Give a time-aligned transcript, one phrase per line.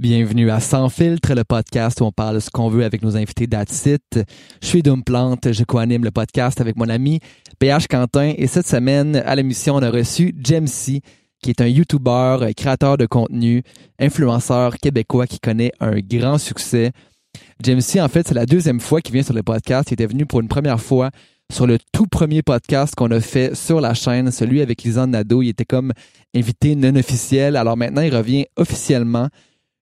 [0.00, 3.48] Bienvenue à Sans filtre, le podcast où on parle ce qu'on veut avec nos invités
[3.48, 3.98] d'Atsit.
[4.62, 7.18] Je suis Doom Plante, je co-anime le podcast avec mon ami
[7.58, 11.02] PH Quentin et cette semaine, à l'émission, on a reçu Jamesy,
[11.42, 13.64] qui est un YouTuber, créateur de contenu,
[13.98, 16.92] influenceur québécois qui connaît un grand succès.
[17.60, 19.90] Jamesy, en fait, c'est la deuxième fois qu'il vient sur le podcast.
[19.90, 21.10] Il était venu pour une première fois
[21.52, 25.42] sur le tout premier podcast qu'on a fait sur la chaîne, celui avec Lisanne Nadeau.
[25.42, 25.92] Il était comme
[26.36, 27.56] invité non officiel.
[27.56, 29.28] Alors maintenant, il revient officiellement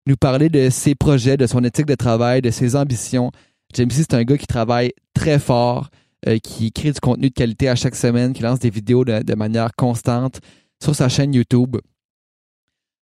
[0.07, 3.31] nous parler de ses projets, de son éthique de travail, de ses ambitions.
[3.75, 5.91] Jamesy, c'est un gars qui travaille très fort,
[6.29, 9.35] euh, qui crée du contenu de qualité à chaque semaine, qui lance des vidéos de,
[9.35, 10.41] manière constante
[10.83, 11.77] sur sa chaîne YouTube.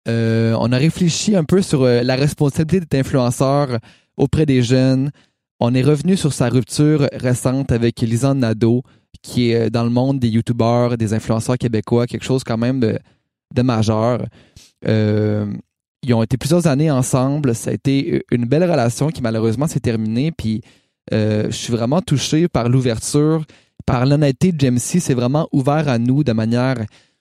[0.08, 3.78] Euh, on a réfléchi un peu sur euh, la responsabilité d'être influenceur
[4.16, 5.10] auprès des jeunes.
[5.58, 8.82] On est revenu sur sa rupture récente avec Lisanne Nadeau,
[9.22, 13.62] qui est dans le monde des YouTubeurs, des influenceurs québécois, quelque chose quand même de,
[13.62, 14.24] majeur.
[16.02, 17.54] Ils ont été plusieurs années ensemble.
[17.54, 20.32] Ça a été une belle relation qui malheureusement s'est terminée.
[20.32, 20.62] Puis
[21.12, 23.44] euh, je suis vraiment touché par l'ouverture,
[23.86, 25.00] par l'honnêteté de Jamesy.
[25.00, 26.76] C'est vraiment ouvert à nous de manière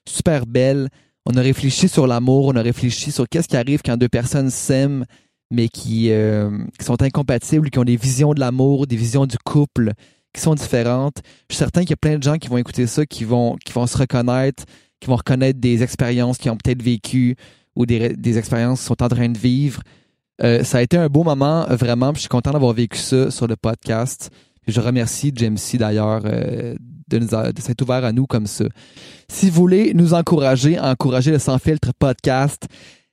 [0.08, 0.90] super belle.
[1.26, 4.50] On a réfléchi sur l'amour, on a réfléchi sur qu'est-ce qui arrive quand deux personnes
[4.50, 5.06] s'aiment,
[5.52, 9.38] mais qui, euh, qui, sont incompatibles, qui ont des visions de l'amour, des visions du
[9.38, 9.92] couple
[10.34, 11.18] qui sont différentes.
[11.50, 13.58] Je suis certain qu'il y a plein de gens qui vont écouter ça, qui vont,
[13.64, 14.64] qui vont se reconnaître,
[15.00, 17.36] qui vont reconnaître des expériences qu'ils ont peut-être vécues,
[17.80, 19.82] ou des, expériences qu'ils sont en train de vivre.
[20.44, 22.14] Euh, ça a été un beau moment, vraiment.
[22.14, 24.30] je suis content d'avoir vécu ça sur le podcast.
[24.68, 26.76] je remercie C d'ailleurs euh,
[27.10, 28.66] de, de s'être ouvert à nous comme ça.
[29.30, 32.68] Si vous voulez nous encourager, encourager le Sans Filtre podcast,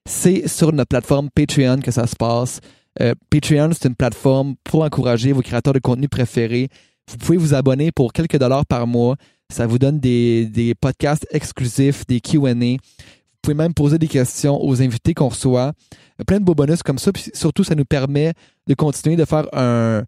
[0.05, 2.61] c'est sur notre plateforme Patreon que ça se passe.
[3.01, 6.69] Euh, Patreon, c'est une plateforme pour encourager vos créateurs de contenu préférés.
[7.09, 9.15] Vous pouvez vous abonner pour quelques dollars par mois.
[9.49, 12.55] Ça vous donne des, des podcasts exclusifs, des QA
[13.47, 15.73] pouvez même poser des questions aux invités qu'on reçoit.
[16.27, 17.13] Plein de beaux bonus comme ça.
[17.13, 18.33] Puis surtout, ça nous permet
[18.67, 20.03] de continuer de faire un,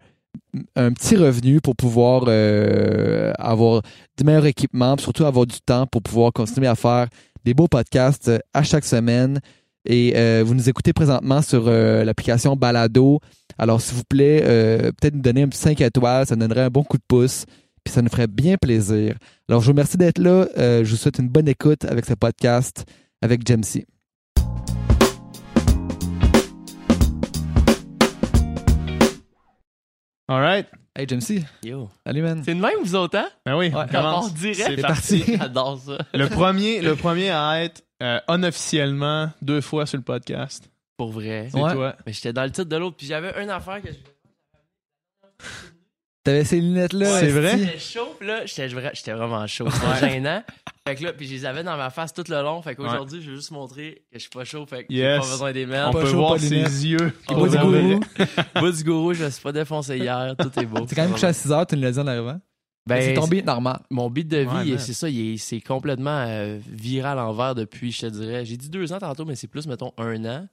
[0.75, 3.83] un petit revenu pour pouvoir euh, avoir
[4.17, 7.07] du meilleur équipement, puis surtout avoir du temps pour pouvoir continuer à faire
[7.45, 9.41] des beaux podcasts euh, à chaque semaine.
[9.87, 13.21] Et euh, vous nous écoutez présentement sur l'application Balado.
[13.57, 14.43] Alors, s'il vous plaît,
[14.99, 17.47] peut-être nous donner un petit 5 étoiles, ça donnerait un bon coup de pouce,
[17.85, 19.15] puis ça nous ferait bien plaisir.
[19.49, 20.47] Alors, je vous remercie d'être là.
[20.57, 22.85] je vous souhaite une bonne écoute avec ce podcast
[23.23, 23.85] avec Jamesy.
[30.29, 30.67] All right.
[30.95, 31.45] Hey Jamesy.
[31.63, 31.89] Yo.
[32.07, 32.43] Salut man.
[32.45, 33.29] C'est une même vous autres, hein?
[33.47, 34.35] Ben oui, on commence.
[34.35, 34.63] direct.
[34.77, 35.25] C'est parti.
[35.39, 35.99] J'adore ça.
[36.13, 40.71] Le premier, le premier à être euh, unofficiellement deux fois sur le podcast.
[40.97, 41.49] Pour vrai.
[41.53, 41.97] C'est toi.
[42.05, 43.97] Mais j'étais dans le titre de l'autre, puis j'avais une affaire que je
[46.29, 47.21] T'avais ces lunettes-là.
[47.21, 47.59] c'est vrai?
[47.59, 49.67] J'étais chaud, là, j'étais vraiment chaud.
[49.71, 50.43] C'était gênant.
[50.87, 52.61] Fait que là, puis je les avais dans ma face tout le long.
[52.61, 54.67] Fait qu'aujourd'hui, je vais juste montrer que je suis pas chaud.
[54.67, 57.15] Fait que j'ai pas besoin des On peut voir ses yeux.
[57.29, 58.01] Bout du gourou.
[58.61, 60.35] Bout du gourou, je me suis pas défoncé hier.
[60.39, 60.85] Tout est beau.
[60.87, 62.39] C'est quand même couché à 6 heures, tu nous l'as dit en arrivant.
[62.87, 63.81] Ben, c'est ton beat normal.
[63.89, 65.07] Mon beat de vie, c'est ça,
[65.39, 68.45] c'est complètement euh, viral envers depuis, je te dirais.
[68.45, 70.47] J'ai dit deux ans tantôt, mais c'est plus, mettons, un an.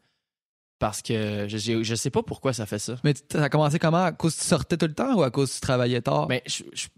[0.77, 2.95] Parce que je, je sais pas pourquoi ça fait ça.
[3.03, 4.03] Mais ça a commencé comment?
[4.03, 6.27] À cause que tu sortais tout le temps ou à cause que tu travaillais tard?
[6.27, 6.41] Ben,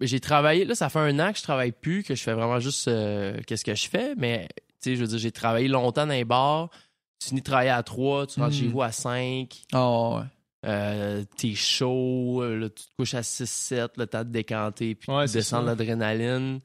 [0.02, 2.60] j'ai travaillé, là, ça fait un an que je travaille plus, que je fais vraiment
[2.60, 6.08] juste euh, qu'est-ce que je fais, mais, tu sais, je veux dire, j'ai travaillé longtemps
[6.08, 6.70] dans les bars,
[7.20, 8.72] tu finis de travailler à 3, tu rentres chez hmm.
[8.72, 9.64] vous à 5.
[9.74, 10.26] Oh, ouais.
[10.66, 15.32] Euh, t'es chaud, là, tu te couches à 6-7, le temps de décanter, puis de
[15.32, 16.62] descendre l'adrénaline.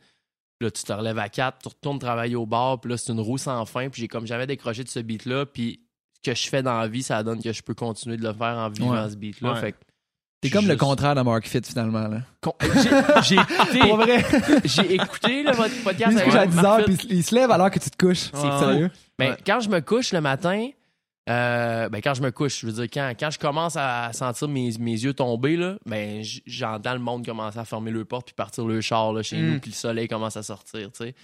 [0.62, 3.20] Là, tu te relèves à 4, tu retournes travailler au bar, puis là, c'est une
[3.20, 5.80] roue sans fin, puis j'ai comme jamais décroché de ce beat-là, puis
[6.22, 8.56] que je fais dans la vie, ça donne que je peux continuer de le faire
[8.58, 9.56] en vivant ce beat-là.
[9.56, 9.74] Fait
[10.42, 12.08] T'es comme le contraire de Mark Fit finalement.
[12.08, 12.22] là.
[13.22, 14.24] J'ai écouté,
[14.64, 16.12] j'ai écouté votre podcast.
[16.12, 18.30] Il se couche à 10 heures puis il se lève alors que tu te couches.
[18.34, 18.90] C'est sérieux?
[19.16, 20.70] Ben, Quand je me couche le matin,
[21.30, 24.48] euh, ben, quand je me couche, je veux dire, quand, quand je commence à sentir
[24.48, 28.34] mes, mes yeux tomber, là, ben, j'entends le monde commencer à fermer le porte puis
[28.34, 29.60] partir le char là, chez nous, mm.
[29.60, 30.90] puis le soleil commence à sortir.
[30.90, 31.14] tu sais.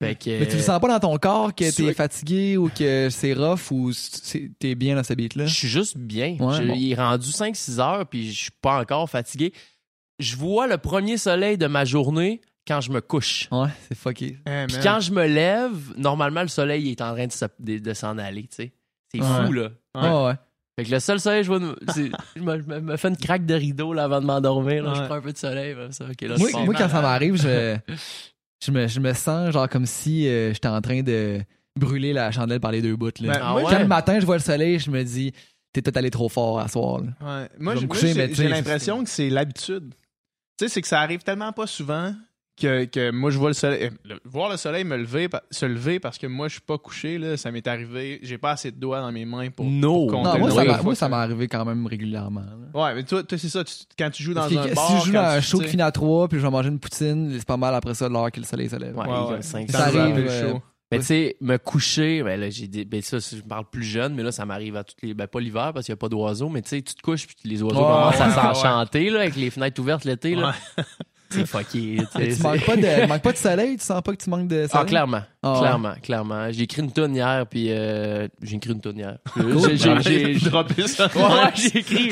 [0.00, 3.70] Mais tu le sens pas dans ton corps que t'es fatigué ou que c'est rough
[3.72, 3.90] ou
[4.58, 5.46] t'es bien dans ce beat-là?
[5.46, 6.36] Je suis juste bien.
[6.74, 9.52] Il est rendu 5-6 heures puis je suis pas encore fatigué.
[10.18, 13.48] Je vois le premier soleil de ma journée quand je me couche.
[13.52, 14.38] Ouais, c'est fucké.
[14.46, 18.42] Eh, puis quand je me lève, normalement le soleil est en train de, s'en aller,
[18.42, 18.72] tu sais.
[19.12, 19.70] C'est fou, là.
[19.94, 20.26] Ouais.
[20.26, 20.34] ouais.
[20.76, 21.58] Fait que le seul soleil, je vois,
[22.36, 24.94] je me, me, fais une craque de rideau là, avant de m'endormir.
[24.94, 25.74] Je prends un peu de soleil.
[25.90, 26.04] Ça.
[26.36, 27.76] moi, quand ça m'arrive, je,
[28.64, 31.40] je me, je me sens genre comme si euh, j'étais en train de
[31.76, 33.10] brûler la chandelle par les deux bouts.
[33.20, 33.38] Là.
[33.38, 35.32] Ben, quand le matin, je vois le soleil, je me dis,
[35.72, 37.02] t'es peut-être allé trop fort à soir.
[37.20, 37.48] Ouais.
[37.58, 39.94] Moi, j'ai l'impression que c'est l'habitude.
[40.58, 42.14] Tu sais, c'est que ça arrive tellement pas souvent
[42.58, 43.84] que, que moi, je vois le soleil.
[43.84, 46.76] euh, le- voir le soleil me lever, se lever parce que moi, je suis pas
[46.78, 48.18] couché, là, ça m'est arrivé.
[48.22, 49.64] J'ai pas assez de doigts dans mes mains pour.
[49.66, 50.06] No.
[50.06, 52.40] pour Non, moi, ça moi, ça m'est arrivé quand même régulièrement.
[52.42, 52.80] là.
[52.84, 53.64] Ouais, mais toi, toi c'est ça.
[53.64, 55.00] tu- quand tu joues dans que un si bar.
[55.00, 56.78] je joue dans un tu- show qui finit à 3 puis je vais manger une
[56.80, 58.96] poutine, c'est pas mal après ça de l'heure que le soleil se lève.
[58.96, 59.42] Ouais, Ouais, il y a ouais.
[59.42, 59.90] cinq Ça ans.
[59.92, 60.54] Ça arrive, euh.
[60.90, 64.14] Mais tu sais, me coucher, ben là, j'ai dit, ben ça, je parle plus jeune,
[64.14, 66.08] mais là, ça m'arrive à toutes les, ben pas l'hiver parce qu'il n'y a pas
[66.08, 69.20] d'oiseaux, mais tu sais, tu te couches puis les oiseaux commencent à ouais, s'enchanter, là,
[69.20, 70.54] avec les fenêtres ouvertes l'été, là.
[71.30, 74.30] C'est fucké, tu manques pas de, manques pas de soleil, tu sens pas que tu
[74.30, 74.70] manques de soleil?
[74.72, 75.20] Ah, clairement.
[75.42, 75.58] Ah, ouais.
[75.60, 76.50] clairement, clairement.
[76.52, 79.18] J'ai écrit une tonne hier, puis euh, j'ai écrit une tonne hier.
[79.36, 81.08] J'ai- j'ai- j'ai- J'ai droppé ça.
[81.54, 82.10] J'ai écrit.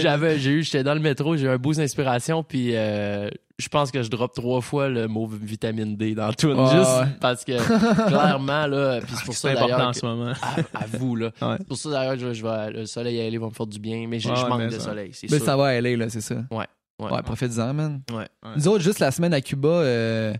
[0.00, 3.28] J'avais, j'ai eu, j'étais dans le métro, j'ai eu un boost d'inspiration, puis euh,
[3.58, 6.90] je pense que je drop trois fois le mot vitamine D dans tout, Ouais, juste
[7.00, 7.06] ouais.
[7.20, 7.52] parce que
[8.08, 10.32] clairement là, puis c'est pour ça C'est important d'ailleurs en ce moment.
[10.74, 11.30] à, à vous là.
[11.42, 11.54] Ouais.
[11.58, 13.78] C'est pour ça d'ailleurs que je, je vais, le soleil aller va me faire du
[13.78, 14.80] bien, mais je, Ouais, je manque mais de ça.
[14.80, 15.46] soleil, c'est Mais sûr.
[15.46, 16.36] ça va aller, là, c'est ça.
[16.50, 16.66] Ouais,
[17.00, 18.02] Ouais, profite-en, man.
[18.10, 18.16] Ouais.
[18.18, 18.50] Ouais.
[18.56, 20.34] Nous autres, juste la semaine à Cuba, euh,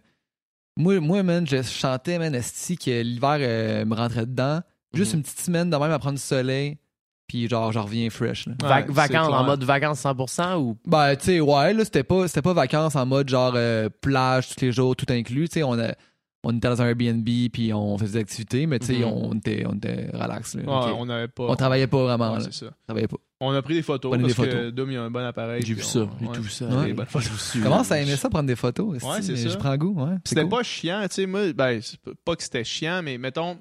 [0.77, 4.61] moi, moi, man, je chantais, man, esti, que l'hiver euh, me rentrait dedans.
[4.95, 5.19] Juste Mhm.
[5.19, 6.79] une petite semaine de même à prendre du soleil,
[7.27, 8.55] puis genre, je reviens fresh, là.
[8.63, 10.79] Ouais, Va- c'est vacances en mode vacances 100% ou?
[10.87, 14.49] Ben, tu sais, ouais, là, c'était pas, c'était pas vacances en mode genre euh, plage
[14.49, 15.49] tous les jours, tout inclus.
[15.49, 15.95] Tu sais, on, a-
[16.45, 19.05] on était dans un Airbnb, puis on faisait des activités, mais tu sais, Mhm.
[19.05, 20.63] on, était, on était relax, là.
[20.63, 20.97] Ouais, Ok.
[20.99, 21.45] on n'avait pas.
[21.49, 22.45] On travaillait pas vraiment, Ouais, là.
[22.45, 22.67] c'est ça.
[22.67, 23.17] On travaillait pas.
[23.41, 24.73] On a pris des photos Prenez parce des que photos.
[24.73, 25.63] Dom, il a un bon appareil.
[25.67, 26.67] j'ai vu ça, j'ai tout vu ça.
[26.67, 26.93] Ouais.
[26.93, 27.57] Des photos.
[27.63, 29.03] Commence à aimer ça, prendre des photos.
[29.03, 29.49] Ouais, c'est ça.
[29.49, 30.15] Je prends goût, ouais.
[30.25, 30.51] C'était cool.
[30.51, 31.81] pas chiant, tu sais, moi, ben,
[32.25, 33.59] pas- que c'était chiant, mais mettons,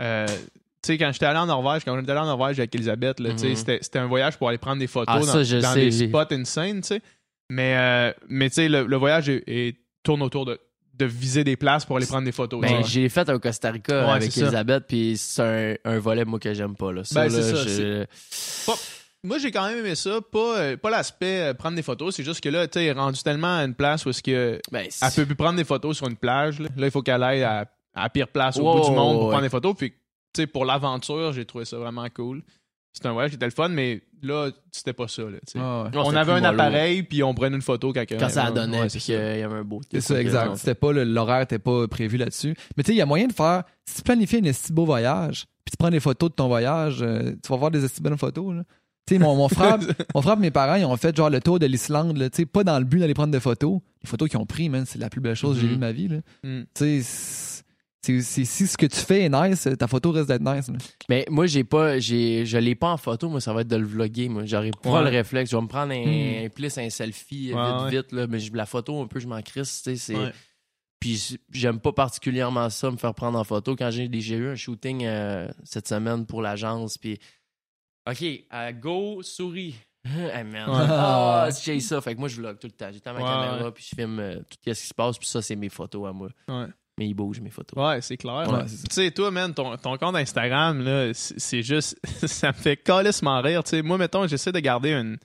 [0.00, 0.34] euh, tu
[0.86, 3.30] sais, quand j'étais allé en Norvège, quand on était allé en Norvège avec Elisabeth, là,
[3.32, 3.56] tu sais, Mhm.
[3.56, 5.80] c'était c'était un voyage pour aller prendre des photos Ah, dans, ça, je dans sais,
[5.80, 7.02] des j'ai- spots insane, tu sais.
[7.50, 10.58] Mais, euh, mais tu sais, le, le voyage est, est- tourne autour de,
[11.02, 12.60] de viser des places pour aller prendre des photos.
[12.60, 14.36] Ben, j'ai fait au Costa Rica Ouais, avec.
[14.36, 16.92] Elisabeth, puis c'est un, un volet, moi, que j'aime pas.
[16.92, 17.04] Là.
[17.04, 18.72] Ça, Ben, c'est là, ça, je-
[19.24, 20.20] Moi, j'ai quand même aimé ça.
[20.20, 23.22] Pas, euh, pas l'aspect euh, prendre des photos, c'est juste que là, tu est rendu
[23.22, 26.08] tellement à une place où est-ce que Ben, elle peut plus prendre des photos sur
[26.08, 26.58] une plage.
[26.58, 29.14] Là, Là, il faut qu'elle aille à, à la pire place au bout du monde
[29.18, 29.30] pour ouais.
[29.30, 29.74] prendre des photos.
[29.78, 29.96] Puis, tu
[30.42, 32.42] sais, pour l'aventure, j'ai trouvé ça vraiment cool.
[32.92, 35.22] C'était un voyage qui était le fun, mais là, c'était pas ça.
[35.22, 35.38] Là.
[35.56, 35.90] Ah, ouais.
[35.94, 36.52] On avait un mollo.
[36.52, 39.16] appareil, puis on prenait une photo quand, quand ça a donné, Ouais, puis qu'il y
[39.16, 40.56] avait un beau C'est ça, truc, exact.
[40.56, 42.54] C'était pas l'horaire était pas prévu là-dessus.
[42.76, 43.64] Mais tu sais, il y a moyen de faire.
[43.86, 46.98] Si tu planifies un esti beau voyage, puis tu prends des photos de ton voyage,
[47.02, 48.54] euh, tu vas voir des esti bonnes photos.
[48.56, 48.62] Là.
[49.06, 49.78] Tu sais, mon, mon frère,
[50.14, 52.36] mon frère, et mes parents, ils ont fait genre le tour de l'Islande, là, tu
[52.36, 53.80] sais, pas dans le but d'aller prendre des photos.
[54.02, 55.80] Les photos qu'ils ont pris, man, c'est la plus belle chose que j'ai vue de
[55.80, 56.08] ma vie.
[56.08, 56.18] Là.
[56.44, 56.62] Mm.
[58.04, 60.68] C'est- c'est- si ce que tu fais est nice, ta photo reste d'être nice.
[60.68, 60.74] là.
[61.08, 63.28] Mais moi, j'ai pas, j'ai, je l'ai pas en photo.
[63.28, 64.28] Moi, ça va être de le vlogger.
[64.28, 65.02] Moi, j'aurais pas Ouais.
[65.04, 65.50] le réflexe.
[65.52, 66.46] Je vais me prendre un, Hmm.
[66.46, 67.90] un plus un selfie Ouais, vite, ouais.
[68.02, 68.12] vite.
[68.12, 69.82] Là, mais je- la photo, un peu, je m'en crisse.
[69.84, 70.16] Tu sais, c'est.
[70.16, 70.32] Ouais.
[70.98, 73.76] Puis j- j'aime pas particulièrement ça, me faire prendre en photo.
[73.76, 77.18] Quand j'ai, j'ai eu un shooting euh, cette semaine pour l'agence, puis
[78.10, 79.76] OK, euh, go, souris.
[80.04, 80.70] hey, merde.
[80.70, 80.86] Ouais.
[80.90, 82.00] Ah, j'ai ça.
[82.00, 82.90] Fait que moi, je vlog tout le temps.
[82.92, 83.70] J'ai ma Ouais, caméra, ouais.
[83.72, 86.12] puis je filme euh, tout ce qui se passe, puis ça, c'est mes photos à
[86.12, 86.28] moi.
[86.48, 86.66] Ouais.
[87.02, 87.84] Mais ils bougent, mes photos.
[87.84, 88.48] Ouais, c'est clair.
[88.48, 88.64] Ouais.
[88.66, 91.98] Tu sais, toi, man, ton, ton compte Instagram, là, c'est juste.
[92.28, 93.64] ça me fait calissement rire.
[93.64, 95.18] Tu sais, moi, mettons, j'essaie de garder une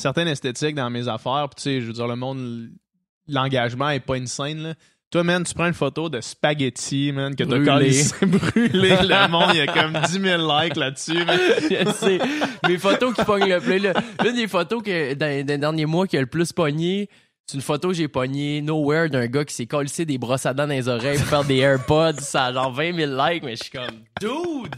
[0.00, 1.48] certaine esthétique dans mes affaires.
[1.50, 2.68] Puis, tu sais, je veux dire, le monde,
[3.26, 4.74] l'engagement est pas insane, là.
[5.10, 7.66] Toi, man, tu prends une photo de spaghetti, man, que t'as Brûlé.
[7.66, 8.90] calissé brûlé.
[9.00, 11.38] Le monde, il y a comme 10 000 likes là-dessus, man.
[11.70, 12.18] Je sais.
[12.68, 13.78] Mes photos qui pognent le plus.
[14.24, 17.08] L'une des photos que, dans, dans les derniers mois qui a le plus pogné,
[17.46, 20.54] c'est une photo que j'ai pognée nowhere d'un gars qui s'est collé des brosses à
[20.54, 22.20] dents dans les oreilles pour faire des AirPods.
[22.20, 24.74] Ça a genre 20 000 likes, mais je suis comme, dude!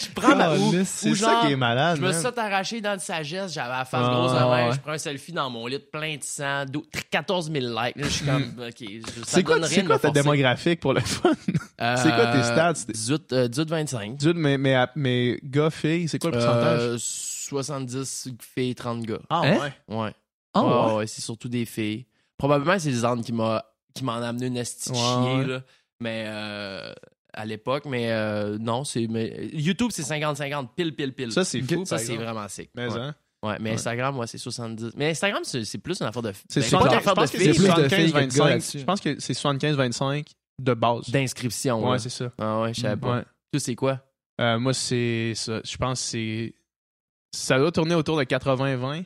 [0.00, 0.54] Je prends ma.
[0.56, 3.68] Ou, C'est ça qui est malade, je me suis fait arracher dans le sagesse, j'avais
[3.70, 4.70] la face grosse ouais.
[4.74, 7.94] je prends un selfie dans mon lit plein de sang, dou- 14 000 likes.
[7.96, 9.22] Je suis comme, ok, Hmm.
[9.26, 11.32] C'est quoi, donne c'est quoi ta démographique pour le fun?
[11.46, 12.74] c'est quoi tes Euh, stats?
[12.76, 14.16] C'est- 18, euh, 18 25.
[14.18, 16.80] Dude, mais, mais, mais gars, filles, c'est quoi le pourcentage?
[16.80, 19.18] Euh, 70 filles, 30 gars.
[19.30, 19.58] ah, hein?
[19.88, 19.96] ouais.
[19.96, 20.12] Ouais.
[20.54, 20.96] Ah, Ouais, ouais?
[20.98, 22.06] ouais, c'est surtout des filles.
[22.36, 25.62] Probablement, c'est Zane qui m'a qui m'en a amené une Ouais, là.
[26.00, 26.92] Mais euh,
[27.32, 29.06] à l'époque, mais euh, non, c'est.
[29.08, 31.32] Mais, YouTube, c'est 50-50, pile, pile, pile.
[31.32, 31.84] Ça, c'est fou.
[31.84, 32.70] Ça, c'est vraiment sick.
[32.74, 32.98] Mais, ouais.
[32.98, 33.14] hein?
[33.44, 33.74] Ouais, mais Ouais.
[33.74, 34.92] Instagram, ouais, c'est 70.
[34.96, 36.32] Mais Instagram, c'est c'est plus une affaire de.
[36.48, 37.88] C'est ben, 75, pas une je affaire de pense que c'est filles, plus de mais
[37.88, 38.48] filles que de gars 75-25.
[38.48, 38.78] là-dessus.
[38.78, 40.26] Je pense que c'est 75-25
[40.60, 41.10] de base.
[41.10, 41.84] d'inscription.
[41.84, 41.98] Ouais, là.
[41.98, 42.32] c'est ça.
[42.38, 43.16] Ah ouais, je savais pas.
[43.16, 43.22] Ouais.
[43.52, 44.00] Toi, c'est quoi?
[44.40, 45.60] Euh, moi, c'est ça.
[45.64, 46.54] Je pense que c'est.
[47.34, 49.04] Ça doit tourner autour de 80-20.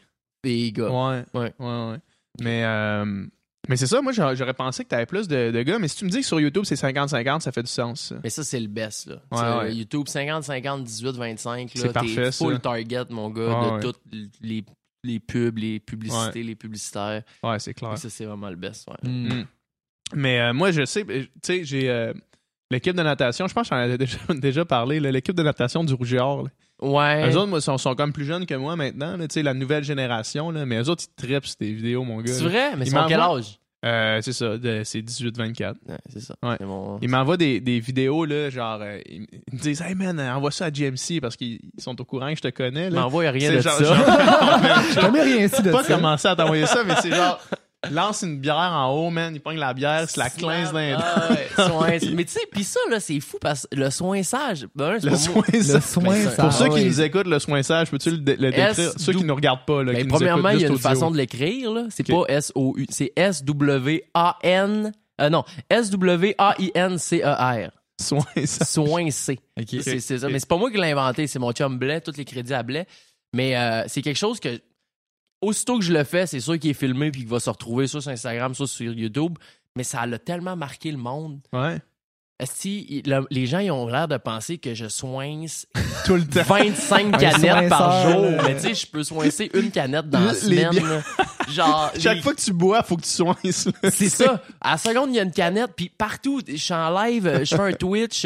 [0.48, 0.88] Les gars.
[0.88, 1.24] Ouais.
[1.34, 1.52] Ouais.
[1.58, 1.98] Ouais, ouais.
[2.40, 3.26] Mais, euh,
[3.68, 5.78] mais c'est ça, moi, j'aurais pensé que t'avais plus de, de gars.
[5.78, 8.00] Mais si tu me dis que sur YouTube, c'est 50-50, ça fait du sens.
[8.08, 8.16] ça.
[8.22, 9.16] Mais ça, c'est le best, là.
[9.32, 9.74] Ouais, ouais.
[9.74, 12.58] YouTube 50, 50, 18, 25, C'est parfait, T'es full ça.
[12.60, 13.80] target, mon gars, Ouais, de ouais.
[13.80, 14.00] toutes
[14.42, 14.64] les,
[15.02, 17.22] les pubs, les publicités, les publicitaires.
[17.42, 17.94] Ouais, c'est clair.
[17.94, 19.08] Et ça, c'est vraiment le best, ouais.
[19.10, 19.28] Mm.
[19.40, 19.46] Mm.
[20.14, 22.12] Mais euh, moi, je sais, euh, tu sais, j'ai euh,
[22.70, 25.82] l'équipe de natation, je pense que j'en avais déjà, déjà parlé, là, l'équipe de natation
[25.82, 26.44] du Rouge et Or.
[26.44, 26.50] là.
[26.82, 27.30] Ouais.
[27.30, 29.54] Eux autres, moi, sont, sont comme plus jeunes que moi maintenant, là, tu sais, la
[29.54, 32.32] nouvelle génération, là, mais eux autres, ils trippent sur tes vidéos, mon gars.
[32.34, 32.76] c'est vrai?
[32.76, 33.58] Mais Il ils sont quel âge?
[33.84, 35.74] Euh, c'est ça, de- c'est 18-24.
[35.88, 36.34] Ouais, c'est ça.
[36.42, 36.56] Ouais.
[37.02, 39.20] Ils m'envoient des, des vidéos, là, genre, euh, ils
[39.52, 42.36] me disent, hey man, envoie ça à GMC parce qu'ils ils sont au courant que
[42.36, 42.90] je te connais.
[42.90, 43.00] Là.
[43.02, 43.84] m'envoie rien de genre- ça.
[43.84, 43.96] genre-
[44.94, 45.94] J'ai jamais rien su de pas ça.
[45.94, 47.38] commencé à t'envoyer ça, mais c'est genre,
[47.90, 50.92] lance une bière en haut, man, il pogne la bière, c'est la clince dans les
[50.92, 50.98] dents.
[51.02, 51.48] Ah ouais,
[52.00, 54.66] soin- Mais tu sais, puis ça, là, c'est fou parce que le soinçage.
[54.74, 55.42] Ben, c'est Le pas soin,
[55.80, 56.42] soin, Ben, ça.
[56.42, 56.84] Pour ceux qui oui.
[56.86, 58.70] nous écoutent, le soin sage, peux-tu le, dé- le décrire?
[58.90, 60.68] S- Ceux qui nous regardent pas, là, Ben, qui nous premièrement, écoutent il y a
[60.68, 60.82] une audio.
[60.88, 61.84] façon de l'écrire, là.
[61.90, 62.26] C'est Ok.
[62.26, 64.92] pas S-O-U, c'est S-W-A-N.
[65.20, 65.44] Euh, non,
[66.46, 67.70] S-W-A-I-N-C-E-R.
[67.98, 68.68] Soin sage.
[68.68, 69.38] Soin C.
[69.58, 69.68] Ok.
[69.82, 70.28] C'est c'est ça.
[70.28, 72.62] Mais c'est pas moi qui l'ai inventé, c'est mon chum Blais, tous les crédits à
[72.62, 72.86] Blais.
[73.34, 74.60] Mais euh, c'est quelque chose que,
[75.40, 77.86] aussitôt que je le fais, c'est sûr qu'il est filmé puis qu'il va se retrouver
[77.86, 79.38] soit sur Instagram, soit sur YouTube.
[79.76, 81.40] Mais ça a tellement marqué le monde.
[81.52, 81.78] Ouais.
[82.64, 85.46] Il- le- les gens ils ont l'air de penser que je soigne
[86.04, 86.42] Tout le temps.
[86.42, 88.26] 25 canettes par jour.
[88.44, 91.02] Mais tu sais, je peux soincer une canette dans la semaine.
[91.50, 93.36] Genre, Chaque les- fois que tu bois, faut que tu soignes.
[93.90, 94.42] c'est ça.
[94.60, 97.44] À la seconde, il y a une canette, puis partout, je suis en live, euh,
[97.44, 98.24] je fais un Twitch,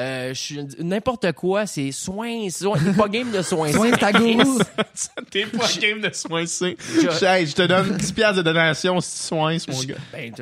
[0.00, 3.70] euh, euh, je suis n'importe quoi, c'est soin, soin, t'es pas game de soin.
[3.72, 4.58] Soin ta goût.
[5.30, 6.76] T'es pas game de soincer.
[6.94, 9.94] Je- Hey, je te donne 10 piastres de donation si tu soignes, mon gars.
[10.12, 10.32] Ben,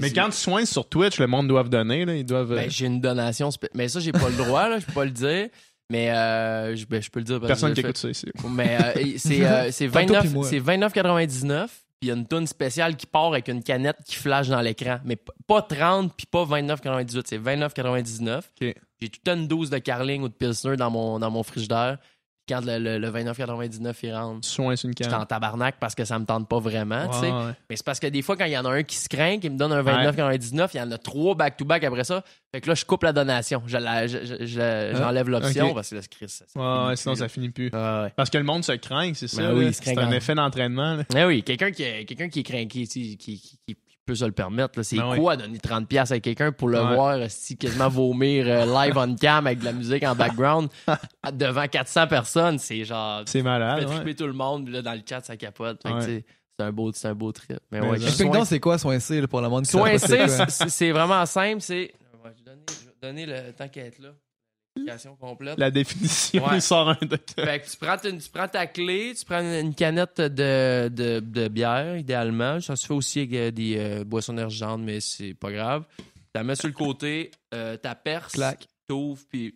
[0.00, 2.14] Mais quand tu soignes sur Twitch, le monde doit donner, là.
[2.14, 2.52] Ils doivent.
[2.52, 5.04] euh, ben, j'ai une donation, mais ça, j'ai pas le droit, là, je peux pas
[5.04, 5.48] le dire.
[5.90, 8.26] Mais euh, je, ben, je peux le dire parce personne que qui écoute ça ici.
[8.50, 10.46] Mais euh, c'est euh, c'est Tantôt 29 puis moi.
[10.48, 11.68] c'est 29,99
[11.98, 14.60] puis il y a une toune spéciale qui part avec une canette qui flash dans
[14.60, 14.98] l'écran.
[15.04, 18.38] Mais pas 30 puis pas 29,98, c'est 29,99.
[18.38, 18.74] Ok.
[19.00, 21.42] J'ai tout le temps une dose de Carling ou de Pilsner dans mon, dans mon
[21.42, 21.98] frigidaire.
[22.48, 25.20] Quand le, le, le 29,99 il rentre, soignes sur une je suis canne.
[25.20, 27.26] en tabarnak parce que ça me tente pas vraiment, tu sais.
[27.26, 27.52] Ouais, ouais.
[27.68, 29.38] Mais c'est parce que des fois, quand il y en a un qui se craint,
[29.40, 32.22] qui me donne un 29,99, il y en a trois back-to-back après ça.
[32.52, 33.62] Fait que là, je coupe la donation.
[33.66, 35.74] Je la- je- je- je- J'enlève l'option ok.
[35.74, 37.18] parce que là, Chris, ça, ça Ouais, finit ouais, plus, sinon là.
[37.18, 37.70] ça finit plus.
[37.72, 38.12] Ah ouais.
[38.14, 39.42] Parce que le monde se craint, c'est ça.
[39.42, 39.66] Ben oui, là.
[39.70, 40.94] il se c'est craint un quand- effet d'entraînement.
[40.94, 41.02] là.
[41.16, 44.24] Eh oui, quelqu'un qui, est- quelqu'un qui est craqué, qui, qui, qui, qui peut se
[44.24, 44.78] le permettre.
[44.78, 44.84] là.
[44.84, 45.18] C'est Ben oui.
[45.18, 46.94] quoi donner 30$ piastres à quelqu'un pour le Ouais.
[46.94, 50.68] voir si quasiment vomir euh, live on cam avec de la musique en background
[51.32, 52.58] devant 400 personnes?
[52.58, 53.22] C'est genre.
[53.26, 53.80] C'est Tu malade.
[53.84, 53.94] ouais.
[53.96, 55.80] triper tout le monde, là, dans le chat, ça capote.
[55.84, 56.04] Ouais.
[56.06, 56.24] tu
[56.58, 57.58] c'est un beau, c'est un beau trip.
[57.70, 59.70] Mais Mais ouais, genre- Explique soin- donc c'est quoi soincer là, pour le monde qui
[59.72, 60.18] Soin C,
[60.68, 61.60] c'est vraiment simple.
[61.60, 61.92] C'est.
[62.24, 64.08] Je vais donner, je vais donner le temps qu'elle est là.
[65.20, 65.58] Complète.
[65.58, 66.56] La définition, Ouais.
[66.56, 67.44] il sort un docteur.
[67.44, 71.20] Fait que tu prends, ta- tu prends ta clé, tu prends une canette de, de,
[71.20, 72.60] de bière, idéalement.
[72.60, 75.84] Ça se fait aussi avec euh, des euh, boissons énergisantes, mais c'est pas grave.
[75.98, 76.04] Tu
[76.34, 78.38] la mets sur le côté, euh, ta perce,
[78.88, 79.54] t'ouvres, puis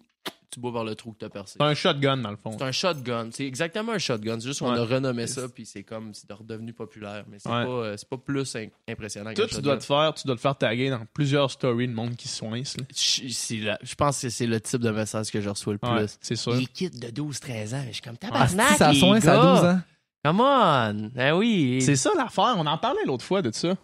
[0.50, 1.54] tu bois par le trou que t'as percé.
[1.58, 2.52] C'est un shotgun, dans le fond.
[2.58, 3.28] C'est un shotgun.
[3.32, 4.38] C'est exactement un shotgun.
[4.40, 4.78] C'est juste qu'on Ouais.
[4.78, 7.24] a renommé ça, puis c'est comme, c'est redevenu populaire.
[7.28, 7.64] Mais c'est Ouais.
[7.64, 9.78] pas, euh, c'est pas plus im- impressionnant Toi, qu'un tu dois shotgun.
[9.78, 12.62] te faire, tu dois te faire taguer dans plusieurs stories de monde qui soigne.
[12.78, 12.84] là.
[12.94, 15.88] Je c'est la- je pense que c'est le type de message que je reçois le
[15.88, 16.18] Ouais, plus.
[16.20, 16.52] c'est sûr.
[16.54, 19.36] Les kids de 12-13 ans, je suis comme Ah, tabarnak, ça les soin, ça a
[19.44, 19.54] gars.
[19.54, 19.80] 12 ans.
[20.24, 21.10] Come on!
[21.14, 21.80] Ben oui!
[21.80, 22.54] C'est ça l'affaire.
[22.58, 23.74] On en parlait l'autre fois de ça.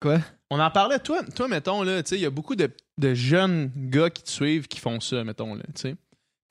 [0.00, 0.18] Quoi?
[0.50, 3.14] On en parlait, toi, toi mettons, là, tu sais, il y a beaucoup de, de
[3.14, 5.96] jeunes gars qui te suivent qui font ça, mettons, là, tu sais.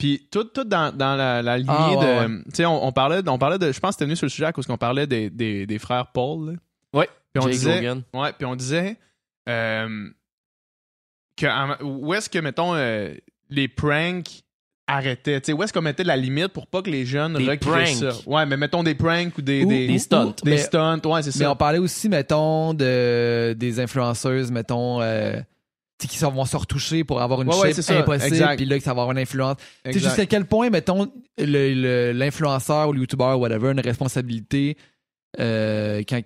[0.02, 2.44] Puis tout, tout dans, dans la, la lignée Ah, ouais, de.
[2.46, 3.72] Tu sais, on, on parlait, on parlait de.
[3.72, 5.78] Je pense que c'était venu sur le sujet à cause qu'on parlait des, des, des
[5.78, 6.54] frères Paul.
[6.94, 7.00] là.
[7.02, 7.10] Ouais.
[7.32, 7.76] Puis on Jake disait.
[7.76, 8.02] Logan.
[8.12, 8.98] Ouais, puis on disait.
[9.48, 10.10] euh,
[11.38, 13.14] que, où est-ce que, mettons, euh,
[13.52, 14.42] les pranks
[14.88, 15.40] arrêtaient?
[15.42, 17.86] Tu sais, où est-ce qu'on mettait la limite pour pas que les jeunes Des recréent
[17.96, 18.10] ça?
[18.26, 19.64] Ouais, mais mettons des pranks ou des.
[19.64, 20.34] Ou- des, des stunts.
[20.44, 21.52] Des Mais- stunts, ouais, c'est Mais ça.
[21.52, 25.40] on parlait aussi, mettons, de, des influenceuses, mettons, euh,
[26.08, 28.94] qui vont se retoucher pour avoir une Ouais, shape c'est impossible, puis là, que ça
[28.94, 29.58] va avoir une influence.
[29.86, 31.12] Tu sais, jusqu'à quel point, mettons,
[32.14, 34.78] l'influenceur ou le youtubeur, whatever, a une responsabilité
[35.40, 36.22] euh, quand,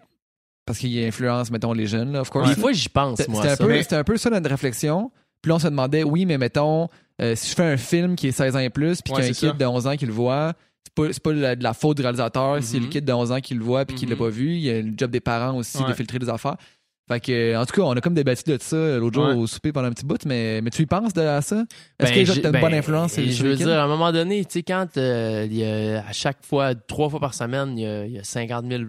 [0.66, 2.50] parce qu'il influence, mettons, les jeunes, là, of course.
[2.56, 3.42] Des fois, j'y pense, C'était moi.
[3.42, 3.64] c'était un, ça.
[3.64, 5.12] peu- Mais- un peu ça notre réflexion.
[5.42, 6.88] Puis là, on se demandait, oui, mais mettons,
[7.22, 9.26] euh, si je fais un film qui est 16 ans et plus, puis Ouais, qu'il
[9.26, 10.54] y a un c'est kid de 11 ans qui le voit,
[10.84, 12.64] c'est pas, c'est pas la- de la faute du réalisateur.
[12.64, 12.84] Si Mhm.
[12.84, 14.20] le kid de 11 ans qui le voit puis qu'il l'a Mhm.
[14.22, 16.58] pas vu, il y a le job des parents aussi de filtrer des affaires.
[17.08, 19.34] Fait que, euh, en tout cas, on a comme débattu de ça l'autre jour Ouais.
[19.36, 21.58] au souper pendant un petit bout, mais, mais tu y penses de à ça?
[21.58, 21.66] Est-ce
[22.00, 23.88] Ben, que les gens j'ai- t'as une ben, bonne influence Je veux dire, à un
[23.88, 27.34] moment donné, tu sais, quand euh, il y a, à chaque fois, trois fois par
[27.36, 28.84] semaine, il y a, il y a 50 000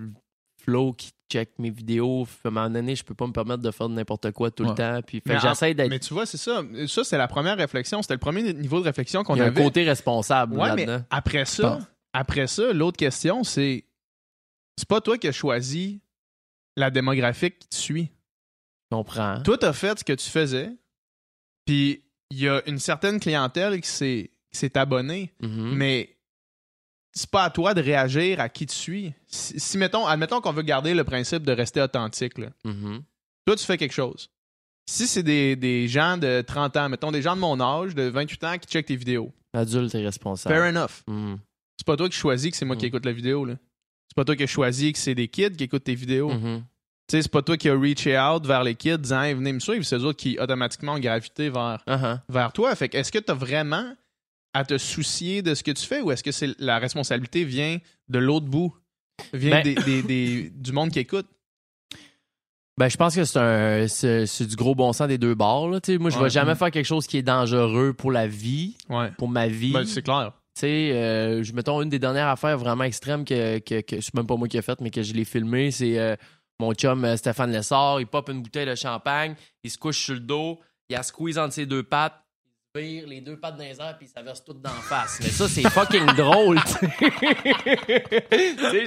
[0.62, 2.26] flows qui check mes vidéos.
[2.44, 4.70] À un moment donné, je peux pas me permettre de faire n'importe quoi tout Ouais.
[4.70, 5.00] le temps.
[5.06, 5.90] Puis fait Mais que j'essaie d'être.
[5.90, 6.62] Mais tu vois, c'est ça.
[6.86, 8.00] Ça, c'est la première réflexion.
[8.00, 9.62] C'était le premier niveau de réflexion qu'on Il y a un avait.
[9.62, 11.80] côté responsable Ouais, mais après ça,
[12.14, 13.84] après ça, l'autre question, c'est
[14.78, 16.00] c'est pas toi qui as choisi
[16.76, 18.10] la démographique qui te suit.
[18.90, 19.42] Je comprends.
[19.42, 20.70] Toi, t'as fait ce que tu faisais,
[21.64, 25.74] puis il y a une certaine clientèle qui s'est qui s'est abonnée, Mhm.
[25.74, 26.16] mais
[27.12, 29.12] c'est pas à toi de réagir à qui te suit.
[29.26, 32.48] Si, si, mettons, admettons qu'on veut garder le principe de rester authentique, là.
[32.64, 33.02] Mhm.
[33.44, 34.30] Toi, tu fais quelque chose.
[34.88, 38.04] Si c'est des, des gens de 30 ans, mettons des gens de mon âge, de
[38.04, 40.54] 28 ans, qui checkent tes vidéos, Adulte et responsable.
[40.54, 41.02] fair enough.
[41.08, 41.38] Mhm.
[41.78, 42.88] C'est pas toi qui choisis que c'est moi qui Mm.
[42.88, 43.56] écoute la vidéo, là.
[44.08, 46.30] C'est pas toi qui as choisi que c'est des kids qui écoutent tes vidéos.
[46.32, 46.62] Mhm.
[47.08, 49.52] Tu sais, c'est pas toi qui as reaché out vers les kids disant hey, venez
[49.52, 52.18] me suivre, c'est eux autres qui automatiquement ont gravité vers, Uh-huh.
[52.28, 52.74] vers toi.
[52.74, 53.92] Fait que est-ce que tu as vraiment
[54.54, 57.78] à te soucier de ce que tu fais ou est-ce que c'est la responsabilité vient
[58.08, 58.74] de l'autre bout?
[59.32, 61.26] Vient Ben- des, des- des- du monde qui écoute?
[62.78, 65.68] Ben, je pense que c'est un c'est, c'est du gros bon sens des deux bords.
[65.70, 65.80] Là.
[65.98, 66.24] Moi, je Ouais.
[66.24, 69.10] vais jamais faire quelque chose qui est dangereux pour la vie, Ouais.
[69.16, 69.72] pour ma vie.
[69.72, 70.32] Ben, c'est clair.
[70.56, 74.14] Tu sais, euh, je mettons une des dernières affaires vraiment extrêmes que, que, que c'est
[74.14, 76.16] même pas moi qui ai fait, mais que je l'ai filmé, c'est euh,
[76.58, 80.14] mon chum euh, Stéphane Lessard, il pop une bouteille de champagne, il se couche sur
[80.14, 80.58] le dos,
[80.88, 82.18] il a squeeze entre ses deux pattes,
[82.76, 85.18] vire les deux pattes dans les airs puis il s'averse tout d'en face.
[85.22, 86.58] Mais ça, c'est fucking drôle,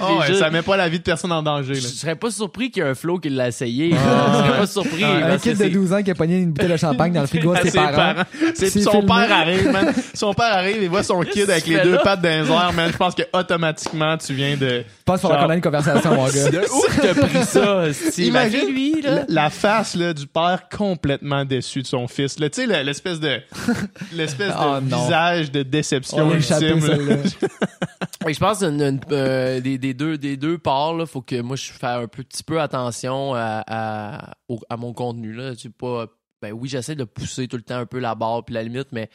[0.00, 1.74] Ah ouais, juste- Ça met pas la vie de personne en danger.
[1.74, 1.88] Je Là.
[1.88, 3.94] serais pas surpris qu'il y ait un flow qui l'a essayé.
[3.94, 4.32] Ah.
[4.32, 5.04] Je serais pas surpris.
[5.04, 7.20] Ah, Un kid de c'est- 12 ans qui a pogné une bouteille de champagne dans
[7.22, 7.92] le frigo de ses Ses parents.
[8.14, 8.22] parents.
[8.54, 9.06] C'est- C'est son filmé.
[9.06, 9.94] père arrive, man.
[10.14, 11.98] Son père arrive et voit son kid avec les deux là?
[11.98, 12.90] pattes dans les airs, man.
[12.92, 14.68] Je pense que automatiquement tu viens de.
[14.80, 16.50] Je pense qu'on va Genre- connaître une conversation, mon gars.
[16.50, 17.84] De où t'as pris ça?
[18.18, 19.10] Imagine lui, là.
[19.10, 22.36] La, la face là, du père complètement déçu de son fils.
[22.36, 23.40] Tu sais, le- l'espèce de,
[24.12, 25.04] l'espèce Oh, de non.
[25.04, 26.80] visage de déception On ultime.
[28.26, 31.40] Je pense que une- une- euh, des, des deux, des deux parts, là, faut que
[31.40, 35.32] moi je fasse un petit peu attention à, à, au- à mon contenu.
[35.32, 35.52] Là.
[35.78, 36.06] Pas,
[36.42, 38.88] ben oui, j'essaie de pousser tout le temps un peu la barre puis la limite,
[38.92, 39.08] mais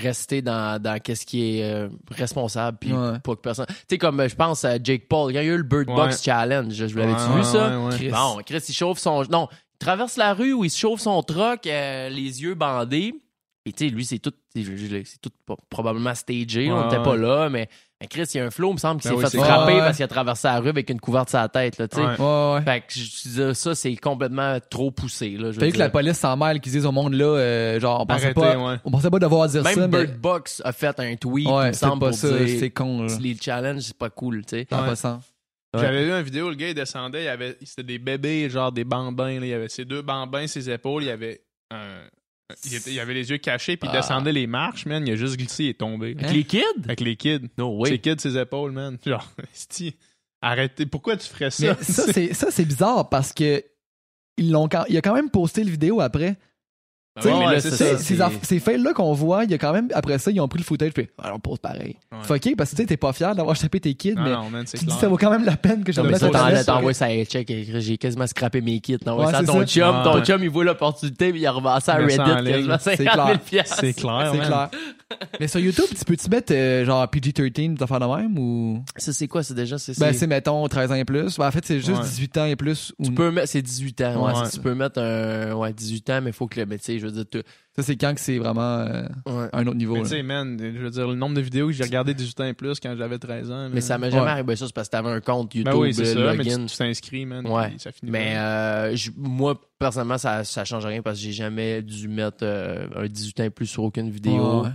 [0.00, 3.18] rester dans, dans qu'est-ce qui est euh, responsable puis Ouais.
[3.20, 3.66] pas que personne.
[3.68, 5.86] Tu sais, comme euh, je pense à Jake Paul, il y a eu le Bird
[5.86, 6.22] Box Ouais.
[6.24, 6.72] Challenge.
[6.72, 7.68] Je l'avais Ouais, vu ouais, ça?
[7.78, 7.94] ouais, ouais.
[7.96, 8.08] Chris.
[8.10, 9.22] Bon, Chris, il chauffe son.
[9.30, 13.14] Non, il traverse la rue où il se chauffe son truck, euh, les yeux bandés.
[13.68, 15.30] Et tu sais, lui, c'est tout, c'est tout
[15.68, 16.70] probablement stagé.
[16.70, 17.68] on n'était pas là, mais,
[18.08, 19.78] Chris, il y a un flow, il me semble, qui Ben s'est oui, fait frapper
[19.78, 21.76] parce qu'il a traversé la rue avec une couverte sur la tête.
[21.78, 22.02] Là, tu sais.
[22.02, 22.16] Ouais.
[22.16, 22.62] Ouais, ouais.
[22.62, 25.36] Fait que je ça, c'est complètement trop poussé.
[25.40, 28.06] T'as vu que la police s'en mêle, qu'ils disent au monde là, euh, genre, on
[28.06, 28.76] pensait Arrêtez, pas, ouais.
[28.84, 31.52] on pensait pas devoir dire Même ça, mais Bird Box a fait un tweet, il
[31.68, 34.44] me semble, pas pour ça, dire c'est con, les challenges, c'est pas cool.
[34.46, 34.66] tu sais.
[34.70, 34.86] Ça a Ouais.
[34.86, 35.24] pas de sens.
[35.74, 35.80] Ouais.
[35.82, 38.70] J'avais vu une vidéo, le gars il descendait, il y avait c'était des bébés, genre
[38.70, 39.46] des bambins, là.
[39.46, 41.40] il y avait ses deux bambins, ses épaules, il y avait
[41.72, 42.02] un
[42.64, 44.00] il, était- il avait les yeux cachés puis il Ah.
[44.00, 46.14] descendait les marches, man, il a juste glissé et est tombé.
[46.18, 46.62] Avec les kids?
[46.84, 47.48] Avec les kids.
[47.58, 47.98] No Ses way.
[47.98, 48.98] kids, ses épaules, man.
[49.06, 49.28] Genre,
[50.40, 51.74] arrêtez, pourquoi tu ferais ça?
[51.82, 53.62] ça, c'est, ça, c'est bizarre parce que
[54.36, 56.36] ils l'ont il a quand même posté le vidéo après.
[57.20, 57.70] Ces,
[58.16, 60.58] ça, ces, fails-là qu'on voit, il y a quand même, après ça, ils ont pris
[60.58, 61.96] le footage puis ah, on pose pareil.
[62.12, 62.18] Ouais.
[62.22, 64.50] Fucké, parce que tu sais, t'es pas fier d'avoir chopé tes kids, non, mais non,
[64.50, 66.64] man, tu te dis ça vaut quand même la peine que je Non, mette ça,
[66.64, 68.96] t'envoies ça, check, j'ai quasiment scrappé mes kits.
[69.06, 69.66] Ouais, ça ton ça.
[69.66, 72.96] chum, ton chum, il voit l'opportunité, puis il a revend ça à Reddit, quasiment C'est
[72.96, 73.62] 50 000 clair.
[73.66, 74.46] C'est clair, C'est man.
[74.46, 74.70] clair.
[75.38, 78.82] mais sur YouTube, tu peux-tu mettre euh, genre PG-13 des affaires de même ou?
[78.96, 79.78] Ça, c'est quoi, c'est déjà?
[79.78, 81.38] C'est, Ben, c'est- c'est mettons 13 ans et plus.
[81.38, 82.02] Ben, en fait, c'est juste Ouais.
[82.04, 82.92] 18 ans et plus.
[82.98, 83.04] Ou...
[83.04, 84.32] tu peux mettre, c'est 18 ans, ouais.
[84.32, 84.48] Ouais.
[84.52, 87.14] Tu peux mettre un, ouais, 18 ans, mais faut que le, mais tu sais, je
[87.14, 87.42] veux dire, tu-
[87.76, 89.48] Ça, c'est quand que c'est vraiment euh, ouais.
[89.52, 89.98] un autre niveau.
[89.98, 92.44] Tu sais, man, je veux dire, le nombre de vidéos que j'ai regardé 18 ans
[92.44, 93.68] et plus quand j'avais 13 ans.
[93.72, 94.30] Mais ça m'est jamais Ouais.
[94.30, 96.76] arrivé ça, c'est parce que t'avais un compte YouTube, Ben oui, c'est ça, mais tu
[96.76, 97.74] t'inscris, man, Ouais.
[97.78, 101.82] ça finit Mais euh, je- moi, personnellement, ça, ça change rien parce que j'ai jamais
[101.82, 104.62] dû mettre euh, un 18 ans et plus sur aucune vidéo.
[104.62, 104.68] Ouais.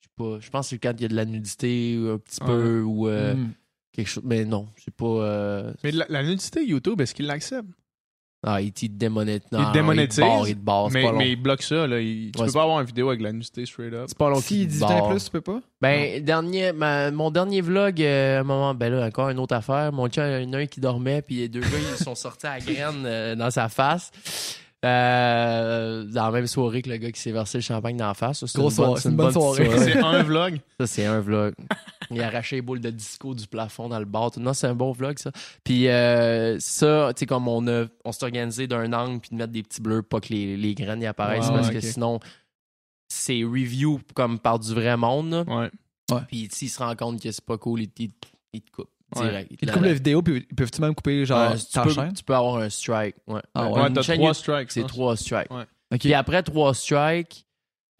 [0.00, 0.38] Je sais pas.
[0.40, 2.46] Je pense que c'est quand il y a de la nudité ou un petit Ouais.
[2.46, 3.50] peu ou euh, Mm.
[3.92, 4.24] quelque chose.
[4.24, 5.06] Mais non, c'est pas.
[5.06, 7.68] euh, Mais la, la nudité YouTube, est-ce qu'il l'accepte?
[8.46, 9.48] Ah, il te démonétise.
[9.52, 11.86] Il te démonétise, Il te barre, il te barre, c'est mais, mais il bloque ça,
[11.88, 11.98] là.
[12.00, 14.04] Il- tu Ouais, peux pas avoir une vidéo avec la nudité straight up.
[14.06, 15.08] C'est pas long Si qu'il te 18 ans et barre.
[15.10, 15.60] plus, tu peux pas?
[15.80, 19.56] Ben, dernier, ma- mon dernier vlog, euh, à un moment, ben là, encore une autre
[19.56, 19.92] affaire.
[19.92, 21.66] Mon chum, il y en a un qui dormait, puis les deux gars,
[21.98, 24.12] ils sont sortis à la graine euh, dans sa face.
[24.84, 28.14] Euh, dans la même soirée que le gars qui s'est versé le champagne dans la
[28.14, 28.44] face.
[28.46, 29.68] C'est une bonne, soirée, c'est une bonne soirée.
[29.78, 30.60] C'est un vlog?
[30.78, 31.54] Ça, c'est un vlog.
[32.10, 34.30] Il a arraché les boules de disco du plafond dans le bar.
[34.38, 35.32] Non, c'est un bon vlog, ça.
[35.64, 39.34] Puis euh, ça, tu sais, comme on a, on s'est organisé d'un angle puis de
[39.36, 42.20] mettre des petits bleus, pas que les, les graines y apparaissent, parce que sinon,
[43.08, 45.30] c'est review comme par du vrai monde.
[45.30, 45.44] là.
[45.48, 45.70] Ouais.
[46.28, 48.10] Puis s'il se rend compte que c'est pas cool, il, il-
[48.54, 48.88] il te coupe.
[49.14, 49.50] Direct.
[49.60, 51.90] Ils te coupent la vidéo, puis ils peuvent-tu même couper genre Ouais, tu, ta peux,
[51.90, 52.12] chaîne?
[52.12, 53.16] tu peux avoir un strike.
[53.26, 53.40] Ouais.
[53.54, 53.80] Ah ouais.
[53.82, 54.72] Ouais, t'as trois strikes.
[54.72, 55.50] C'est trois strikes.
[55.52, 55.64] Ouais.
[55.92, 56.00] Ok.
[56.00, 57.44] Puis après trois strikes,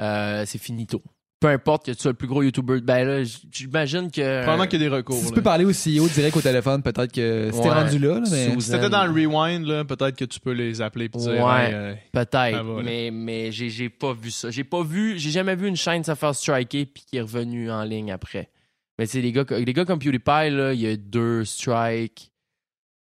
[0.01, 1.03] euh, c'est finito.
[1.40, 4.40] Peu importe que tu sois le plus gros YouTuber, ben là, j'imagine que.
[4.42, 5.14] Probablement qu'il y a des recours.
[5.14, 5.35] Si tu là.
[5.37, 7.75] peux parler au CEO direct au téléphone, peut-être que si t'es Ouais.
[7.75, 8.61] rendu là, là, mais.
[8.61, 11.71] Si t'étais dans le rewind, là, peut-être que tu peux les appeler et dire Ouais.
[11.73, 14.51] euh, Peut-être, mais, mais j'ai, j'ai pas vu ça.
[14.51, 17.71] J'ai pas vu, j'ai jamais vu une chaîne se faire striker puis qui est revenu
[17.71, 18.51] en ligne après.
[18.98, 22.32] Mais tu sais, les gars, les gars comme PewDiePie, là, il y a deux strikes.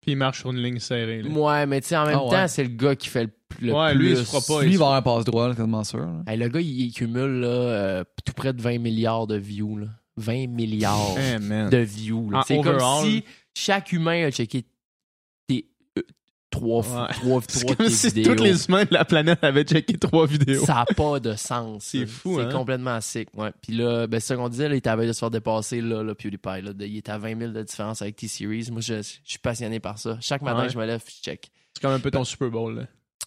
[0.00, 1.22] Puis il marche sur une ligne serrée.
[1.22, 1.28] là.
[1.30, 2.30] Ouais, mais tu sais, en même Ah ouais.
[2.30, 3.98] temps, c'est le gars qui fait le, plus- le Ouais, plus.
[4.00, 5.98] lui, il se fera pas, Lui, il va avoir un passe droit, là, tellement sûr.
[5.98, 6.22] là.
[6.26, 9.76] Hey, le gars, il, il cumule là, euh, tout près de 20 milliards de views.
[9.76, 9.86] Là.
[10.16, 11.14] 20 milliards
[11.70, 12.30] de views.
[12.46, 13.24] C'est comme si
[13.54, 14.64] chaque humain a checké
[16.50, 17.08] trois, Ouais.
[17.12, 18.34] trois, C'est trois comme tes si vidéos.
[18.34, 20.64] tous les humains de la planète avaient checké trois vidéos.
[20.64, 21.84] Ça n'a pas de sens.
[21.84, 22.50] C'est fou, C'est hein?
[22.52, 23.28] complètement sick.
[23.36, 23.50] Ouais.
[23.62, 25.80] Puis là, ben, c'est ça qu'on disait, là, il était à de se faire dépasser,
[25.80, 26.62] là, là PewDiePie.
[26.62, 28.68] Là, de- il était à 20 000 de différence avec T-Series.
[28.72, 30.18] Moi, je, je suis passionné par ça.
[30.20, 30.68] Chaque matin, Ouais.
[30.68, 31.50] je me lève, je check.
[31.74, 32.74] C'est comme un peu ton Super Bowl.
[32.76, 32.82] Là.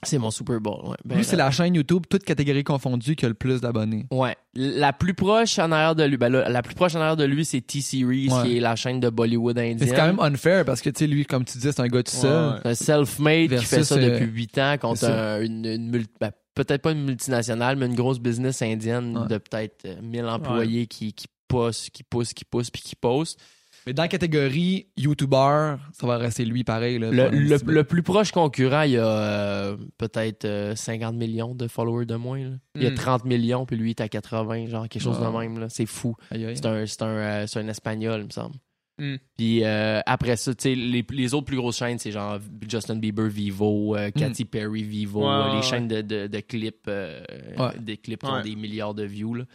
[0.05, 0.79] C'est mon Super Bowl.
[0.89, 0.95] Ouais.
[1.05, 4.05] Ben, Lui, c'est la chaîne YouTube, toutes catégories confondues, qui a le plus d'abonnés.
[4.11, 4.35] Ouais.
[4.55, 7.23] La plus proche en arrière de lui, ben là, la plus proche en arrière de
[7.25, 8.43] lui, c'est T-Series, Ouais.
[8.43, 9.79] qui est la chaîne de Bollywood indienne.
[9.79, 12.03] c'est quand même unfair parce que, tu sais, lui, comme tu dis, c'est un gars
[12.03, 12.53] tout seul.
[12.55, 12.59] Ouais.
[12.71, 16.81] un self-made qui fait ça euh, depuis 8 ans contre un- une, une ben, peut-être
[16.83, 21.25] pas une multinationale, mais une grosse business indienne de peut-être euh, 1000 employés qui, qui
[21.47, 23.39] poussent, qui poussent, qui poussent, puis qui postent.
[23.85, 26.99] Mais dans la catégorie YouTuber, ça va rester lui pareil.
[26.99, 31.67] Là, Le, le- plus proche concurrent, il y a euh, peut-être euh, 50 millions de
[31.67, 32.39] followers de moins.
[32.39, 32.55] là.
[32.75, 32.95] Il y a Mm.
[32.95, 35.59] 30 millions, puis lui, il est à 80, genre quelque chose de même.
[35.59, 35.67] là.
[35.69, 36.15] C'est fou.
[36.31, 38.55] C'est un, un, euh, un espagnol, il me semble.
[38.99, 39.15] Mm.
[39.35, 42.37] Puis euh, après ça, tu sais, les, les autres plus grosses chaînes, c'est genre
[42.69, 46.39] Justin Bieber Vivo, euh, Katy Perry Vivo, Ouais, euh, les ouais, chaînes de, de, de
[46.41, 47.21] clips, euh,
[47.57, 47.71] Ouais.
[47.79, 49.33] des clips qui ont des milliards de views.
[49.33, 49.45] là.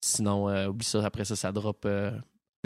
[0.00, 1.86] Sinon, euh, oublie ça, après ça, ça drop.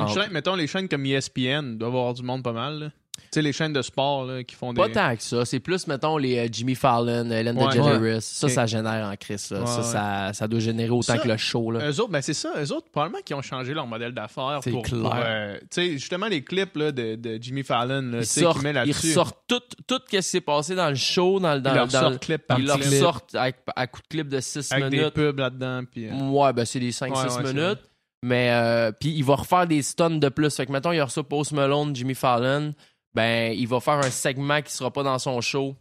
[0.01, 2.79] Euh, Une en- chaîne- mettons, les chaînes comme ESPN doivent avoir du monde pas mal.
[2.79, 2.91] là.
[3.25, 4.81] Tu sais, les chaînes de sport là, qui font des.
[4.81, 5.45] Pas tant que ça.
[5.45, 7.67] C'est plus, mettons, les euh, Jimmy Fallon, Ellen Ouais.
[7.69, 8.23] DeGeneres.
[8.23, 8.53] Ça, Ok.
[8.53, 9.51] ça génère en crise.
[9.51, 9.61] là.
[9.61, 9.83] Ouais, ça, ouais.
[9.85, 11.71] ça, ça doit générer autant Ça, que le show.
[11.71, 11.89] Là.
[11.91, 12.53] Eux autres, ben c'est ça.
[12.59, 14.83] Eux autres, probablement qui ont changé leur modèle d'affaires C'est pour.
[14.83, 15.01] clair.
[15.03, 18.27] pour, euh, tu sais, justement, les clips là, de, de Jimmy Fallon, là, tu ils
[18.27, 19.09] sais, sortent, qui met ils là-dessus.
[19.09, 21.89] ressortent tout, tout ce qui s'est passé dans le show, dans, le- dans, Ils leur
[21.89, 24.73] dans- sortent clip par ils leur clip, sortent avec, à coup de clip de 6
[24.73, 25.15] avec des minutes.
[25.15, 25.83] pubs là-dedans.
[25.91, 27.79] Puis, euh, Ouais, ben c'est des 5-6 Ouais, ouais, c'est minutes.
[28.25, 30.55] Mais euh, puis il va refaire des stuns de plus.
[30.55, 32.75] Fait que mettons, il y a reçu Post Malone, Jimmy Fallon.
[33.15, 35.77] Ben, il va faire un segment qui sera pas dans son show,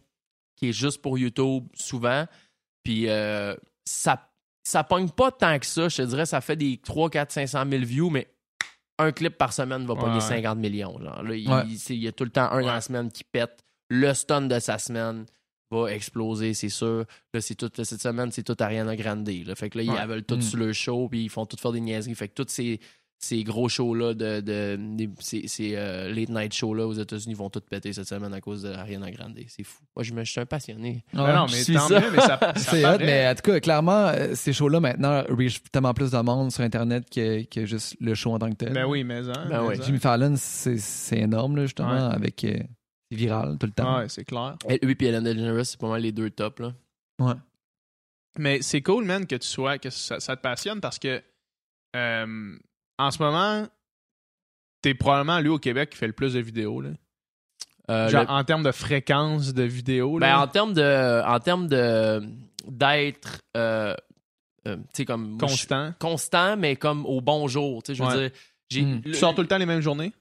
[0.56, 2.26] qui est juste pour YouTube souvent.
[2.84, 4.28] Puis euh, ça,
[4.64, 5.88] ça pogne pas tant que ça.
[5.88, 8.28] Je te dirais, ça fait des 3, 4, 500 000 views, mais
[8.98, 10.20] un clip par semaine va pogner Ouais.
[10.20, 10.98] 50 millions.
[11.00, 11.22] Genre.
[11.22, 11.62] Là, il, Ouais.
[11.68, 13.62] il- c'est- il y a tout le temps un dans la semaine qui pète.
[13.88, 15.26] Le stun de sa semaine
[15.72, 17.04] va exploser, c'est sûr.
[17.34, 19.28] Là, c'est tout, cette semaine, c'est tout Ariana Grande.
[19.28, 19.54] Là.
[19.54, 20.06] Fait que là, ils Ouais.
[20.06, 20.42] veulent tout Mm.
[20.42, 22.14] sur le show, puis ils font tout faire des niaiseries.
[22.14, 22.80] Fait que tous ces,
[23.24, 27.60] ces gros shows-là, de, de, ces, ces, euh, late night shows-là aux États-Unis vont tout
[27.60, 29.38] péter cette semaine à cause d'Ariana Grande.
[29.46, 29.78] C'est fou.
[29.94, 31.04] Moi, je, me, je suis un passionné.
[31.14, 31.20] Ouais.
[31.32, 32.00] non, mais tant ça.
[32.00, 35.22] mieux, mais ça, ça C'est hot, mais en tout cas, clairement, euh, ces shows-là maintenant
[35.28, 38.56] reach tellement plus de monde sur Internet que, que juste le show en tant que
[38.56, 38.72] tel.
[38.72, 39.74] Ben oui, mais hein, Ben mais oui.
[39.78, 39.82] hein.
[39.86, 42.14] Jimmy Fallon, c'est c'est énorme, là, justement, Ouais.
[42.16, 42.42] avec.
[42.42, 42.58] euh,
[43.12, 43.98] c'est viral tout le temps.
[43.98, 44.56] Ouais, c'est clair.
[44.68, 46.60] Et lui et Ellen DeGeneres, c'est pas mal les deux tops.
[46.60, 46.72] Là.
[47.20, 47.34] Ouais.
[48.38, 51.22] Mais c'est cool, man, que tu sois, que ça, ça te passionne parce que
[51.94, 52.58] euh,
[52.98, 53.66] en ce moment,
[54.80, 56.80] t'es probablement lui au Québec qui fait le plus de vidéos.
[56.80, 56.90] Là.
[57.90, 60.18] Euh, Genre le- en termes de fréquence de vidéos.
[60.18, 62.22] Ben, en termes de, en termes de
[62.66, 63.94] d'être, euh,
[64.68, 65.92] euh, tu sais comme moi, constant.
[65.98, 67.82] constant, mais comme au bon jour.
[67.86, 68.28] Je veux Ouais.
[68.28, 68.38] dire,
[68.70, 69.02] j'ai Mm.
[69.04, 70.12] le- Tu sors tout le temps les mêmes journées?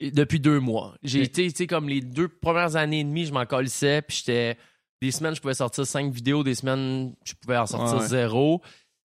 [0.00, 0.94] Depuis deux mois.
[1.02, 4.18] J'ai été, tu sais, comme les deux premières années et demie, je m'en colissais, puis
[4.18, 4.56] j'étais
[5.02, 8.08] des semaines, je pouvais sortir cinq vidéos, des semaines, je pouvais en sortir Ouais, ouais.
[8.08, 8.62] zéro.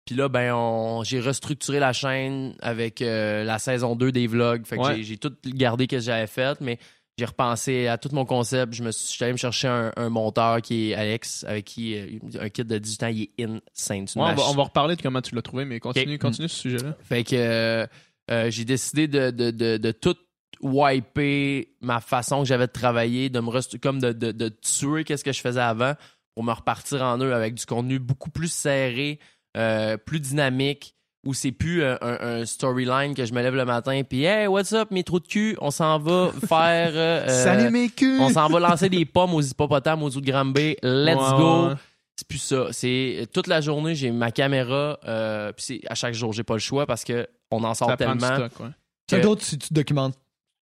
[0.06, 4.66] Puis là, ben, on- j'ai restructuré la chaîne avec euh, la saison 2 des vlogs.
[4.66, 5.02] Fait que Ouais.
[5.02, 6.78] j'ai- tout gardé que j'avais fait, mais
[7.16, 8.74] j'ai repensé à tout mon concept.
[8.74, 11.94] Je me suis, j'étais allé me chercher un, un monteur qui est Alex, avec qui
[11.96, 14.00] euh, un kit de 18 ans, il est insane.
[14.00, 16.56] Ouais, on, va, on va reparler de comment tu l'as trouvé, mais continue, continue ce
[16.58, 16.96] sujet-là.
[17.02, 17.86] Fait que euh,
[18.30, 20.16] euh, j'ai décidé de, de, de, de tout
[20.60, 25.04] wiper ma façon que j'avais de travailler, de me rest- comme de, de, de tuer
[25.04, 25.94] qu'est-ce que je faisais avant
[26.34, 29.18] pour me repartir en eux avec du contenu beaucoup plus serré,
[29.56, 30.94] euh, plus dynamique,
[31.26, 34.46] où c'est plus euh, un, un storyline que je me lève le matin puis hey
[34.46, 34.90] what's up?
[34.90, 38.18] Mes trous de cul, on s'en va faire euh, euh, mes culs!
[38.20, 41.66] on s'en va lancer des pommes aux hippopotames aux de Granby, let's Ouais, go.
[41.68, 41.74] ouais.
[42.16, 42.66] C'est plus ça.
[42.70, 44.98] C'est toute la journée, j'ai ma caméra.
[45.04, 47.88] Euh, puis c'est à chaque jour, j'ai pas le choix parce que on en sort
[47.90, 48.36] Ça prend du tellement.
[48.48, 48.70] stock, ouais.
[49.10, 50.14] C'est que- d'autres, tu, tu documentes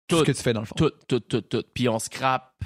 [0.10, 0.76] tout, ce que tu fais dans le fond.
[0.76, 1.64] Tout, tout, tout, tout.
[1.74, 2.64] Puis on scrape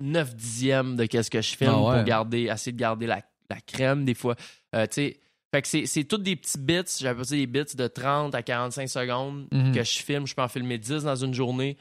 [0.00, 1.96] 9 dixièmes de qu'est-ce que je filme Ah ouais.
[1.96, 4.34] pour garder, essayer de garder la, la crème des fois.
[4.74, 5.20] Euh, tu sais,
[5.54, 8.88] fait que c'est, toutes des petits bits, j'appelle ça des bits de 30 à 45
[8.88, 9.72] secondes Mhm.
[9.74, 10.26] que je filme.
[10.26, 11.76] Je peux en filmer 10 dans une journée,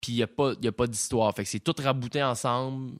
[0.00, 1.34] puis il n'y a pas, y a pas d'histoire.
[1.34, 2.92] Fait que c'est tout rabouté ensemble,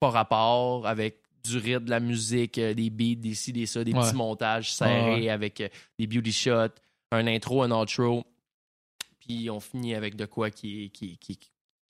[0.00, 3.82] pas rapport, avec du rythme, de la musique, euh, des beats, des ci, des ça,
[3.84, 4.00] des Ouais.
[4.00, 6.74] petits montages serrés Ouais, avec euh, des beauty shots,
[7.12, 8.24] un intro, un outro.
[9.26, 11.38] Puis on finit avec de quoi qui, qui, qui,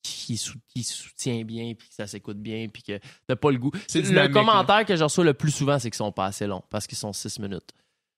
[0.02, 3.58] qui, sou- qui soutient bien, puis que ça s'écoute bien, puis que t'as pas le
[3.58, 3.70] goût.
[3.88, 6.62] C'est Le commentaire que je reçois le plus souvent, c'est qu'ils sont pas assez longs,
[6.70, 7.70] parce qu'ils sont 6 minutes.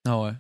[0.06, 0.32] Ah ouais.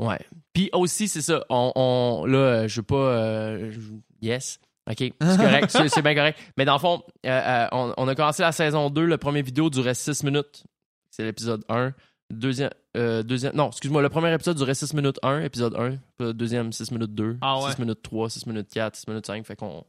[0.00, 0.18] Ouais.
[0.52, 1.44] Puis aussi, c'est ça.
[1.50, 2.96] On, on- là, euh, je veux pas.
[2.96, 3.72] euh,
[4.20, 4.58] yes.
[4.90, 4.96] OK.
[4.98, 5.70] C'est correct.
[5.70, 6.38] c'est c'est bien correct.
[6.56, 9.04] Mais dans le fond, euh, euh, on, on a commencé la saison 2.
[9.04, 10.64] Le premier vidéo durait 6 minutes.
[11.10, 11.94] C'est l'épisode 1.
[12.34, 12.70] Deuxième.
[12.96, 14.02] euh, deuxième non, excuse-moi.
[14.02, 15.90] Le premier épisode durait 6 minutes 1, épisode 1.
[15.90, 17.38] Puis Le deuxième, 6 minutes 2.
[17.40, 17.72] Ah ouais.
[17.72, 19.46] 6 minutes 3, 6 minutes 4, 6 minutes 5.
[19.46, 19.84] Fait qu'on.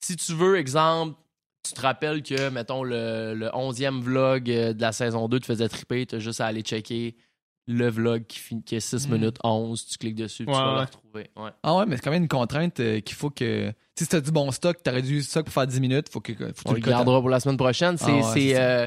[0.00, 1.16] Si tu veux, exemple,
[1.64, 5.46] tu te rappelles que, mettons, le, le 11e vlog euh, de la saison 2 te
[5.46, 7.16] faisait triper, t'as juste à aller checker
[7.70, 9.12] le vlog qui, est 6 Mm.
[9.12, 10.84] minutes 11, tu cliques dessus, puis tu Ouais, vas le ouais.
[10.86, 11.30] retrouver.
[11.36, 11.50] Ouais.
[11.62, 13.72] Ah ouais, mais c'est quand même une contrainte euh, qu'il faut que.
[13.98, 16.44] Si t'as du bon stock, t'aurais du stock pour faire 10 minutes, faut que, faut
[16.46, 17.98] que tu On le le gardera pour la semaine prochaine.
[17.98, 18.86] C'est Ah ouais, c'est, euh,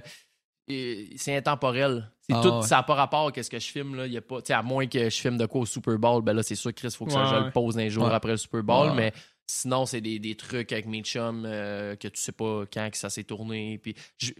[1.37, 2.09] intemporel.
[2.33, 2.61] Ah tout, ouais.
[2.63, 3.95] ça n'a pas rapport à ce que je filme.
[3.95, 4.07] Là.
[4.07, 6.21] Y a pas, tu sais, à moins que je filme de quoi au Super Bowl,
[6.23, 7.45] ben là, c'est sûr, Chris, il faut que ça, Ouais, je ouais.
[7.45, 8.13] le pose un jour Ouais.
[8.13, 8.89] après le Super Bowl.
[8.89, 8.95] Ouais.
[8.95, 9.13] Mais
[9.47, 12.97] sinon, c'est des, des trucs avec mes chums euh, que tu sais pas quand que
[12.97, 13.79] ça s'est tourné.
[13.81, 14.31] Puis je-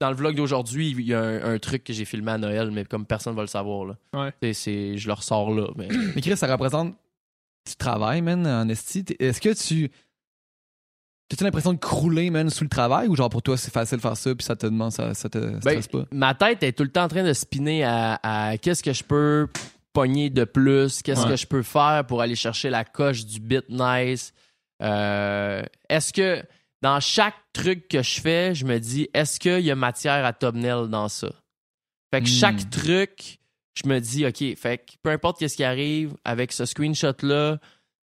[0.00, 2.70] dans le vlog d'aujourd'hui, il y a un, un truc que j'ai filmé à Noël,
[2.70, 3.84] mais comme personne va le savoir.
[4.12, 4.32] Là.
[4.52, 5.68] C'est- je le ressors là.
[5.76, 5.88] Mais...
[6.14, 6.94] Mais Chris, ça représente.
[7.68, 9.04] Tu travailles, man, en esti.
[9.18, 9.90] Est-ce que tu.
[11.30, 14.02] T'as-tu l'impression de crouler, man, sous le travail ou genre pour toi c'est facile de
[14.02, 16.04] faire ça puis ça te demande, ça, ça te stresse pas?
[16.10, 19.04] ma tête est tout le temps en train de spinner à, à qu'est-ce que je
[19.04, 19.46] peux
[19.92, 21.28] pogner de plus, qu'est-ce Ouais.
[21.30, 24.32] que je peux faire pour aller chercher la coche du bit nice.
[24.82, 26.42] Euh, est-ce que
[26.82, 30.32] dans chaque truc que je fais, je me dis, est-ce qu'il y a matière à
[30.32, 31.28] thumbnail dans ça?
[32.12, 32.40] Fait que Hmm.
[32.40, 33.38] chaque truc,
[33.74, 37.58] je me dis, OK, fait que peu importe qu'est-ce qui arrive, avec ce screenshot-là,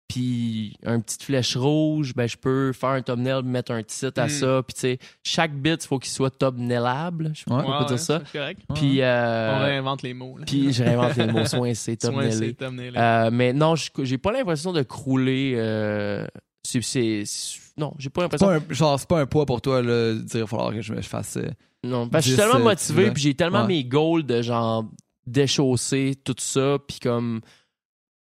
[0.08, 4.26] puis un petite flèche rouge, ben je peux faire un thumbnail, mettre un titre à
[4.26, 4.30] Hmm.
[4.30, 7.62] ça, puis tu sais, chaque bit, il faut qu'il soit thumbnailable, je sais pas Ouais.
[7.62, 8.22] comment on peut Ouais, dire ça.
[8.24, 8.60] c'est correct.
[8.74, 10.38] Puis, On euh, réinvente les mots.
[10.38, 10.44] là.
[10.46, 12.56] puis je réinvente les mots soin, c'est thumbnailé.
[12.96, 15.52] Euh, mais non, je- j'ai pas l'impression de crouler.
[15.56, 16.26] euh,
[16.64, 17.22] c'est,
[17.76, 18.48] non, j'ai pas l'impression.
[18.70, 20.92] genre, c'est pas un poids pour toi, là, de dire il va falloir que je,
[20.92, 21.36] me- fasse.
[21.38, 21.48] euh,
[21.84, 23.68] Non, parce que je suis 10, tellement motivé, puis j'ai tellement Ouais.
[23.68, 24.84] mes goals de genre
[25.26, 27.40] déchausser tout ça, puis comme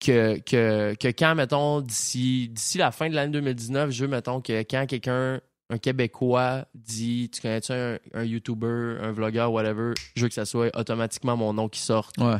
[0.03, 4.41] que, que, que quand, mettons, d'ici, d'ici la fin de l'année 2019, je veux, mettons,
[4.41, 5.39] que quand quelqu'un,
[5.69, 10.45] un Québécois, dit Tu connais-tu un, un YouTuber, un vlogueur, whatever, je veux que ça
[10.45, 12.17] soit automatiquement mon nom qui sorte.
[12.17, 12.37] Ouais.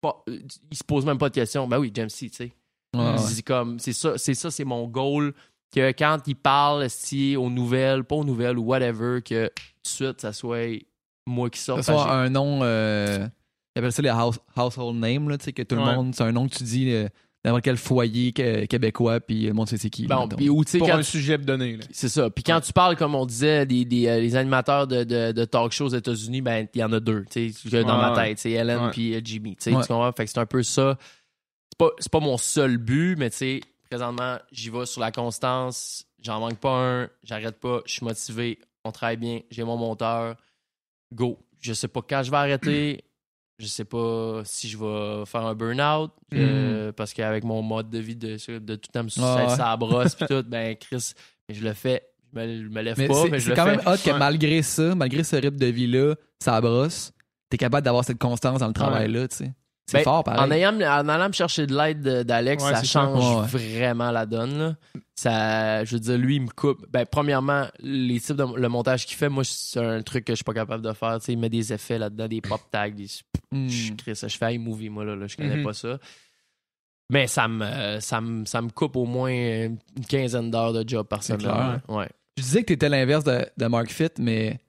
[0.00, 1.66] Pas, il se pose même pas de questions.
[1.66, 2.52] Ben oui, James C, tu sais.
[2.94, 5.34] Ouais, comme c'est ça, c'est ça, c'est mon goal.
[5.74, 9.88] Que quand il parle esti, aux nouvelles, pas aux nouvelles ou whatever, que tout de
[9.88, 10.82] suite ça soit
[11.26, 11.76] moi qui sors.
[11.76, 12.60] Que ce soit un nom.
[12.62, 13.26] Euh,
[13.78, 15.94] ils appellent ça les house- household names, là, tu sais, que tout le Ouais.
[15.94, 16.14] monde.
[16.14, 17.08] C'est un nom que tu dis euh,
[17.44, 20.06] n'importe quel foyer que- québécois, puis le monde sait c'est qui.
[20.06, 20.36] Bon, mettons.
[20.36, 21.76] puis ou tu sais Pour quand un sujet donné.
[21.76, 21.84] là.
[21.92, 22.28] c'est ça.
[22.30, 25.44] Puis quand tu parles comme on disait des, des euh, les animateurs de, de, de
[25.44, 28.14] talk shows aux États-Unis, ben il y en a deux, tu sais, dans Ouais, ma
[28.14, 29.82] tête, c'est Ellen puis euh, Jimmy, tu sais, Ouais.
[29.82, 30.10] tu comprends?
[30.12, 30.98] Fait que c'est un peu ça.
[31.70, 35.12] C'est pas c'est pas mon seul but, mais tu sais, présentement, j'y vais sur la
[35.12, 36.70] constance, j'en manque pas
[37.04, 40.34] un, j'arrête pas, je suis motivé, on travaille bien, j'ai mon monteur.
[41.14, 41.38] Go.
[41.60, 43.04] Je sais pas quand je vais arrêter.
[43.58, 46.10] Je sais pas si je vais faire un burn-out.
[46.34, 49.48] euh, Parce qu'avec mon mode de vie de, de tout le temps me sucer ouais.
[49.48, 51.12] ça brosse puis tout, ben Chris,
[51.48, 52.04] je le fais.
[52.32, 53.70] Je me, je me lève Mais pas, c'est- mais je c'est le quand fais.
[53.76, 57.12] même hot que malgré ça, malgré ce rythme de vie-là, ça brosse,
[57.50, 59.52] t'es capable d'avoir cette constance dans le travail-là, tu sais.
[59.86, 60.40] C'est Ben, fort, pareil.
[60.40, 63.00] En, ayant, en allant me chercher de l'aide de- d'Alex, Ouais, ça c'est ça.
[63.00, 64.58] change vraiment la donne.
[64.58, 64.74] là.
[65.20, 66.86] Ça, je veux dire, lui, il me coupe.
[66.90, 70.36] Ben, premièrement, les types de le montage qu'il fait, moi, c'est un truc que je
[70.36, 71.18] suis pas capable de faire.
[71.18, 72.88] Tu sais, il met des effets là-dedans, des pop tags.
[72.90, 73.06] des-
[73.50, 73.66] Hmm.
[73.68, 75.64] Je, Chris, je fais iMovie, moi, là, là, je connais Mhm.
[75.64, 75.98] pas ça.
[77.10, 79.78] Mais ça me, ça, me, ça me coupe au moins une
[80.08, 81.46] quinzaine d'heures de job par semaine.
[81.46, 81.80] là.
[81.88, 82.08] Ouais.
[82.36, 84.60] Je disais que t'étais l'inverse de, de Mark Fit, mais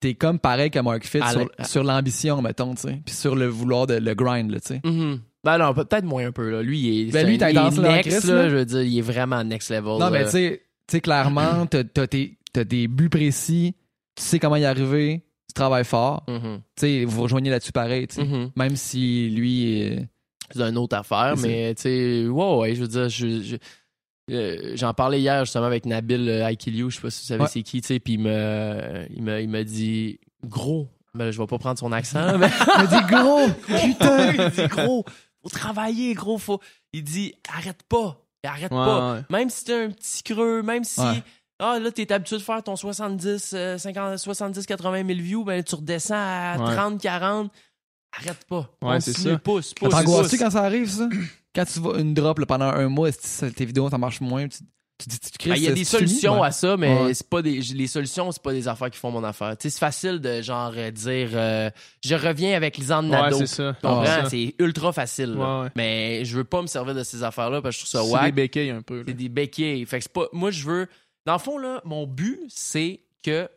[0.00, 3.02] t'es comme pareil que Mark Fit À sur, la- sur l'ambition, mettons, tu sais.
[3.04, 4.80] Puis sur le vouloir de le grind, là, tu sais.
[4.84, 5.20] Mhm.
[5.46, 6.50] Ben non, peut-être moins un peu.
[6.50, 6.60] Là.
[6.62, 8.48] Lui, il est, Ben, lui, il est next, là.
[8.48, 9.98] je veux dire, il est vraiment next level.
[9.98, 13.74] Non, mais tu sais, tu sais, clairement, t'as t'as des buts précis,
[14.16, 16.24] tu sais comment y arriver, tu travailles fort.
[16.28, 16.58] Mhm.
[16.76, 18.08] Tu sais, vous rejoignez là-dessus pareil.
[18.18, 18.50] Mhm.
[18.56, 19.82] Même si lui.
[19.84, 20.00] euh,
[20.50, 23.56] c'est une autre affaire, mais tu sais, ouais, je veux dire, je- je-
[24.32, 27.42] euh, j'en parlais hier justement avec Nabil euh, You, je sais pas si vous savez
[27.42, 27.48] Ouais.
[27.48, 31.38] c'est qui, tu sais, puis il me, il me, il m'a dit gros, mais je
[31.40, 34.32] vais pas prendre son accent, mais Il m'a dit gros, putain.
[34.32, 35.04] il dit gros,
[35.48, 36.60] faut travailler, gros, faut,
[36.92, 39.20] il dit arrête pas, arrête Ouais, pas, ouais.
[39.30, 41.22] même si t'as un petit creux, même si Ouais.
[41.60, 45.62] ah là t'es habitué de faire ton 70, euh, 50, 70, 80 000 views, ben
[45.62, 46.74] tu redescends à Ouais.
[46.74, 47.50] 30, 40,
[48.18, 49.38] arrête pas, Ouais, c'est ça.
[49.38, 50.36] pousse, pousse, pousse.
[50.38, 51.08] quand ça arrive, ça?
[51.54, 54.46] Quand tu vois une drop là, pendant un mois, tes vidéos, ça marche moins?
[54.48, 54.58] Tu,
[54.98, 57.14] tu, tu, tu crées Ben, Il y a des solutions à ça, mais Ouais.
[57.14, 59.54] c'est pas des les solutions, c'est pas des affaires qui font mon affaire.
[59.58, 61.70] C'est facile de genre euh, dire euh,
[62.04, 63.38] je reviens avec Lisanne Ouais, Nadeau.
[63.38, 63.76] c'est ça.
[64.30, 65.34] C'est ultra facile.
[65.34, 65.58] là.
[65.58, 65.70] Ouais, ouais.
[65.76, 68.24] Mais je veux pas me servir de ces affaires-là parce que je trouve ça C'est
[68.26, 68.98] des béquilles un peu.
[68.98, 69.04] là.
[69.08, 69.84] C'est des béquilles.
[69.86, 70.26] Fait que c'est pas.
[70.32, 70.88] Moi, je veux.
[71.26, 73.48] Dans le fond, là, mon but, c'est que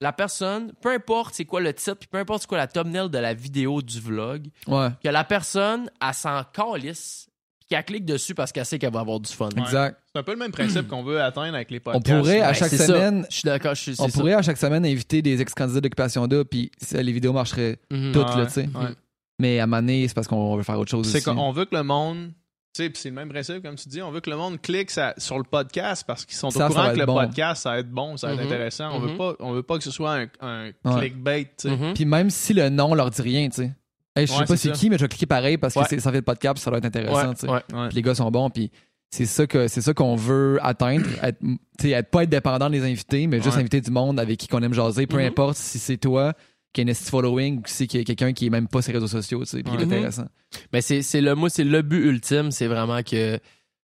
[0.00, 3.10] la personne, peu importe c'est quoi le titre, puis peu importe c'est quoi la thumbnail
[3.10, 7.27] de la vidéo du vlog, Ouais, que la personne, elle s'en calisse,
[7.68, 9.48] qu'elle clique dessus parce qu'elle sait qu'elle va avoir du fun.
[9.56, 9.62] Ouais.
[9.62, 10.00] exact.
[10.12, 12.18] C'est un peu le même principe qu'on veut atteindre avec les On podcasts.
[12.18, 13.74] pourrait, à chaque semaine, Je suis d'accord.
[13.74, 14.18] je suis- on ça.
[14.18, 18.12] pourrait à chaque semaine inviter des ex-candidats d'occupation d'A, puis les vidéos marcheraient Mhm.
[18.12, 18.62] toutes, Ouais, là, tu sais.
[18.62, 18.94] ouais.
[19.38, 21.24] Mais à Mané, c'est parce qu'on veut faire autre chose C'est aussi.
[21.26, 22.32] qu'on veut que le monde
[22.74, 24.00] sais, c'est le même principe, comme tu dis.
[24.02, 26.92] On veut que le monde clique sur le podcast parce qu'ils sont Ça, au courant
[26.92, 27.14] que le bon.
[27.16, 28.46] podcast, ça va être bon, ça va être Mhm.
[28.46, 28.90] intéressant.
[28.94, 29.18] On veut Mhm.
[29.18, 30.98] pas, on veut pas que ce soit un, un Ouais.
[31.00, 31.70] clickbait, tu sais.
[31.76, 31.94] Mhm.
[31.94, 33.72] Puis même si le nom leur dit rien, tu sais.
[34.16, 35.86] Hey, je sais Ouais, pas c'est qui, mais je vais cliquer pareil parce que Ouais.
[35.88, 37.78] c'est- ça fait le podcast, puis ça doit être intéressant, Ouais, ouais.
[37.78, 37.88] Ouais.
[37.88, 38.70] Puis les gars sont bons, puis
[39.10, 42.68] c'est ça que c'est ça qu'on veut atteindre, être, tu sais, être pas être dépendant
[42.68, 43.60] des invités, mais juste Ouais.
[43.60, 45.26] inviter du monde avec qui qu'on aime jaser, peu Mhm.
[45.26, 46.32] importe si c'est toi
[46.74, 49.06] qui a un following ou si c'est quelqu'un qui est même pas sur les réseaux
[49.08, 49.80] sociaux, tu sais, est Mhm.
[49.80, 50.26] intéressant.
[50.72, 53.38] Mais c'est c'est le moi c'est le but ultime, c'est vraiment que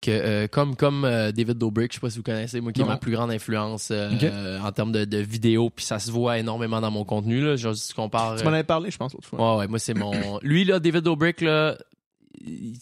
[0.04, 2.80] que euh, comme comme euh, David Dobrik, je sais pas si vous connaissez, moi qui
[2.80, 6.38] est ma plus grande influence euh, en termes de, de vidéo, puis ça se voit
[6.38, 7.56] énormément dans mon contenu là.
[7.56, 8.08] Genre, si tu m'en
[8.52, 9.54] avais parlé, je pense, l'autre fois.
[9.54, 10.12] Ouais, ouais, moi, c'est mon.
[10.42, 11.76] Lui, là, David Dobrik, là,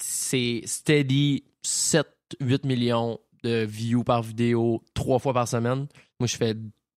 [0.01, 2.07] c'est steady 7,
[2.41, 5.87] 8 millions de views par vidéo, trois fois par semaine.
[6.21, 6.55] Moi, je fais.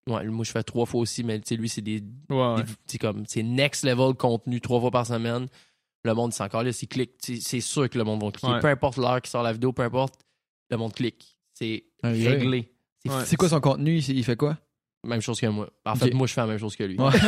[0.08, 2.04] Ouais, moi, je fais trois fois aussi, mais lui, c'est des.
[2.30, 2.64] Ouais, ouais.
[2.64, 3.24] des- c'est comme.
[3.28, 5.48] C'est next level contenu, trois fois par semaine.
[6.06, 7.14] Le monde, c'est encore là, s'il clique.
[7.20, 8.54] C'est sûr que le monde va cliquer.
[8.54, 8.60] Ouais.
[8.60, 10.14] Peu importe l'heure qui sort la vidéo, peu importe,
[10.70, 11.38] le monde clique.
[11.54, 12.72] C'est réglé.
[13.04, 13.26] C'est Ouais.
[13.26, 13.98] C'est quoi son contenu?
[13.98, 14.58] Il fait quoi?
[15.04, 15.70] même chose que moi.
[15.86, 16.98] En fait, moi, je fais la même chose que lui.
[17.00, 17.12] Ouais.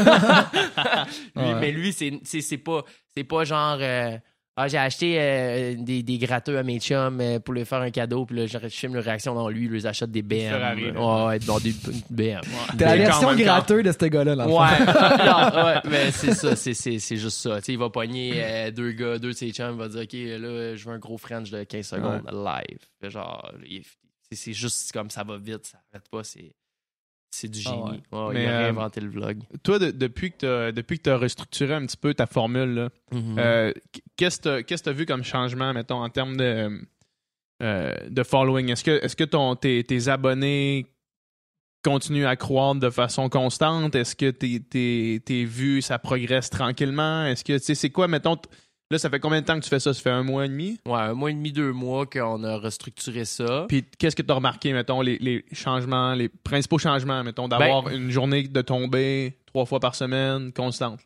[1.36, 1.60] Lui, Ouais.
[1.60, 2.84] Mais lui, c'est c'est- c'est pas,
[3.16, 3.78] c'est pas genre.
[3.80, 4.18] euh,
[4.60, 7.92] ah, j'ai acheté euh, des, des gratteux à mes chums euh, pour lui faire un
[7.92, 10.50] cadeau, puis là, je je filme leur réaction dans lui, il lui achète des BM.
[10.50, 11.74] Ferrari, ouais, ouais, dans des
[12.10, 12.42] BM.
[12.78, 14.48] T'es la version gratteux de ce gars-là, là.
[14.48, 14.54] Ouais,
[15.26, 17.58] Non, ouais, mais c'est ça, c'est, c'est, c'est juste ça.
[17.60, 20.02] Tu sais, il va pogner euh, deux gars, deux de ses chums, il va dire,
[20.02, 22.80] OK, là, je veux un gros French de 15 secondes live.
[23.12, 23.84] Genre, il-
[24.30, 26.54] c'est, c'est juste comme ça va vite, ça arrête pas, c'est,
[27.30, 28.02] c'est du Ah génie.
[28.34, 29.44] Mais, il a euh, réinventé le vlog.
[29.64, 33.36] Toi, de- depuis que que t'as restructuré un petit peu ta formule, Mhm.
[33.40, 33.74] euh,
[34.16, 36.82] qu'est-ce que tu as vu comme changement, mettons, en termes de,
[37.62, 38.70] euh, de following?
[38.72, 40.88] Est-ce que, est que ton, tes, tes abonnés
[41.84, 43.96] continuent à croître de façon constante?
[43.96, 47.26] Est-ce que tes, tes, tes vues, ça progresse tranquillement?
[47.26, 48.38] Est-ce que, tu sais, c'est quoi, mettons,
[48.92, 49.94] là, ça fait combien de temps que tu fais ça?
[49.94, 50.80] Ça fait un mois et demi?
[50.86, 53.66] Ouais, un mois et demi, deux mois qu'on a restructuré ça.
[53.68, 57.84] Puis qu'est-ce que tu as remarqué, mettons, les, les changements, les principaux changements, mettons, d'avoir
[57.84, 61.00] Ben- une journée de tombée trois fois par semaine constante?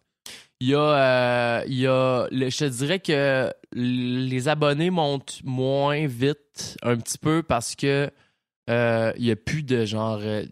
[0.60, 5.40] Il y a, euh, il y a le- je te dirais que les abonnés montent
[5.44, 8.12] moins vite un petit peu parce que
[8.70, 10.44] euh, il y a plus de genre, euh,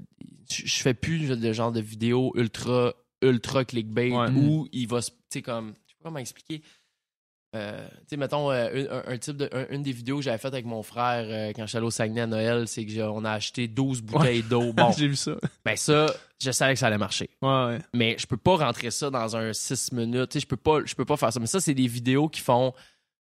[0.52, 4.32] je fais plus de genre de vidéos ultra ultra clickbait Ouais.
[4.32, 6.64] où il va, se- tu sais comme, je sais pas comment expliquer.
[7.56, 10.54] Euh, tu sais, mettons, euh, un, type de, un- une des vidéos que j'avais faites
[10.54, 13.02] avec mon frère euh, quand je suis allé au Saguenay à Noël, c'est que j'ai-
[13.02, 14.72] on a acheté 12 bouteilles d'eau.
[14.72, 15.32] Bon, J'ai vu ça.
[15.66, 17.80] ben ça, je savais que ça allait marcher Ouais, ouais.
[17.94, 20.30] mais je peux pas rentrer ça dans un 6 minutes.
[20.30, 21.40] Tu sais, je peux pas, je peux pas faire ça.
[21.40, 22.72] Mais ça, c'est des vidéos qui font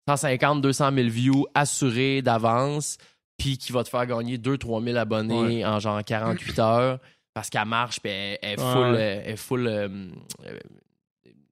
[0.10, 2.98] 150, 200 000 views assurés d'avance,
[3.38, 7.00] puis qui va te faire gagner 2-3 000 abonnés en genre 48 heures
[7.36, 10.18] parce qu'elle marche, puis elle, est full, elle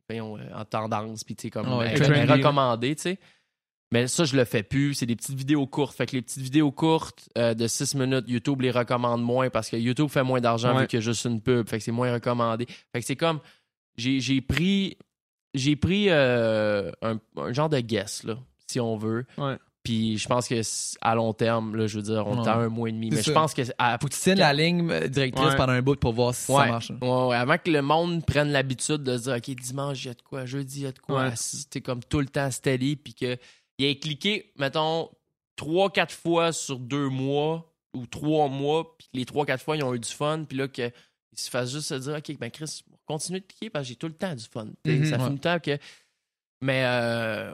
[0.09, 3.19] voyons, euh, en tendance, puis tu sais, comme Ouais, trendy, recommandée, tu sais.
[3.91, 4.95] Mais ça, je le fais plus.
[4.95, 5.95] C'est des petites vidéos courtes.
[5.95, 9.69] Fait que les petites vidéos courtes euh, de 6 minutes, YouTube les recommande moins parce
[9.69, 10.81] que YouTube fait moins d'argent Ouais.
[10.81, 11.69] vu a juste une pub.
[11.69, 12.65] Fait que c'est moins recommandé.
[12.91, 13.39] Fait que c'est comme.
[13.95, 14.97] J'ai j'ai pris.
[15.53, 19.27] J'ai pris euh, un, un genre de guess, là, si on veut.
[19.83, 20.61] Puis je pense que
[21.01, 22.63] à long terme, là, je veux dire, on est à Ouais.
[22.65, 23.09] un mois et demi.
[23.09, 23.23] Mais ça.
[23.23, 25.55] je pense que à- tiennes la ligne euh, directrice Ouais.
[25.57, 26.63] pendant un bout pour voir si Ouais.
[26.63, 26.91] ça marche.
[27.01, 30.11] Ouais, ouais, avant que le monde prenne l'habitude de se dire, OK, dimanche, il y
[30.11, 32.95] a de quoi, jeudi, il y a de quoi, c'était comme tout le temps steady,
[32.95, 33.37] puis qu'il
[33.79, 35.09] ait cliqué, mettons,
[35.57, 39.83] trois, quatre fois sur deux mois ou trois mois, puis les trois, quatre fois, ils
[39.83, 40.91] ont eu du fun, puis là, qu'il
[41.35, 44.07] se fasse juste se dire, OK, ben Chris, continue de cliquer parce que j'ai tout
[44.07, 44.67] le temps du fun.
[44.85, 45.77] Mhm, ça fait une temps que.
[46.61, 47.51] Mais, euh,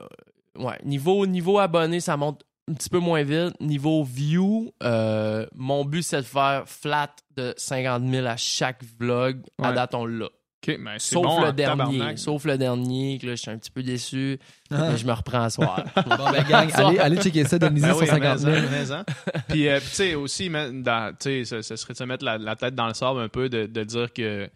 [0.57, 3.59] ouais, niveau, niveau abonné, ça monte un petit peu moins vite.
[3.59, 9.41] Niveau view, euh, mon but, c'est de faire flat de 50 000 à chaque vlog.
[9.61, 9.75] À Ouais.
[9.75, 10.27] date, on l'a.
[10.67, 11.77] Ben, Sauf bon le dernier.
[11.77, 12.19] tabarnak.
[12.19, 14.37] Sauf le dernier, que là, je suis un petit peu déçu.
[14.69, 14.89] Ah.
[14.91, 15.83] mais je me reprends à soir.
[15.95, 18.51] Bon, ben, gang, allez, allez checker ça, Denise Ben sur oui, 50 000.
[18.53, 19.05] mais- mais- hein.
[19.47, 22.03] Puis, euh, puis, tu sais, aussi, mais, dans- tu sais, ce, ce serait de se
[22.03, 24.49] mettre la, la tête dans le sable un peu, de, de dire que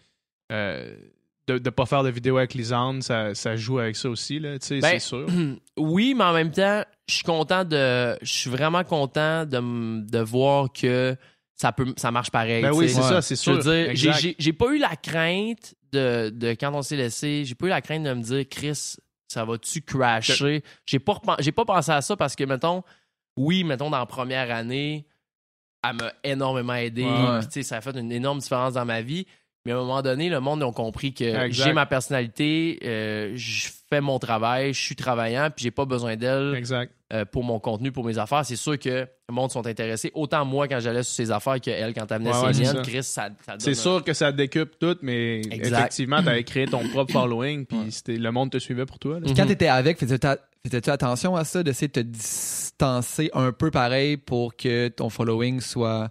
[0.52, 0.96] euh,
[1.48, 4.58] de ne pas faire de vidéo avec Lisande, ça, ça joue avec ça aussi, là,
[4.60, 5.28] tu sais, Ben, c'est sûr.
[5.78, 8.18] oui, mais en même temps, je suis content de.
[8.22, 11.16] Je suis vraiment content de, voir que
[11.56, 12.62] ça peut ça marche pareil.
[12.62, 13.60] Ben oui, c'est ça, c'est Je sûr.
[13.62, 17.66] veux dire, j'ai- pas eu la crainte de, de quand on s'est laissé, j'ai pas
[17.68, 18.96] eu la crainte de me dire, Chris,
[19.28, 20.64] ça va-tu crasher?
[20.86, 22.84] J'ai pas, j'ai pas pensé à ça parce que, mettons,
[23.36, 25.06] oui, mettons, dans la première année,
[25.84, 27.04] elle m'a énormément aidé.
[27.04, 27.40] Ouais.
[27.40, 29.26] Puis, tu sais, ça a fait une énorme différence dans ma vie.
[29.66, 31.52] Mais à un moment donné, le monde a compris que Exact.
[31.54, 36.18] j'ai ma personnalité, euh, je fais mon travail, je suis travaillant, puis j'ai pas besoin
[36.18, 36.92] d'elle Exact.
[37.14, 38.44] euh, pour mon contenu, pour mes affaires.
[38.46, 38.90] C'est sûr que
[39.30, 40.12] le monde sont intéressés.
[40.16, 42.66] Autant moi quand j'allais sur ses affaires que elle quand elle amenait Ouais, ouais, ses
[42.66, 42.84] c'est miennes.
[42.84, 45.80] Chris, ça, ça donne C'est un- sûr que ça décupe tout, mais Exact.
[45.80, 47.92] effectivement, tu avais créé ton propre following, puis Ouais.
[47.92, 49.16] c'était- le monde te suivait pour toi.
[49.16, 49.26] là.
[49.26, 49.48] Puis quand Mhm.
[49.50, 54.88] t'étais avec, Faisais-tu attention à ça, d'essayer de te distancer un peu pareil pour que
[54.88, 56.10] ton following soit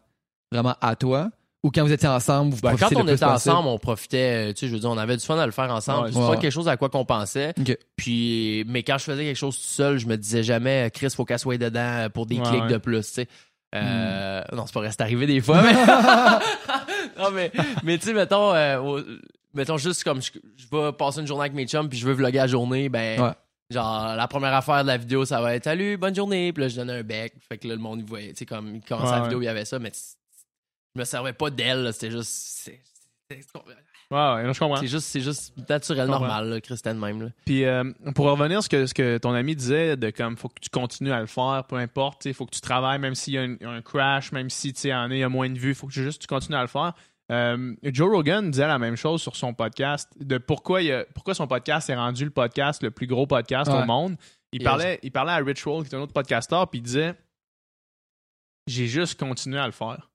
[0.51, 1.31] vraiment à toi?
[1.63, 3.31] Ou quand vous étiez ensemble, vous Ben, quand on le plus était possible?
[3.53, 5.53] ensemble, on profitait, euh, tu sais, je veux dire, on avait du fun à le
[5.53, 6.07] faire ensemble.
[6.07, 7.55] Ouais, c'est ouais, pas quelque chose à quoi qu'on pensait.
[7.59, 7.77] Ok.
[7.97, 11.25] Puis, mais quand je faisais quelque chose tout seul, je me disais jamais, Chris, faut
[11.25, 12.69] qu'elle soit dedans pour des Ouais, clics ouais.
[12.69, 13.29] de plus, tu sais.
[13.75, 14.57] Euh, Hmm.
[14.57, 15.73] Non, c'est pas c'est arrivé des fois, mais.
[17.19, 17.51] non, mais,
[17.85, 19.01] mais tu sais, mettons, euh, au-
[19.55, 22.13] mettons juste comme je, je vais passer une journée avec mes chums puis je veux
[22.13, 23.21] vlogger la journée, ben.
[23.21, 23.31] Ouais.
[23.71, 26.53] Genre, la première affaire de la vidéo, ça va être Salut, bonne journée.
[26.53, 27.33] Puis là, je donnais un bec.
[27.49, 29.41] Fait que là, le monde, il voyait, tu sais, comme, il commençait Ouais, la vidéo,
[29.41, 29.91] il y avait ça, mais
[30.95, 32.31] je me servais pas d'elle, c'était juste.
[32.31, 32.83] c'est-
[34.11, 34.77] non, je comprends.
[34.77, 37.23] C'est juste, c'est juste naturel, normal, là, Christine même.
[37.23, 37.29] Là.
[37.47, 40.51] Puis euh, pour revenir à ce que, ce que ton ami disait, de comme faut
[40.51, 43.33] que tu continues à le faire, peu importe, il faut que tu travailles, même s'il
[43.35, 45.49] y a un, un crash, même si tu sais, en est, il y a moins
[45.49, 46.93] de vues, il faut que juste tu continues à le faire.
[47.31, 51.35] Euh, Joe Rogan disait la même chose sur son podcast, de pourquoi, il a- pourquoi
[51.35, 53.79] son podcast est rendu le podcast, le plus gros podcast Ouais.
[53.83, 54.17] au monde.
[54.53, 57.15] Il parlait, il parlait à Rich Roll, qui est un autre podcasteur, puis il disait
[58.67, 60.11] J'ai juste continué à le faire.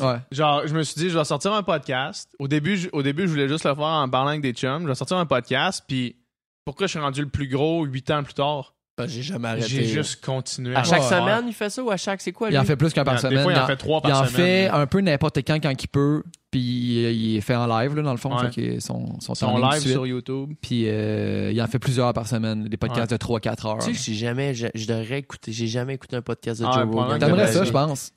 [0.00, 0.18] Ouais.
[0.32, 2.34] Genre, je me suis dit, je vais sortir un podcast.
[2.38, 4.82] Au début, je, au début, je voulais juste le faire en parlant avec des chums.
[4.82, 6.16] Je vais sortir un podcast, puis
[6.64, 8.74] pourquoi je suis rendu le plus gros huit ans plus tard?
[8.96, 9.66] Ben, j'ai jamais arrêté.
[9.66, 10.76] J'ai juste continué.
[10.76, 12.54] À chaque semaine, il fait ça ou à chaque, c'est quoi, lui?
[12.54, 13.42] Il en fait plus qu'un par Des semaine.
[13.42, 14.46] fois, il en en- fait trois il par en semaine.
[14.46, 16.22] fait un peu n'importe quand quand il peut,
[16.52, 18.52] puis il est fait en live là, dans le fond, Ouais.
[18.52, 19.92] fait son son live suite.
[19.92, 20.52] sur YouTube.
[20.62, 23.78] Puis euh, il en fait plusieurs par semaine, des podcasts de 3-4 heures.
[23.78, 26.84] Tu sais, j'ai jamais, je, je devrais écouter, j'ai jamais écouté un podcast de Ah,
[26.84, 27.18] Joe Rogan.
[27.18, 28.12] T'aimerais ça, je pense.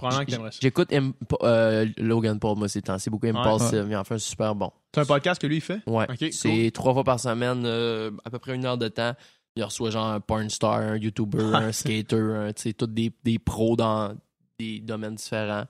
[0.61, 0.93] J'écoute
[1.41, 2.99] euh, Logan Paul, moi, ces temps.
[2.99, 3.87] C'est beaucoup Impulsive.
[3.89, 4.71] Il en fait un super bon.
[4.93, 5.79] C'est un podcast que lui, il fait?
[5.87, 6.05] Ouais.
[6.31, 9.13] C'est trois fois par semaine, euh, à peu près une heure de temps.
[9.57, 13.11] Il reçoit genre un porn star, un YouTuber, un skater, un, tu sais, tous des,
[13.23, 14.13] des pros dans
[14.59, 15.65] des domaines différents.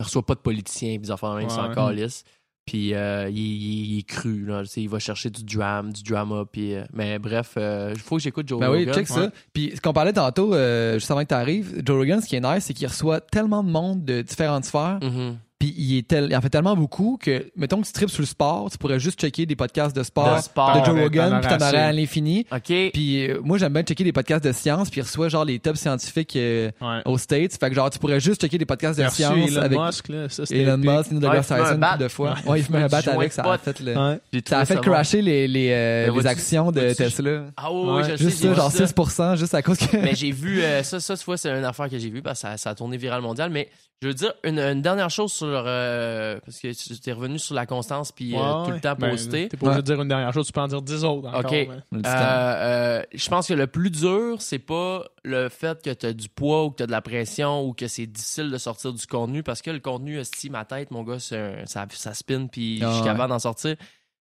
[0.00, 1.68] Il reçoit pas de politiciens, puis des affaires même, Ouais, c'est ouais.
[1.68, 2.24] encore lisse.
[2.66, 4.62] Puis euh, il, il- il est cru, là.
[4.62, 6.44] Tu sais, il va chercher du drame, du drama.
[6.50, 8.94] Puis, euh, mais bref, il faut que j'écoute Joe Ben oui, Rogan.
[8.94, 9.30] check ça.
[9.52, 12.36] Puis ce qu'on parlait tantôt, euh, juste avant que tu arrives, Joe Rogan, ce qui
[12.36, 14.98] est nice, c'est qu'il reçoit tellement de monde de différentes sphères.
[15.02, 15.36] Mhm.
[15.60, 18.22] Puis il, est tel, il en fait tellement beaucoup que, mettons que tu tripes sur
[18.22, 20.80] le sport, tu pourrais juste checker des podcasts de sport, De sport.
[20.80, 22.46] de Joe Ouais, Rogan, puis t'en aurais à l'infini.
[22.50, 22.72] OK.
[22.94, 25.58] Puis euh, moi, j'aime bien checker des podcasts de science, puis il reçoit genre les
[25.58, 27.02] top scientifiques euh, Ouais.
[27.04, 27.56] aux States.
[27.60, 30.08] Fait que genre, tu pourrais juste checker des podcasts de Merci science Elon avec Musk,
[30.08, 30.28] là.
[30.30, 30.90] Ça, c'était Elon épique.
[30.90, 32.34] Musk, Neil deGrasse Tyson, plus de fois.
[32.46, 32.50] Ouais.
[32.50, 33.94] Ouais, il fume un bat avec, ça a fait le...
[33.96, 34.18] Ouais.
[34.48, 37.44] Ça a fait crasher les, les, euh, les actions de Tesla.
[37.58, 38.84] Ah oui, je Juste ça, vu genre ça.
[38.86, 39.94] 6% juste à cause que...
[39.98, 42.40] mais j'ai vu euh, ça, ça, tu vois, c'est une affaire que j'ai vue parce
[42.40, 43.50] que ça, ça a tourné viral mondial.
[43.50, 43.68] Mais
[44.02, 45.46] je veux dire, une, une dernière chose sur.
[45.46, 49.10] euh, parce que tu es revenu sur la constance puis euh, tout le temps ben,
[49.10, 49.48] poster.
[49.48, 51.44] T'es pas obligé de dire une dernière chose, tu peux en dire dix autres encore.
[51.44, 51.50] Ok.
[51.92, 56.06] mais- Euh, euh, je pense que le plus dur, c'est pas le fait que tu
[56.06, 58.56] as du poids ou que tu as de la pression ou que c'est difficile de
[58.58, 62.14] sortir du contenu parce que le contenu, esti, ma tête, mon gars, un- ça, ça
[62.14, 63.06] spin puis Ah je suis ouais.
[63.08, 63.76] capable d'en sortir.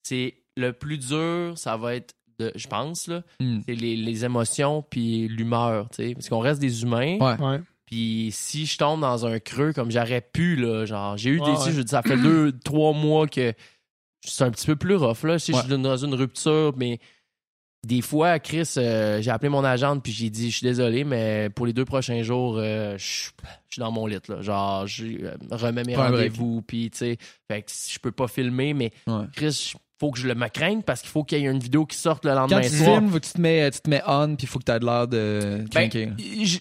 [0.05, 3.61] C'est le plus dur, ça va être, de, je pense, là, Hmm.
[3.67, 6.15] c'est les, les émotions puis l'humeur, tu sais.
[6.15, 7.17] Parce qu'on reste des humains.
[7.19, 7.41] Ouais.
[7.41, 7.61] Ouais.
[7.87, 11.53] Puis si je tombe dans un creux comme j'aurais pu, là, genre, j'ai eu Ouais,
[11.53, 11.59] des.
[11.61, 11.73] ouais.
[11.73, 13.53] Je ça fait deux, trois mois que
[14.25, 15.39] c'est un petit peu plus rough, là.
[15.39, 15.61] Si Ouais.
[15.63, 16.99] je suis dans une rupture, mais
[17.87, 21.51] des fois, Chris, euh, j'ai appelé mon agente puis j'ai dit, je suis désolé, mais
[21.55, 23.31] pour les deux prochains jours, euh, je suis-
[23.77, 24.41] dans mon lit, là.
[24.41, 27.19] Genre, je euh, remets mes rendez-vous, puis tu sais,
[27.51, 28.93] fait que je peux pas filmer, mais.
[29.35, 31.87] Chris, faut que je le me craigne parce qu'il faut qu'il y ait une vidéo
[31.87, 32.99] qui sorte le lendemain Quand tu soir.
[33.01, 34.85] filmes, tu te mets, tu te mets on, puis il faut que tu aies de
[34.85, 35.91] l'air de Ben,
[36.43, 36.59] je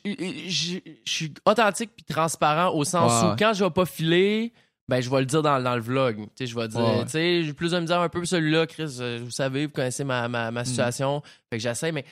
[0.48, 4.54] je- je suis authentique puis transparent au sens où quand je vais pas filer,
[4.88, 6.18] ben je vais le dire dans, dans le vlog.
[6.18, 8.98] Tu sais, je vais dire, tu sais, j'ai plus de misère un peu celui-là, Chris.
[9.00, 10.54] euh, Vous savez, vous connaissez ma, ma, Mm.
[10.54, 11.22] ma situation.
[11.50, 12.06] Fait que j'essaie, mais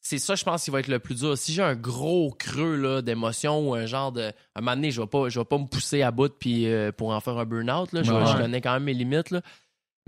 [0.00, 1.36] c'est ça, je pense, qui va être le plus dur.
[1.36, 4.22] Si j'ai un gros creux là, d'émotion ou un genre de.
[4.22, 6.66] À un moment donné, je vais pas, je vais pas me pousser à bout puis,
[6.68, 7.92] euh, pour en faire un burn-out.
[7.92, 8.02] là.
[8.02, 8.42] Je, Ouais, je ouais.
[8.42, 9.30] connais quand même mes limites.
[9.30, 9.40] Là.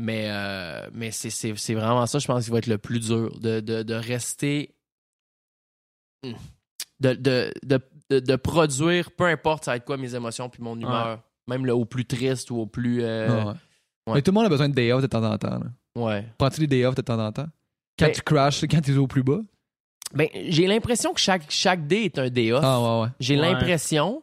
[0.03, 3.39] Mais, euh, mais c'est, vraiment ça, je pense, qui va être le plus dur.
[3.39, 4.75] De, de, de rester.
[7.01, 7.81] De, de, de,
[8.11, 11.23] de, de produire, peu importe ça va être quoi mes émotions puis mon humeur.
[11.49, 13.03] Même le, au plus triste ou au plus.
[13.03, 13.45] euh, Ouais, ouais.
[14.07, 14.15] ouais.
[14.15, 15.59] Mais tout le monde a besoin de day off de temps en temps.
[15.59, 15.67] là.
[15.97, 16.27] ouais.
[16.39, 17.49] Prends-tu des day off de temps en temps?
[17.99, 19.41] Quand Ben- tu crashes, quand tu es au plus bas?
[20.15, 22.63] Ben, j'ai l'impression que chaque, chaque day est un day off.
[22.65, 23.09] Ah ouais, ouais.
[23.21, 24.23] J'ai l'impression.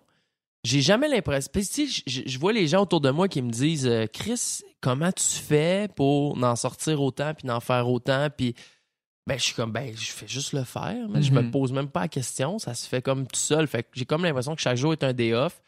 [0.68, 1.50] J'ai jamais l'impression.
[1.54, 4.62] Puis, tu sais, je, vois les gens autour de moi qui me disent euh, Chris,
[4.82, 8.28] comment tu fais pour en sortir autant puis d'en faire autant?
[8.36, 8.54] Puis,
[9.26, 11.08] ben, je suis comme, ben, je fais juste le faire.
[11.10, 11.52] mais Je me Mhm.
[11.52, 12.60] pose même pas la question.
[12.60, 13.68] Ça se fait comme tout seul.
[13.68, 15.62] Fait que j'ai comme l'impression que chaque jour est un day off.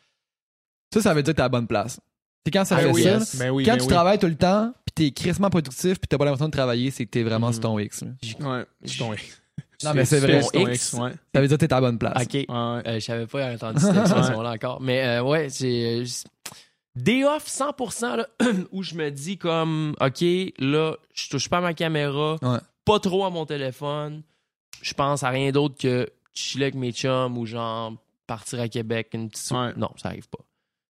[0.93, 1.99] Ça, ça veut dire que t'es à la bonne place.
[2.45, 3.09] C'est quand ça Ah fait oui, ça.
[3.19, 3.35] yes.
[3.35, 3.89] Ben oui, quand ben tu oui.
[3.89, 7.05] travailles tout le temps, puis t'es crissement productif, puis t'as pas l'impression de travailler, c'est
[7.05, 7.53] que t'es vraiment Mhm.
[7.53, 8.03] sur ton X.
[8.39, 9.41] Ouais, c'est ton X.
[9.83, 10.41] Non, mais c'est vrai.
[10.41, 10.75] C'est ton X.
[10.91, 11.11] X, ouais.
[11.33, 12.21] Ça veut dire que t'es à la bonne place.
[12.23, 12.33] OK.
[12.33, 12.45] Ouais.
[12.49, 14.81] Euh, je savais pas entendu cette expression-là encore.
[14.81, 15.99] Mais euh, ouais, c'est.
[16.01, 16.05] euh,
[16.95, 18.27] Day off 100% là,
[18.71, 20.21] où je me dis comme, OK,
[20.59, 22.57] là, je touche pas à ma caméra, Ouais.
[22.83, 24.23] pas trop à mon téléphone,
[24.81, 27.93] je pense à rien d'autre que chiller avec mes chums ou genre
[28.27, 29.09] partir à Québec.
[29.13, 29.49] Une petite...
[29.51, 29.71] Ouais.
[29.77, 30.39] Non, ça arrive pas.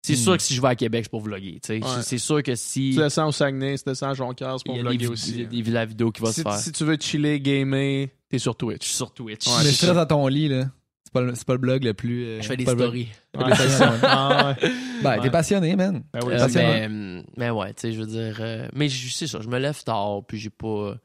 [0.01, 0.15] C'est Hmm.
[0.17, 1.59] sûr que si je vais à Québec, c'est pour vlogger.
[1.61, 1.83] tu sais.
[1.83, 2.01] Ouais.
[2.03, 2.91] C'est sûr que si.
[2.93, 5.21] Tu descends au Saguenay, tu descends à Jonquière, c'est Il pour y a des, vlogger
[5.27, 6.57] il y a des- la vidéo qui va si, se faire.
[6.57, 8.85] si tu veux chiller, gamer, t'es sur Je Twitch.
[8.85, 9.45] suis sur Twitch.
[9.45, 10.65] Ouais, mais c'est je stresse dans ton lit, là.
[11.03, 12.23] C'est pas, le- c'est pas le blog le plus.
[12.25, 13.09] euh, Je fais des pas le blog- stories.
[13.49, 13.93] Ouais, c'est ça.
[14.03, 14.69] Ah, ouais.
[15.03, 15.21] Ben, Ouais.
[15.21, 16.03] t'es passionné, man.
[16.13, 18.37] Ben oui, Euh, c'est mais, mais ouais, tu sais, je veux dire.
[18.39, 20.95] euh, mais je sais ça, je me lève tard, puis j'ai pas.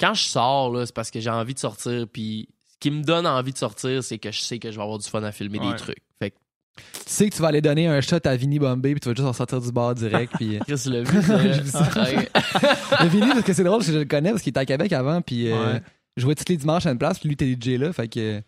[0.00, 3.02] Quand je sors, là, c'est parce que j'ai envie de sortir, puis ce qui me
[3.04, 5.30] donne envie de sortir, c'est que je sais que je vais avoir du fun à
[5.32, 5.70] filmer Ouais.
[5.70, 6.02] des trucs.
[6.76, 9.14] Tu sais que tu vas aller donner un shot à Vinny Bombay puis tu vas
[9.14, 10.32] juste en sortir du bar direct.
[10.36, 10.56] puis...
[10.56, 11.22] euh, Chris l'a vu.
[11.68, 11.82] ça.
[11.82, 12.16] Vu.
[13.00, 14.64] Mais Vinny, parce que c'est drôle, parce que je le connais parce qu'il était à
[14.66, 15.80] Québec avant puis euh, Ouais.
[16.16, 17.92] je jouais tous les dimanches à une place puis lui, t'es DJ là.
[17.92, 18.40] Fait que euh,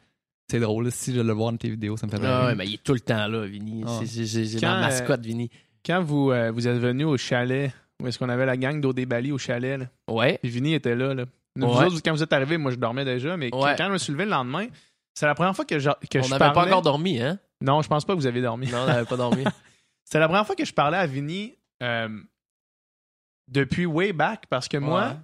[0.50, 0.90] c'est drôle.
[0.90, 2.82] si je le vois dans tes vidéos, ça me fait Ah ouais, mais il est
[2.82, 3.84] tout le temps là, Vinny.
[3.86, 4.00] Ah.
[4.04, 5.50] C'est- euh, mascotte, Vinny.
[5.84, 7.70] Quand vous, euh, vous êtes venu au chalet,
[8.02, 10.38] où est-ce qu'on avait la gang d'Odé Bali au chalet, là, Ouais.
[10.42, 11.14] puis Vinny était là.
[11.14, 11.24] là.
[11.54, 11.84] Nous Ouais.
[11.86, 13.74] autres, quand vous êtes arrivés, moi je dormais déjà, mais quand- Ouais.
[13.78, 14.66] quand je me suis levé le lendemain,
[15.14, 16.52] c'est la première fois que je, que On je n'avait parlais...
[16.54, 17.38] pas encore dormi, hein?
[17.62, 18.66] Non, je pense pas que vous avez dormi.
[18.70, 19.44] Non, on n'avait pas dormi.
[20.04, 22.08] C'est la première fois que je parlais à Vinny euh,
[23.48, 25.16] depuis way back, parce que moi, Ouais.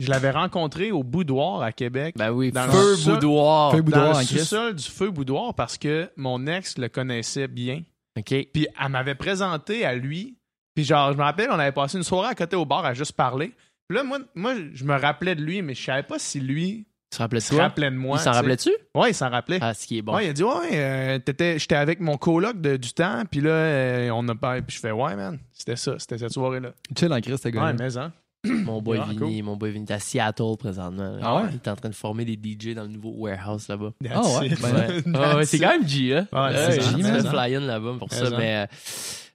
[0.00, 2.14] je l'avais rencontré au Boudoir à Québec.
[2.18, 3.72] Ben oui, Dans le feu sous- boudoir.
[3.72, 7.82] Feu boudoir dans le sous-sol du feu boudoir parce que mon ex le connaissait bien.
[8.18, 8.34] OK.
[8.52, 10.36] Puis elle m'avait présenté à lui.
[10.74, 12.94] Puis genre, je me rappelle, on avait passé une soirée à côté au bar à
[12.94, 13.54] juste parler.
[13.88, 16.86] Puis là, moi, moi je me rappelais de lui, mais je savais pas si lui
[17.10, 17.62] Tu te rappelais de se toi?
[17.62, 18.18] rappelait de moi.
[18.18, 18.70] il s'en rappelait-tu?
[18.94, 19.58] Ouais, il s'en rappelait.
[19.62, 20.14] Ah, ce qui est bon.
[20.14, 23.40] Ouais, il a dit Ouais, euh, t'étais- j'étais avec mon coloc de- du temps, puis
[23.40, 24.60] là, euh, on a parlé.
[24.62, 26.72] Puis je fais Ouais, man, c'était ça, c'était cette soirée-là.
[26.98, 27.64] Chill en Christ, ce gars.
[27.64, 28.12] Ouais, mais hein.
[28.44, 31.10] Mon boy Ah, Vinny, mon boy Vinny est à Seattle présentement.
[31.16, 31.18] là.
[31.22, 31.48] Ah ouais?
[31.50, 33.92] Il est en train de former des DJ dans le nouveau warehouse là-bas.
[34.08, 36.28] Ah ouais, ben, Ouais, That's Ah ouais, c'est quand même G, hein?
[36.32, 37.30] Ouais, c'est G, mais ça.
[37.30, 38.30] fly-in là-bas pour Mais ça.
[38.30, 38.36] ça.
[38.38, 38.66] Mais, euh,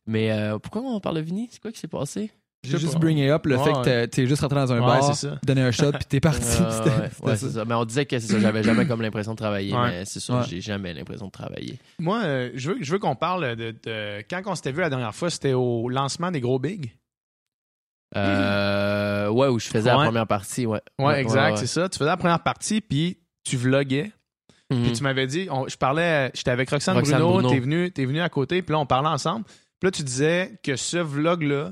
[0.07, 1.49] mais euh, pourquoi on parle de Vinny?
[1.51, 2.31] C'est quoi qui s'est passé?
[2.63, 2.99] J'ai juste pas.
[2.99, 5.27] bring it up le Ouais, fait que t'es- juste rentré dans un Ouais, bar, c'est
[5.27, 5.37] ça.
[5.45, 6.41] donné un shot puis t'es parti.
[6.61, 7.37] Euh, ouais, ça.
[7.37, 7.65] c'est ça.
[7.65, 9.87] Mais on disait que c'est ça, j'avais jamais comme l'impression de travailler, Ouais.
[9.89, 10.43] mais c'est sûr, Ouais.
[10.49, 11.77] j'ai jamais l'impression de travailler.
[11.99, 14.89] Moi, euh, je veux, je veux qu'on parle de, de- Quand on s'était vu la
[14.89, 16.91] dernière fois, c'était au lancement des gros bigs?
[18.15, 20.81] Euh, ouais, où je faisais la première partie, ouais.
[20.99, 21.57] Ouais, exact, ouais.
[21.57, 21.89] c'est ça.
[21.89, 24.11] Tu faisais la première partie, puis tu vloguais.
[24.71, 24.83] Mhm.
[24.83, 27.49] Puis tu m'avais dit, on- je parlais, j'étais avec Roxane, Roxane Bruno, Bruno.
[27.49, 29.45] t'es venu, t'es venu à côté, puis là on parlait ensemble.
[29.45, 31.71] Puis là tu disais que ce vlog-là,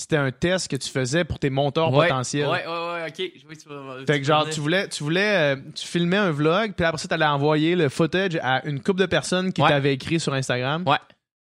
[0.00, 2.46] c'était un test que tu faisais pour tes monteurs Ouais, potentiels.
[2.48, 3.32] Ouais, ouais, ouais, ok.
[3.36, 6.16] Je vois que tu vas- Fait que genre tu voulais, tu voulais, euh, tu filmais
[6.16, 9.60] un vlog, puis après ça t'allais envoyer le footage à une couple de personnes qui
[9.62, 9.68] Ouais.
[9.68, 10.84] t'avaient écrit sur Instagram.
[10.86, 10.96] Ouais.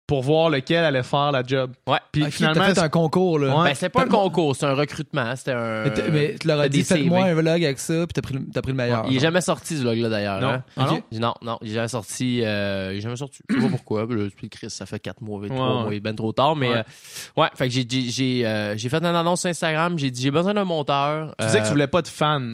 [0.09, 1.73] Pour voir lequel allait faire la job.
[1.87, 1.99] Ouais.
[2.11, 3.57] Puis Ok, finalement, t'as fait un concours là?
[3.59, 3.69] Ouais.
[3.69, 5.85] Ben, c'était pas un concours, c'était un recrutement, c'était un.
[6.11, 8.63] Mais, tu leur as dit faites-moi un vlog avec ça puis t'as pris, le- t'as
[8.63, 9.05] pris le meilleur.
[9.09, 10.41] Il est jamais sorti ce vlog-là d'ailleurs.
[10.41, 10.49] non.
[10.49, 10.65] hein?
[10.79, 11.03] Ah non?
[11.13, 12.41] Non, non, il est jamais sorti.
[12.43, 13.41] Euh, il est jamais sorti.
[13.51, 14.07] Je sais pas pourquoi.
[14.09, 16.57] Là, puis Chris, ça fait 4 mois, 3 Ouais, mois, il est ben trop tard.
[16.57, 16.77] Mais Ouais.
[16.79, 19.99] euh, ouais, fait que j'ai, j'ai, j'ai, euh, j'ai fait une annonce sur Instagram.
[19.99, 21.35] J'ai dit j'ai besoin d'un monteur.
[21.39, 22.53] Tu disais que Euh, tu voulais pas de fans.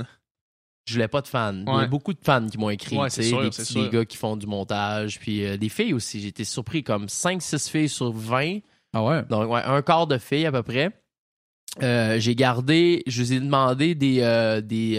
[0.86, 1.54] Je voulais pas de fans.
[1.66, 2.96] Il y a beaucoup de fans qui m'ont écrit.
[2.98, 5.18] Ouais, sûr, des, petits- gars qui font du montage.
[5.18, 6.20] Puis euh, des filles aussi.
[6.20, 8.58] J'ai été surpris comme 5-6 filles sur 20.
[8.92, 9.22] Ah ouais?
[9.24, 10.90] Donc, ouais, un quart de filles à peu près.
[11.82, 14.96] Euh, j'ai gardé, je vous ai demandé des, euh, des,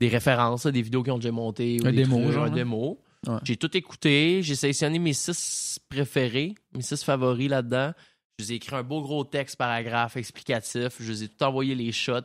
[0.00, 1.78] des références, des vidéos qui ont déjà monté.
[1.82, 2.54] ou Un des démo, trucs, genre, Un là.
[2.54, 3.00] démo.
[3.26, 3.34] Ouais.
[3.44, 4.40] J'ai tout écouté.
[4.42, 7.92] J'ai sélectionné mes six préférés, mes six favoris là-dedans.
[8.38, 10.90] Je vous ai écrit un beau gros texte paragraphe explicatif.
[11.00, 12.20] Je vous ai tout envoyé les shots.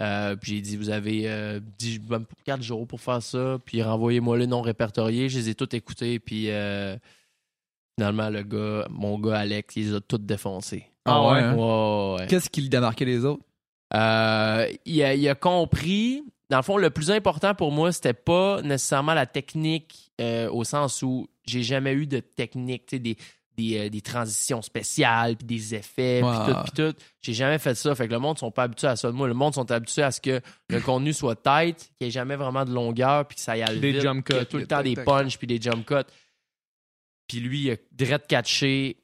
[0.00, 3.58] Euh, puis j'ai dit, vous avez euh, 10, même 4 jours pour faire ça.
[3.64, 5.28] Puis renvoyez-moi les non répertoriés.
[5.28, 6.18] Je les ai tous écoutés.
[6.20, 6.96] Puis euh,
[7.98, 10.86] finalement, le gars, mon gars Alex, il les a tous défoncés.
[11.04, 11.38] Ah ouais.
[11.40, 11.54] hein?
[11.54, 12.26] Ouais, ouais.
[12.28, 13.42] Qu'est-ce qui démarquait les autres?
[13.94, 16.22] Euh, il, a, il a compris.
[16.50, 20.64] Dans le fond, le plus important pour moi, c'était pas nécessairement la technique euh, au
[20.64, 23.16] sens où j'ai jamais eu de technique, tu sais, des,
[23.58, 26.94] des, euh, des transitions spéciales, puis des effets, puis tout, puis tout.
[27.20, 27.94] J'ai jamais fait ça.
[27.94, 29.26] Fait que le monde sont pas habitués à ça de moi.
[29.28, 32.36] Le monde sont habitués à ce que le contenu soit tight, qu'il n'y ait jamais
[32.36, 34.46] vraiment de longueur, puis que ça y aille Des vite, jump cuts.
[34.48, 35.94] tout le temps des punches, puis des jump cuts.
[37.26, 38.96] Puis lui, il a direct catché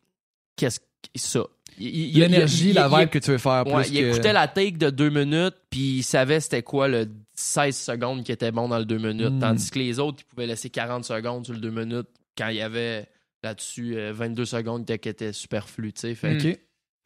[0.56, 0.84] qu'est-ce que
[1.16, 1.42] ça.
[1.78, 4.08] L'énergie, la il- vibe que tu veux faire Ouais, plus il que...
[4.10, 8.30] écoutait la take de deux minutes, puis il savait c'était quoi le 16 secondes qui
[8.30, 9.32] était bon dans le deux minutes.
[9.34, 9.40] Mm.
[9.40, 12.06] Tandis que les autres, ils pouvaient laisser 40 secondes sur le deux minutes
[12.38, 13.08] quand il y avait
[13.44, 15.92] là-dessus euh, 22 secondes qui étaient superflues.
[15.96, 16.14] Fait,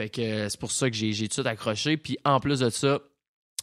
[0.01, 1.97] fait que euh, c'est pour ça que j'ai tout accroché.
[1.97, 3.01] Puis en plus de ça,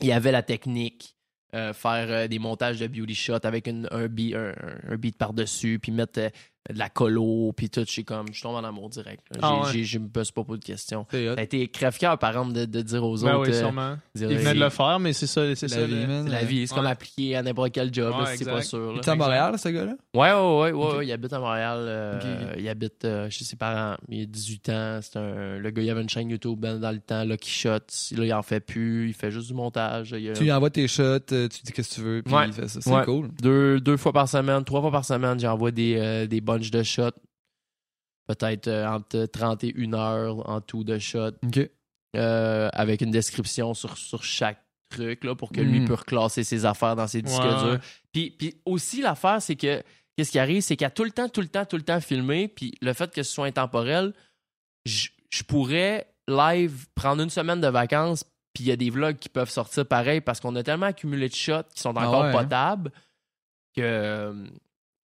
[0.01, 1.13] il y avait la technique.
[1.53, 5.79] euh, faire euh, des montages de beauty shot avec une- un, beat, un, beat par-dessus,
[5.81, 6.29] puis mettre, euh,
[6.73, 9.21] de la colo, puis tout, je suis comme, je tombe en amour direct.
[9.41, 9.83] Ah ouais.
[9.83, 11.05] Je me pose pas beaucoup de questions.
[11.11, 11.27] C'est.
[11.27, 13.49] Ça a été crève-cœur, par exemple, de, de dire aux Ben autres.
[13.49, 13.97] oui, euh, sûrement.
[14.15, 15.85] dire, Il venait de c'est- le faire, mais c'est ça, c'est La ça.
[15.85, 16.23] vie, le- man.
[16.25, 18.93] c'est la vie, c'est comme appliquer à n'importe quel job, Ouais, t'es pas sûr.
[18.93, 19.93] Il est à Montréal, ce gars-là?
[20.13, 20.97] Ouais, ouais, ouais, ouais, Ok.
[20.97, 21.77] ouais, il habite à Montréal.
[21.81, 22.53] euh.
[22.57, 23.95] Il habite euh, chez ses parents.
[24.09, 24.99] Il a 18 ans.
[25.01, 28.15] C'est un, le gars, il avait une chaîne YouTube dans, dans le temps, Lucky Shots.
[28.17, 29.07] Là, il en fait plus.
[29.09, 30.15] Il fait juste du montage.
[30.17, 31.01] Il Tu lui envoies tes shots,
[31.31, 32.81] euh, tu dis qu'est-ce que tu veux, puis il fait ça.
[32.81, 33.29] C'est cool.
[33.41, 37.11] deux, deux fois par semaine, trois fois par semaine, j'envoie des, euh, des de shots.
[38.27, 41.31] Peut-être euh, entre 30 et 1 heure en tout de shots.
[41.43, 41.59] OK.
[42.15, 45.85] euh, avec une description sur, sur chaque truc là, pour que lui Mm.
[45.85, 47.79] puisse reclasser ses affaires dans ses disques Ouais, durs.
[48.13, 49.83] Puis, puis aussi, l'affaire, c'est que
[50.15, 51.83] qu'est-ce qui arrive, c'est qu'il y a tout le temps, tout le temps, tout le
[51.83, 52.47] temps filmé.
[52.47, 54.13] Puis le fait que ce soit intemporel,
[54.85, 58.23] je je pourrais live prendre une semaine de vacances.
[58.53, 61.27] Puis il y a des vlogs qui peuvent sortir pareil parce qu'on a tellement accumulé
[61.27, 62.43] de shots qui sont Ah encore ouais, hein?
[62.43, 62.91] potables
[63.75, 64.33] que.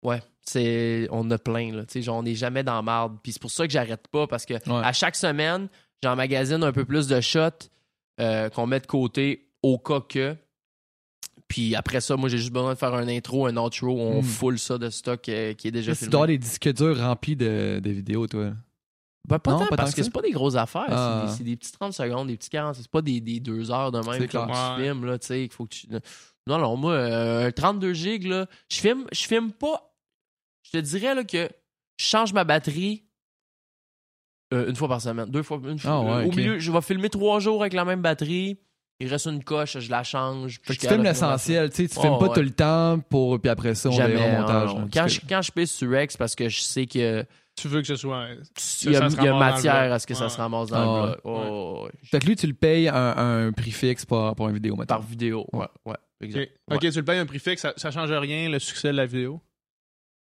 [0.02, 3.18] Ouais, c'est on a plein là, tu genre on n'est jamais dans marde.
[3.22, 4.60] Puis c'est pour ça que j'arrête pas parce que Ouais.
[4.84, 5.68] à chaque semaine,
[6.02, 7.68] j'emmagasine un peu plus de shots
[8.20, 10.36] euh, qu'on met de côté au cas que.
[11.48, 14.24] Puis après ça, moi j'ai juste besoin de faire un intro, un outro, on Mm.
[14.24, 16.10] full ça de stock euh, qui est déjà Tu filmé.
[16.12, 18.52] dois avoir des disques durs remplis de, de vidéos, toi?
[19.28, 20.84] Ben, pas Non, tant, pas tant parce que c'est pas des grosses affaires.
[20.86, 21.24] c'est Ah.
[21.26, 22.74] des- C'est des, petits 30 secondes, des petits 40.
[22.76, 24.36] C'est pas des, des deux heures de même que
[24.78, 25.86] tu filmes, là, tu faut que tu.
[26.46, 29.89] Non, non, moi, euh, un 32 gigs, là, je filme, je filme pas.
[30.72, 31.48] Je te dirais, là, que
[31.98, 33.04] je change ma batterie
[34.52, 35.30] euh, une fois par semaine.
[35.30, 35.60] Deux fois.
[35.64, 38.58] Une fois Ah ouais, au milieu, je vais filmer trois jours avec la même batterie.
[39.02, 40.60] Il reste une coche, je la change.
[40.62, 42.34] Fait que tu filmes l'essentiel, tu sais, tu Oh, filmes pas ouais.
[42.34, 44.14] tout le temps pour, puis après ça, on Jamais.
[44.14, 44.74] verra au montage.
[44.74, 44.88] non, non.
[44.92, 47.24] Quand, je, quand je pisse sur Rex, parce que je sais que
[47.56, 48.26] Tu veux que ce soit.
[48.82, 50.84] il y a, il y a matière à ce que ça se ramasse dans Ah,
[50.84, 51.16] le ouais.
[51.16, 51.20] bloc.
[51.24, 51.90] Oh, ouais.
[52.04, 54.96] Fait que lui, tu le payes un, un prix fixe pour, pour une vidéo, maintenant.
[54.98, 55.46] Par vidéo.
[55.54, 56.52] Ouais, ouais, exact.
[56.70, 58.96] Ok, Ok, tu le payes un prix fixe, ça, ça change rien, le succès de
[58.98, 59.40] la vidéo?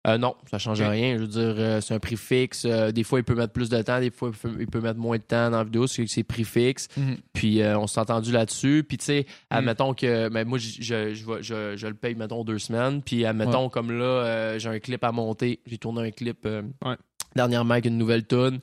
[0.08, 0.88] Euh, non, ça change Ok.
[0.90, 1.16] rien.
[1.18, 2.64] Je veux dire, euh, c'est un prix fixe.
[2.66, 5.18] Euh, des fois, il peut mettre plus de temps, des fois, il peut, mettre moins
[5.18, 5.88] de temps dans la vidéo.
[5.88, 6.88] C'est c'est prix fixe.
[6.96, 7.18] Mhm.
[7.34, 8.86] Puis, on s'est entendu là-dessus.
[8.88, 9.56] Puis, tu sais, Mm.
[9.56, 13.02] admettons que ben, moi, je, je, je, vais- je- je le paye, mettons, deux semaines.
[13.02, 15.60] Puis, admettons, comme là, j'ai un clip à monter.
[15.66, 16.96] J'ai tourné un clip Ouais.
[17.36, 18.60] dernièrement avec une nouvelle tune.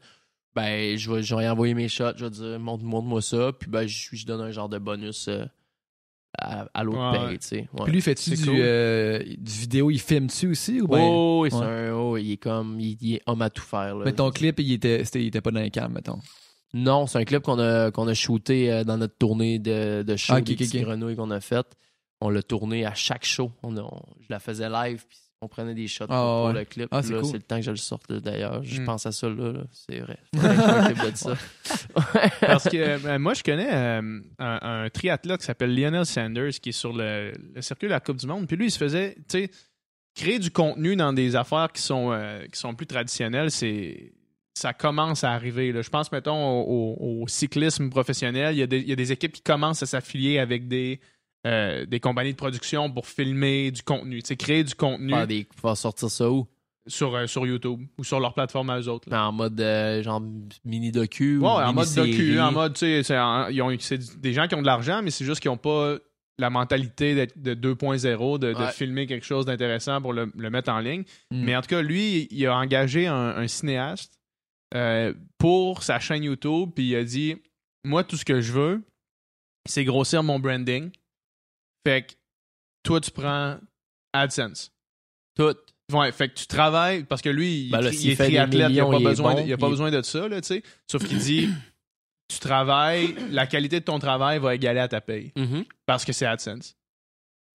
[0.54, 2.16] Ben, je vais, envoyer mes shots.
[2.16, 3.52] Je vais dire, montre- montre-moi ça.
[3.52, 5.28] Puis, ben, je, donne un genre de bonus
[6.38, 7.56] à, à l'autre Ouais, paye, tu sais.
[7.72, 7.84] Ouais.
[7.84, 8.56] Puis lui, fais-tu C'est du, cool.
[8.58, 10.80] euh, du vidéo, il filme-tu aussi?
[10.80, 11.64] Ou ben, Oh, oui, c'est ouais.
[11.64, 13.96] un- oh, il est comme, il, il est homme à tout faire.
[13.96, 14.04] Là.
[14.04, 16.18] mais ton clip, il était, c'était- il était pas dans les cams, mettons.
[16.74, 20.16] Non, c'est un clip qu'on a, qu'on a shooté euh, dans notre tournée de, de
[20.16, 20.56] show Ah, des
[21.16, 21.66] qu'on a fait.
[22.20, 23.52] On l'a tourné à chaque show.
[23.62, 26.44] On a- on- je la faisais live, puis on prenait des shots pour, Ah, pour
[26.46, 26.60] ouais.
[26.60, 26.88] le clip.
[26.90, 27.28] Ah, c'est là, cool.
[27.30, 28.62] c'est le temps que je le sorte d'ailleurs.
[28.64, 28.84] Je Mm.
[28.84, 29.60] pense à ça là, là.
[29.70, 30.18] c'est vrai.
[30.32, 31.34] De ça.
[32.40, 36.70] Parce que ben, moi, je connais euh, un, un triathlète qui s'appelle Lionel Sanders qui
[36.70, 38.46] est sur le, le circuit de la Coupe du Monde.
[38.46, 39.50] Puis lui, il se faisait, tu sais,
[40.14, 44.12] créer du contenu dans des affaires qui sont, euh, qui sont plus traditionnelles, c'est.
[44.58, 45.70] Ça commence à arriver.
[45.70, 45.82] là.
[45.82, 48.54] Je pense, mettons, au, au- au cyclisme professionnel.
[48.54, 50.98] Il y, a des, il y a des équipes qui commencent à s'affilier avec des,
[51.46, 54.22] euh, des compagnies de production pour filmer du contenu.
[54.22, 56.46] Tu sais, créer du contenu Faire des, faire sortir ça où?
[56.88, 59.10] sur, euh, sur YouTube ou sur leur plateforme à eux autres.
[59.10, 59.26] là.
[59.26, 60.22] En mode euh, genre
[60.64, 64.54] mini docu Ouais, ou en mode docu, en mode, tu sais, c'est des gens qui
[64.54, 65.96] ont de l'argent, mais c'est juste qu'ils n'ont pas
[66.38, 71.02] la mentalité de 2.0, de, filmer quelque chose d'intéressant pour le, le mettre en ligne.
[71.30, 71.44] Mm.
[71.44, 74.18] Mais en tout cas, lui, il a engagé un, un cinéaste
[74.74, 77.36] euh, pour sa chaîne YouTube, puis il a dit
[77.84, 78.82] Moi, tout ce que je veux,
[79.66, 80.90] c'est grossir mon branding.
[81.86, 82.12] Fait que
[82.82, 83.58] toi, tu prends
[84.12, 84.72] AdSense.
[85.36, 85.54] Tout.
[85.92, 88.30] Ouais, fait que tu travailles parce que lui, il, Ben là, il est fait des
[88.30, 89.90] triathlète, il a millions, pas il est besoin, bon, de, il a pas il- besoin
[89.92, 90.62] de ça là, tu sais.
[90.90, 91.48] Sauf qu'il dit
[92.28, 95.64] tu travailles, la qualité de ton travail va égaler à ta paye Mhm.
[95.86, 96.74] parce que c'est AdSense.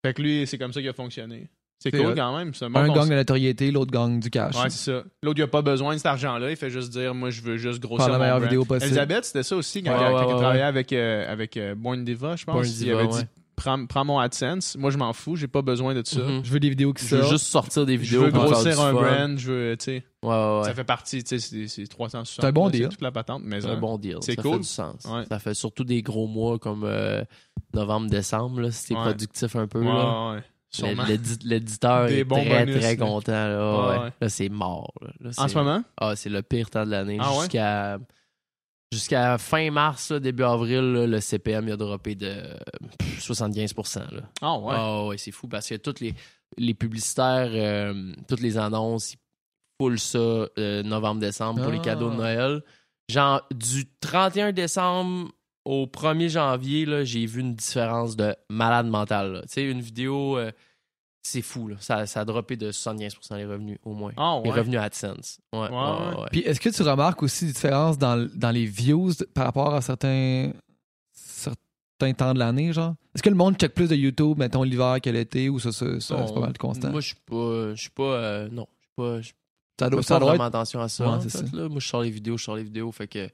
[0.05, 1.49] Fait que lui, c'est comme ça qu'il a fonctionné.
[1.83, 4.55] C'est cool quand même, un gang de notoriété, l'autre gang du cash.
[4.55, 5.03] Ouais, c'est ça.
[5.23, 7.57] L'autre, il a pas besoin de cet argent-là, il fait juste dire moi je veux
[7.57, 8.85] juste grossir Faire la meilleure vidéo possible.
[8.85, 11.57] Elisabeth, c'était ça aussi quand, Ouais, elle, ouais, quand elle ouais, travaillait avec euh, avec
[11.57, 12.53] euh, Born Diva, je pense.
[12.53, 13.23] Born il avait ouais.
[13.23, 13.27] dit
[13.63, 16.19] prends, prends mon AdSense, moi je m'en fous, j'ai pas besoin de ça.
[16.19, 16.41] Mhm.
[16.43, 18.51] Je veux des vidéos qui Je veux juste sortir des Je vidéos veux pour faire
[18.51, 19.01] grossir un fun.
[19.01, 20.03] brand, je veux, tu sais.
[20.23, 20.63] Ouais, ouais, ouais.
[20.65, 22.41] Ça fait partie, tu sais, c'est- c'est 360.
[22.41, 22.89] C'est un bon là, deal.
[22.89, 23.73] toute la patente, mais C'est hein.
[23.73, 24.17] un bon deal.
[24.21, 24.51] C'est ça cool.
[24.53, 25.05] fait du sens.
[25.05, 25.23] Ouais.
[25.29, 27.23] Ça fait surtout des gros mois comme euh,
[27.73, 29.01] novembre-décembre, là, si t'es Ouais.
[29.01, 29.83] productif un peu.
[29.83, 30.37] Là.
[31.43, 33.31] L'éditeur est bons très, bonus, très content.
[33.31, 34.03] Là, Ouais, ouais.
[34.05, 34.09] ouais.
[34.21, 34.93] Là, c'est mort.
[35.01, 35.09] Là.
[35.19, 35.83] Là, En ce moment?
[35.97, 37.17] Ah, c'est le pire temps de l'année.
[37.19, 37.39] Ah ouais?
[37.41, 37.97] Jusqu'à
[38.91, 42.33] jusqu'à fin mars, là, début avril, là, le CPM il a droppé de
[42.99, 43.73] pff, 75
[44.11, 44.21] là.
[44.41, 44.73] Ah ouais.
[44.77, 46.13] Ah ouais, c'est fou parce que toutes les,
[46.57, 49.19] les publicitaires, euh, toutes les annonces, ils
[49.79, 51.83] foulent ça euh, novembre-décembre pour les Ah.
[51.83, 52.61] cadeaux de Noël.
[53.09, 55.31] Genre, du 31 décembre
[55.65, 59.41] au 1er janvier, j'ai vu une différence de malade mental.
[59.47, 60.51] Tu sais, une vidéo, euh,
[61.23, 61.75] c'est fou, là.
[61.79, 64.11] Ça, ça a droppé de 75% les revenus, au moins.
[64.17, 65.39] Ah, Les revenus AdSense.
[65.53, 65.75] Ouais, Ouais, ouais,
[66.15, 66.21] ouais.
[66.21, 66.27] ouais.
[66.31, 69.81] Puis est-ce que tu remarques aussi des différences dans, dans les views par rapport à
[69.81, 70.51] certains,
[71.13, 72.95] certains temps de l'année, genre?
[73.13, 75.99] Est-ce que le monde check plus de YouTube, mettons, l'hiver que l'été, ou ça, ça,
[75.99, 76.89] ça, c'est pas mal constant?
[76.91, 77.75] Moi, je suis pas.
[77.75, 78.03] Je suis pas.
[78.03, 79.21] euh, non, je suis pas.
[79.21, 79.27] Je
[79.79, 80.55] ça fais doit, pas ça doit vraiment être...
[80.55, 81.07] attention à ça.
[81.09, 81.43] En fait, ça.
[81.53, 81.67] là.
[81.69, 82.91] Moi, je sors les vidéos, je sors les vidéos.
[82.91, 83.29] Fait que.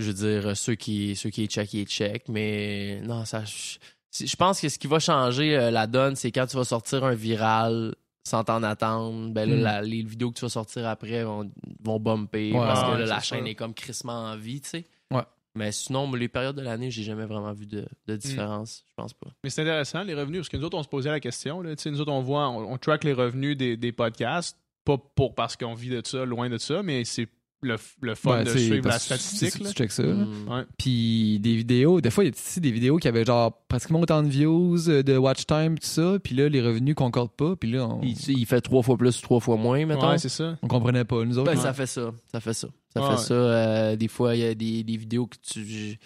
[0.00, 2.28] Je veux dire, ceux qui, ceux qui check, ils check.
[2.28, 3.44] Mais non, ça.
[3.44, 3.78] Je,
[4.18, 7.04] je pense que ce qui va changer euh, la donne, c'est quand tu vas sortir
[7.04, 7.94] un viral
[8.26, 9.32] sans t'en attendre.
[9.32, 9.60] Ben là, Mm.
[9.62, 11.50] la- les vidéos que tu vas sortir après vont,
[11.82, 12.52] vont bumper.
[12.52, 14.84] Ouais, parce que ouais, là, la chaîne est comme crissement en vie, tu sais.
[15.12, 15.22] Ouais.
[15.56, 18.82] Mais sinon, les périodes de l'année, j'ai jamais vraiment vu de, de différence.
[18.88, 19.28] Je pense pas.
[19.44, 21.60] Mais c'est intéressant, les revenus, parce que nous autres, on se posait la question.
[21.60, 24.58] Là, Tu sais, nous autres, on voit, on, on track les revenus des, des podcasts,
[24.84, 27.28] pas pour parce qu'on vit de ça, loin de ça, mais c'est
[27.64, 29.74] le, le fun Ouais, de suivre la statistique.
[29.74, 30.02] Tu, ça.
[30.02, 30.48] Mm.
[30.48, 30.62] Ouais.
[30.78, 34.22] Puis des vidéos, des fois, il y a des vidéos qui avaient genre pratiquement autant
[34.22, 36.18] de views, euh, de watch time, tout ça.
[36.22, 37.56] Puis là, les revenus concordent pas.
[37.56, 40.08] Puis là, on, Il, il fait trois fois plus, trois fois moins, mettons.
[40.10, 40.56] Ouais, c'est ça.
[40.62, 41.50] on comprenait pas, nous autres.
[41.50, 41.62] Ben, là.
[41.62, 42.12] ça fait ça.
[42.30, 42.68] Ça fait ça.
[42.94, 43.34] Ça Ouais, fait ça.
[43.34, 45.64] Euh, des fois, il y a des, des vidéos que tu.
[45.66, 45.98] j'ai-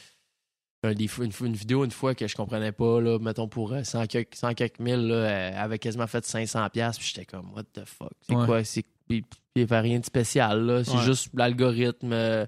[0.87, 3.73] euh, des fois, une, une vidéo une fois que je comprenais pas, là, mettons pour
[3.73, 7.27] euh, 100 quelques, 100 quelques mille, là, elle avait quasiment fait 500$, piastres, puis j'étais
[7.27, 8.13] comme, what the fuck?
[8.23, 8.47] C'est Ouais.
[8.47, 8.63] quoi?
[8.63, 8.85] C'est,
[9.17, 9.25] il
[9.57, 10.85] n'y avait rien de spécial, là.
[10.85, 11.03] C'est Ouais.
[11.05, 12.13] juste l'algorithme.
[12.13, 12.47] euh,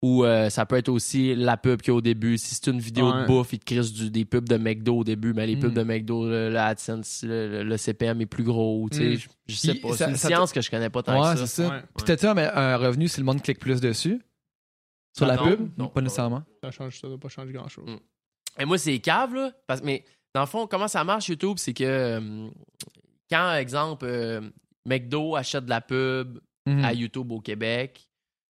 [0.00, 2.38] ou euh, ça peut être aussi la pub qu'il y a au début.
[2.38, 3.22] Si c'est une vidéo Ouais.
[3.22, 5.60] de bouffe, ils te crissent du, des pubs de McDo au début, mais les Mm.
[5.60, 8.88] pubs de McDo, le, le AdSense, le, le CPM est plus gros.
[8.92, 9.16] tu sais, Mm.
[9.16, 9.96] Je, je sais Puis pas.
[9.96, 11.68] C'est une ça science que je connais pas tant Ouais, que c'est ça.
[11.68, 11.74] ça.
[11.74, 11.82] Ouais.
[11.96, 14.22] Puis t'as-tu un, un revenu si le monde clique plus dessus?
[15.16, 15.68] Sur Ah la non, pub?
[15.76, 16.44] non, pas nécessairement.
[16.62, 17.90] Ça change, ça doit pas changer grand-chose.
[17.90, 18.60] Mm.
[18.62, 19.50] Et moi, c'est cave, là.
[19.66, 22.48] Parce, mais dans le fond, comment ça marche YouTube, c'est que euh,
[23.28, 24.42] quand, exemple, euh,
[24.88, 26.84] McDo achète de la pub Mhm.
[26.84, 28.08] à YouTube au Québec,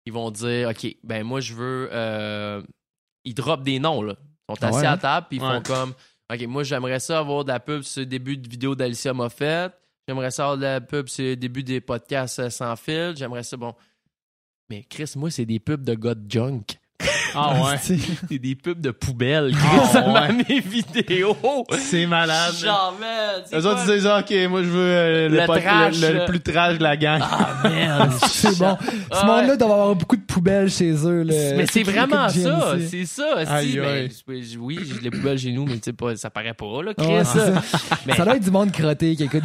[0.07, 1.89] ils vont dire OK, ben moi, je veux.
[1.93, 2.63] euh,
[3.25, 4.17] ils dropent des noms, là.
[4.49, 4.99] Ils sont assis ouais, à hein?
[4.99, 5.55] table, puis ils Ouais.
[5.57, 5.95] font comme
[6.33, 9.73] OK, moi, j'aimerais ça avoir de la pub sur le début de vidéo d'Alicia Moffett.
[10.09, 13.15] J'aimerais ça avoir de la pub sur le début des podcasts euh, sans fil.
[13.17, 13.75] J'aimerais ça, bon.
[14.69, 16.63] Mais Chris, moi, c'est des pubs de de junk.
[17.35, 17.77] Ah ouais.
[18.29, 19.53] C'est des pubs de poubelle.
[19.55, 20.05] Ah, Chris, ouais.
[20.05, 21.37] dans mes vidéos.
[21.79, 22.55] C'est malade.
[22.55, 26.79] Genre, man, Eux autres, disent, OK, moi, je veux euh, le, trash, le- plus trash
[26.79, 27.21] de la gang.
[27.23, 28.11] Ah, man.
[28.29, 28.77] c'est bon.
[28.81, 29.57] Ce Ah, monde-là ouais.
[29.57, 31.23] doit avoir beaucoup de poubelles chez eux.
[31.23, 31.35] Là.
[31.57, 33.45] Mais c'est vraiment ça, c'est ça.
[33.45, 34.09] Si, Aïe, ben,
[34.59, 37.07] oui, j'ai les poubelles chez nous, mais tu sais pas, ça paraît pas, là, Chris.
[37.07, 37.53] Ouais, ça.
[38.07, 39.43] Mais- Ça doit être du monde crotté qui écoute.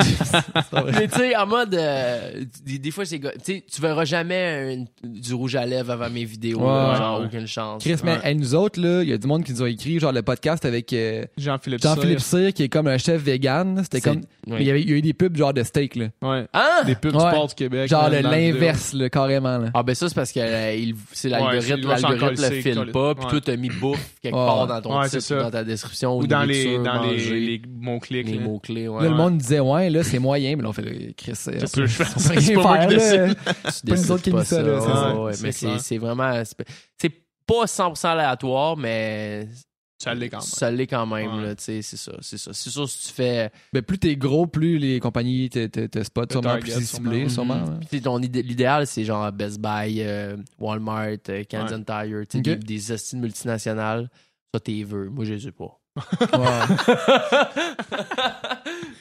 [0.94, 5.56] Mais tu sais, en mode, euh, des, des fois, c'est, tu verras jamais du rouge
[5.56, 7.26] à lèvres avant mes vidéos, Ouais, là, ouais, genre, ouais.
[7.28, 7.75] aucune chance.
[7.80, 8.20] Chris, mais Ouais.
[8.24, 10.22] hey, nous autres, là, il y a du monde qui nous a écrit, genre le
[10.22, 12.40] podcast avec euh, Jean-Philippe Jean-Philippe Cyr.
[12.40, 13.80] Cyr, qui est comme un chef vegan.
[13.84, 14.22] C'était C'est- comme.
[14.48, 14.58] oui.
[14.60, 16.06] Il y, avait, il y a eu des pubs genre de steak, là.
[16.22, 16.46] Ouais.
[16.54, 16.82] Ah!
[16.86, 17.24] Des pubs Ouais.
[17.24, 17.90] du sport du Québec.
[17.90, 18.54] Genre là, le- dans la vidéo.
[18.56, 19.70] l'inverse, là, carrément, là.
[19.74, 22.92] Ah ben ça c'est parce que euh, il- c'est Ouais, l'algorithme, l'algorithme le file coller.
[22.92, 23.32] pas, puis Ouais.
[23.32, 24.46] toi t'as mis bouffe quelque Ouais.
[24.46, 25.36] part dans ton Ouais, c'est ça.
[25.44, 27.66] dans ta description, Ou dans les, nourriture, dans les, là.
[27.80, 29.04] mots-clés, ouais.
[29.04, 31.76] Là, le monde disait, ouais, là, c'est moyen, mais là, on fait, Chris, euh, Qu'est-ce
[31.76, 31.88] que
[32.46, 33.20] C'est pas moi faire, qui décide.
[33.20, 33.34] là.
[33.36, 35.16] Tu pas nous autres qui pas mis ça, là, c'est ça.
[35.16, 35.80] ouais, ouais, C'est mais c'est clair.
[35.82, 36.66] c'est vraiment c'est
[37.02, 37.12] c'est
[37.48, 39.48] pas 100% aléatoire mais
[40.02, 40.46] Ça l'est quand même.
[40.46, 41.44] ça l'est quand même Ouais.
[41.48, 44.16] là, tu sais, c'est ça c'est ça c'est sûr si tu fais Mais plus t'es
[44.16, 47.56] gros, plus les compagnies te, te, te spotent, sûrement, plus c'est ciblé, sûrement.
[47.56, 48.20] Mhm.
[48.22, 54.10] l'idéal c'est genre Best Buy euh, Walmart euh, Canadian Tire des, des hosties multinationales
[54.54, 55.80] ça t'es veux moi je les ai pas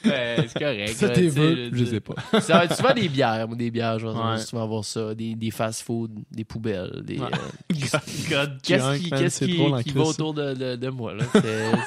[0.05, 2.15] Ouais, c'est correct Ça, là, t'es veux, je sais pas.
[2.41, 4.37] ça va être souvent des bières moi des bières je vais Ouais.
[4.37, 7.25] souvent voir ça des, des fast food des poubelles des Ouais.
[7.25, 7.75] euh,
[8.29, 11.23] God, Qu'est-ce qui, qu'est-ce qui, en qui va autour de, de, de moi, là?
[11.33, 11.41] C'est,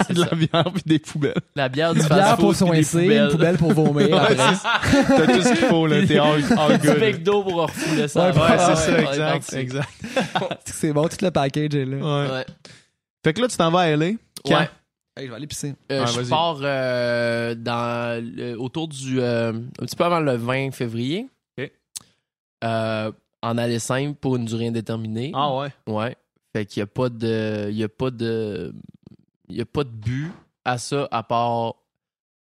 [0.07, 0.29] c'est de ça.
[0.31, 1.35] la bière puis des poubelles.
[1.57, 3.31] La bière du Une bière fast-food pour soincer, une poubelles.
[3.31, 4.09] poubelle pour vomir.
[4.19, 6.07] Ouais, T'as tout ce qu'il faut, là.
[6.07, 7.01] T'es all, all Du good.
[7.01, 8.31] McDo pour refouler ça.
[8.31, 9.53] Ouais, Ouais, c'est ça, exact.
[9.55, 9.89] exact.
[10.67, 11.97] C'est bon, tout le package est là.
[12.29, 12.45] Ouais.
[13.25, 14.07] Fait que là, tu t'en vas à LA.
[14.07, 14.69] Ouais.
[15.19, 15.75] Hey, je vais aller pisser.
[15.91, 20.35] Euh, Ouais, je pars euh, dans le- autour du euh, un petit peu avant le
[20.37, 21.29] 20 février.
[21.59, 21.71] Ok.
[22.65, 23.13] Euh,
[23.43, 25.33] en aller simple pour une durée indéterminée.
[25.35, 25.69] Ah ouais.
[25.87, 26.17] Ouais.
[26.53, 28.73] Fait qu'il y a pas de il y a pas de
[29.49, 30.31] il y a pas de but
[30.65, 31.75] à ça à part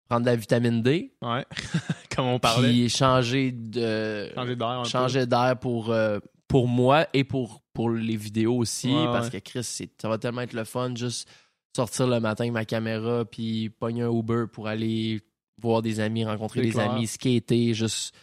[0.07, 1.45] prendre de la vitamine D Ouais.
[2.15, 2.69] Comme on parlait.
[2.69, 8.15] puis changer de Changer d'air changer d'air pour, euh, pour moi et pour, pour les
[8.15, 8.93] vidéos aussi.
[8.93, 9.41] Ouais, parce ouais.
[9.41, 11.27] que Chris, c'est- ça va tellement être le fun juste
[11.75, 15.21] sortir le matin avec ma caméra puis pogner un Uber pour aller
[15.61, 16.91] voir des amis, rencontrer C'est des clair.
[16.91, 17.73] amis, skater.
[17.73, 18.15] Juste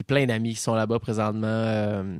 [0.00, 1.46] j'ai plein d'amis qui sont là-bas présentement.
[1.46, 2.18] Euh,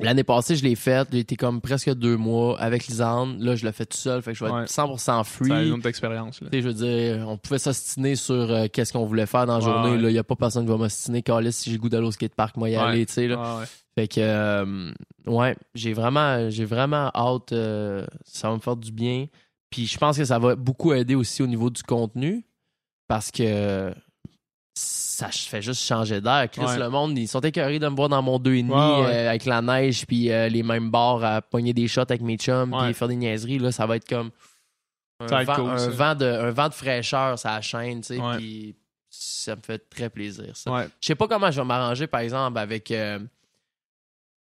[0.00, 1.08] L'année passée, je l'ai faite.
[1.12, 3.40] J'ai été comme presque deux mois avec Lisande.
[3.40, 4.22] Là, je l'ai fait tout seul.
[4.22, 4.62] Fait que je vais Ouais.
[4.64, 5.52] être 100% free.
[5.52, 6.48] A une autre expérience, là.
[6.50, 9.58] Tu sais, je veux dire, on pouvait s'ostiner sur euh, qu'est-ce qu'on voulait faire dans
[9.58, 9.90] la Ouais, journée.
[10.02, 10.10] ouais.
[10.10, 11.22] Il n'y a pas personne qui va m'ostiner.
[11.22, 13.28] Calis, si j'ai le goût d'aller au skatepark, moi y aller, tu sais.
[13.28, 13.62] Là.
[13.96, 14.92] Fait que, euh,
[15.26, 17.50] ouais, j'ai vraiment, j'ai vraiment hâte.
[18.24, 19.26] ça va me faire du bien.
[19.74, 22.44] Puis je pense que ça va beaucoup aider aussi au niveau du contenu.
[23.08, 23.92] parce que
[24.72, 26.48] ça fait juste changer d'air.
[26.50, 26.78] Chris, Ouais.
[26.78, 29.60] le monde, ils sont écœurés de me voir dans mon 2,5 Ouais, euh, avec la
[29.60, 32.84] neige, puis euh, les mêmes bars à pogner des shots avec mes chums, Ouais.
[32.86, 33.58] puis faire des niaiseries.
[33.58, 34.30] Là, ça va être comme
[35.20, 35.88] un, va vent, cool, un ça.
[35.90, 38.74] vent de, un vent de fraîcheur, ça chaîne, tu sais, puis
[39.10, 40.56] ça me fait très plaisir.
[40.56, 40.86] Ça.
[41.00, 43.18] Je sais pas comment je vais m'arranger, par exemple, avec euh,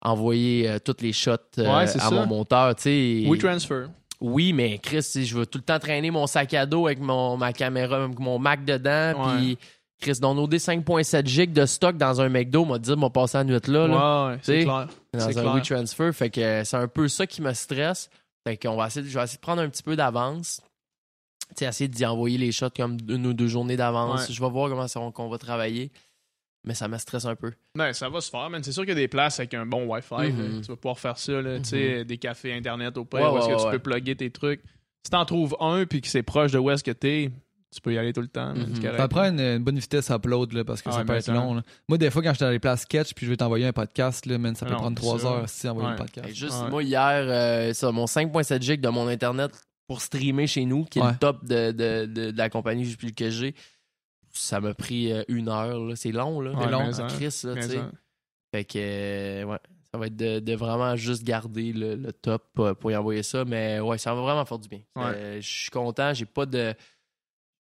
[0.02, 2.12] envoyer euh, toutes les shots à ça.
[2.12, 3.24] mon monteur, tu sais.
[3.28, 3.88] We transfer.
[4.24, 7.00] Oui, mais Chris, si je veux tout le temps traîner mon sac à dos avec
[7.00, 9.58] mon, ma caméra, mon Mac dedans, puis
[10.00, 13.60] Chris, downloader 5.7 gigs de stock dans un McDo, m'a dit, m'a passé la nuit
[13.68, 14.88] là, là Ouais, ouais, c'est clair.
[15.14, 15.54] dans un clair.
[15.56, 16.14] WeTransfer.
[16.14, 18.10] Fait que c'est un peu ça qui me stresse.
[18.48, 20.62] Fait qu'on va essayer, de- je vais essayer de prendre un petit peu d'avance.
[21.50, 24.28] Tu sais, essayer d'y envoyer les shots comme une ou deux journées d'avance.
[24.28, 24.34] Ouais.
[24.34, 25.92] Je vais voir comment ça, qu'on va travailler.
[26.66, 27.52] Mais ça me stresse un peu.
[27.76, 28.64] Ben, ça va se faire, man.
[28.64, 30.32] C'est sûr qu'il y a des places avec un bon Wi-Fi.
[30.32, 30.62] Mhm.
[30.62, 31.58] Tu vas pouvoir faire ça, là.
[31.60, 33.72] Tu sais, des cafés Internet au pire, Ouais, où est-ce ouais, que tu ouais.
[33.74, 34.62] peux plugger tes trucs.
[35.04, 37.30] Si t'en trouves un puis que c'est proche de où est-ce que t'es,
[37.76, 38.54] tu peux y aller tout le temps.
[38.54, 38.76] Mhm.
[38.98, 41.32] Ça prend une, une bonne vitesse upload là, parce que Ah ça ouais, peut être
[41.34, 41.56] long.
[41.56, 41.64] là.
[41.90, 44.26] Moi, des fois, quand j'étais dans les places sketch puis je vais t'envoyer un podcast,
[44.26, 45.96] là, man, ça peut Non, prendre trois heures si envoyer Ouais.
[45.96, 46.34] le podcast.
[46.34, 46.70] Juste Ouais.
[46.70, 49.52] moi hier, euh, ça, mon 5.7 gigs de mon internet
[49.88, 51.12] pour streamer chez nous, qui est Ouais.
[51.12, 53.54] le top de, de, de, de la compagnie que j'ai,
[54.34, 55.80] ça m'a pris euh, une heure.
[55.80, 55.96] là.
[55.96, 56.52] C'est long, là.
[56.52, 57.76] Ouais, C'est long, Chris, là, Mais tu sais.
[57.78, 57.92] ça-
[58.54, 59.58] Fait que, euh, ouais,
[59.92, 63.24] ça va être de, de vraiment juste garder le, le top euh, pour y envoyer
[63.24, 63.46] ça.
[63.46, 64.82] Mais ouais, ça va vraiment faire du bien.
[64.96, 65.04] Ouais.
[65.16, 66.14] Euh, je suis content.
[66.14, 66.74] J'ai pas de.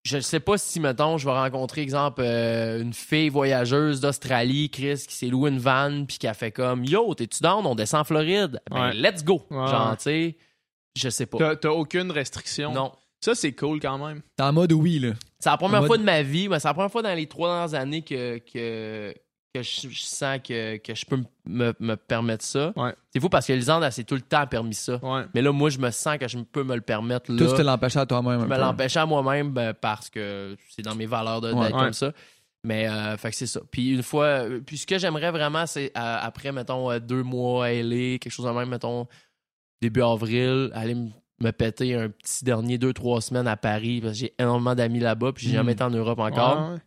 [0.05, 5.05] Je sais pas si, mettons, je vais rencontrer, exemple, euh, une fille voyageuse d'Australie, Chris,
[5.07, 7.65] qui s'est loué une van, puis qui a fait comme Yo, t'es-tu down?
[7.65, 8.59] On descend en Floride.
[8.69, 8.93] Ben, Ouais.
[8.93, 9.45] let's go.
[9.49, 10.37] Ouais, Genre, tu sais,
[10.97, 11.55] je sais pas.
[11.55, 12.73] T'as aucune restriction?
[12.73, 12.91] Non.
[13.23, 14.21] Ça, c'est cool quand même.
[14.35, 15.11] T'es en mode oui, là.
[15.39, 17.13] C'est la première En mode- fois de ma vie, mais c'est la première fois dans
[17.13, 19.13] les trois dernières années que, que,
[19.53, 22.73] que je, je sens que, que je peux me, me permettre ça.
[22.75, 22.93] Ouais.
[23.13, 24.99] C'est fou parce que Lisande, elle s'est tout le temps permis ça.
[25.03, 25.23] Ouais.
[25.33, 27.37] Mais là, moi, je me sens que je peux me le permettre là.
[27.37, 28.41] Toi, tu te l'empêchais à toi-même.
[28.41, 31.71] je me l'empêchais à moi-même ben, parce que c'est dans mes valeurs de- d'être Ouais.
[31.71, 32.11] comme ça.
[32.65, 33.59] Mais, euh, fait que c'est ça.
[33.71, 37.21] Puis une fois, euh, puis ce que j'aimerais vraiment, c'est euh, après, mettons, euh, deux
[37.23, 39.05] mois à LA, quelque chose de même, mettons,
[39.81, 41.09] début avril, aller me
[41.43, 44.99] me péter un petit dernier deux, trois semaines à Paris parce que j'ai énormément d'amis
[44.99, 45.55] là-bas, puis j'ai Mm.
[45.55, 46.67] jamais été en Europe encore.
[46.69, 46.79] Ouais, ouais.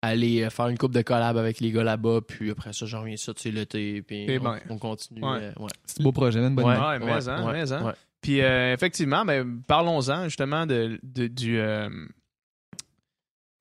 [0.00, 3.00] Aller euh, faire une coupe de collab avec les gars là-bas, puis après ça, j'en
[3.00, 4.58] reviens ça, tu sais, l'été, puis on, ben.
[4.70, 5.22] on continue.
[5.24, 5.38] Ouais.
[5.42, 5.70] euh, ouais.
[5.84, 6.54] C'est un beau projet, man.
[6.54, 6.74] Bonne Ouais.
[7.00, 7.84] mais hein, mais hein.
[7.84, 7.92] ouais.
[8.20, 11.58] Puis euh, effectivement, ben, parlons-en justement de, de- du.
[11.58, 11.88] euh,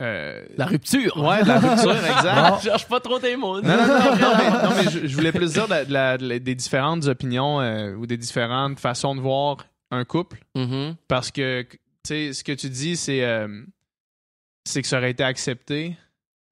[0.03, 1.17] euh, La rupture!
[1.17, 2.57] Ouais, de la rupture, exact.
[2.59, 3.59] Je cherche pas trop tes mots.
[3.61, 5.91] Non, non, non, non, mais, non, mais je, je voulais plus dire de la- de
[5.93, 9.57] la- de la- des différentes opinions euh, ou des différentes façons de voir
[9.91, 10.39] un couple.
[10.55, 10.95] Mhm.
[11.07, 13.63] Parce que, tu sais, ce que tu dis, c'est euh,
[14.65, 15.95] c'est que ça aurait été accepté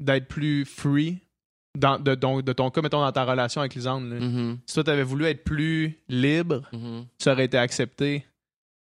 [0.01, 1.19] d'être plus free
[1.77, 4.05] dans, de, ton- de ton cas, mettons, dans ta relation avec Lisande.
[4.05, 4.59] Mhm.
[4.65, 7.05] Si toi, t'avais voulu être plus libre, Mhm.
[7.17, 8.25] ça aurait été accepté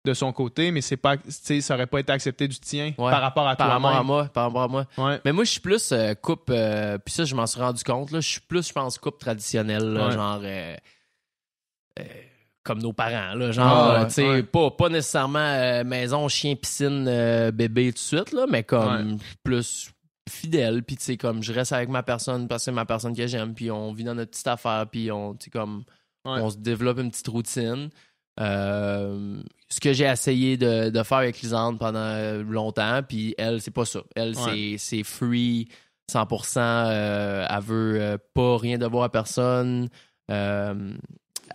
[0.05, 3.11] de son côté, mais c'est pas, ça aurait pas été accepté du tien Ouais.
[3.11, 4.87] par rapport à Par rapport à moi, par rapport à moi.
[4.99, 5.21] Ouais.
[5.25, 8.11] Mais moi, je suis plus euh, coupe, euh, puis ça, je m'en suis rendu compte,
[8.13, 10.13] je suis plus, je pense, coupe traditionnelle, Ouais.
[10.13, 10.77] genre euh,
[12.67, 14.43] comme nos parents, là, genre, Ah, euh, tu sais, ouais.
[14.43, 19.17] pas, pas nécessairement euh, maison, chien, piscine, euh, bébé tout de suite, là, mais comme
[19.43, 19.91] plus
[20.29, 23.15] fidèle, puis tu sais, comme je reste avec ma personne parce que c'est ma personne
[23.17, 25.85] que j'aime, puis on vit dans notre petite affaire, puis on, tu comme,
[26.25, 26.41] Ouais.
[26.43, 27.89] on se développe une petite routine.
[28.41, 33.71] Euh, ce que j'ai essayé de, de faire avec Lisande pendant longtemps, puis elle, c'est
[33.71, 34.01] pas ça.
[34.15, 35.69] Elle, c'est- c'est free
[36.11, 36.61] 100%.
[36.61, 39.89] euh, elle veut pas rien devoir à personne.
[40.31, 40.93] Euh,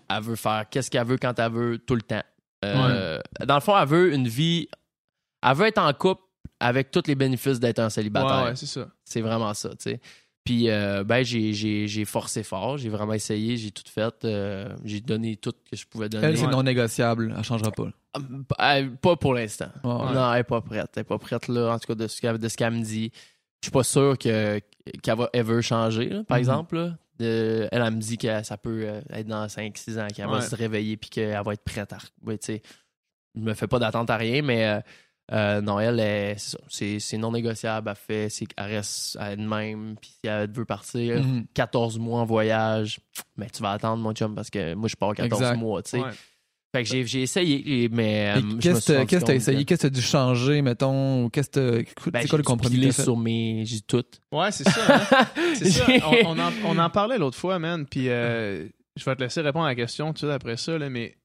[0.10, 2.24] elle veut faire qu'est-ce qu'elle veut quand elle veut, tout le temps.
[2.64, 4.68] Euh, Dans le fond, elle veut une vie.
[5.44, 6.22] Elle veut être en couple
[6.60, 8.44] avec tous les bénéfices d'être un célibataire.
[8.44, 8.88] Ouais, ouais, c'est ça.
[9.04, 10.00] C'est vraiment ça, tu sais.
[10.44, 14.14] Puis, euh, ben, j'ai- j'ai j'ai forcé fort, j'ai vraiment essayé, j'ai tout fait.
[14.26, 16.26] euh, j'ai donné tout que je pouvais donner.
[16.28, 17.34] Elle, c'est non négociable.
[17.38, 17.92] Elle changera pas.
[19.02, 19.70] pas pour l'instant.
[19.84, 20.90] Non, elle est pas prête.
[20.96, 22.20] Elle est pas prête, là, en tout cas, de ce
[22.58, 23.12] qu'elle me dit.
[23.62, 24.60] Je suis pas sûr que-
[25.04, 26.40] qu'elle va ever changer, là, par Mhm.
[26.42, 26.76] exemple.
[26.76, 26.98] Là.
[27.22, 30.42] De- elle, elle me dit que ça peut euh, être dans 5-6 ans, qu'elle va
[30.42, 31.98] se réveiller puis qu'elle va être prête à.
[32.26, 32.60] Ouais, je
[33.40, 34.80] me fais pas d'attente à rien, mais euh,
[35.32, 36.36] euh, non, elle, elle,
[36.68, 37.90] c'est non négociable.
[37.90, 39.96] Elle fait, c'est qu'elle reste à elle-même.
[40.02, 41.46] Puis si elle veut partir, Mhm.
[41.54, 43.00] 14 mois en voyage,
[43.38, 45.58] mais tu vas attendre, mon chum, parce que moi, je pars 14 Exact.
[45.58, 46.00] mois, tu sais.
[46.02, 46.10] Ouais.
[46.74, 48.34] Fait que j'ai j'ai essayé, mais.
[48.38, 49.60] Euh, Qu'est-ce que t'as essayé?
[49.60, 51.30] que- Qu'est-ce que t'as dû changer, mettons?
[51.30, 53.66] Qu'est-ce que t'as- ben, C'est quoi le compromis que sur mes.
[53.66, 54.06] J'ai tout.
[54.32, 54.96] Ouais, c'est ça.
[55.12, 55.28] hein.
[55.56, 55.86] C'est ça.
[56.24, 57.86] On, on en, on en parlait l'autre fois, man.
[57.86, 61.18] Puis euh, je vais te laisser répondre à la question tout après ça, là, mais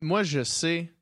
[0.00, 0.92] moi, je sais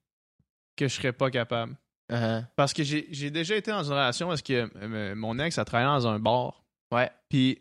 [0.76, 1.76] que je serais pas capable.
[2.10, 2.44] Uh-huh.
[2.56, 5.64] Parce que j'ai j'ai déjà été dans une relation parce que euh, mon ex a
[5.66, 6.64] travaillé dans un bar.
[6.92, 7.10] Ouais.
[7.28, 7.58] Puis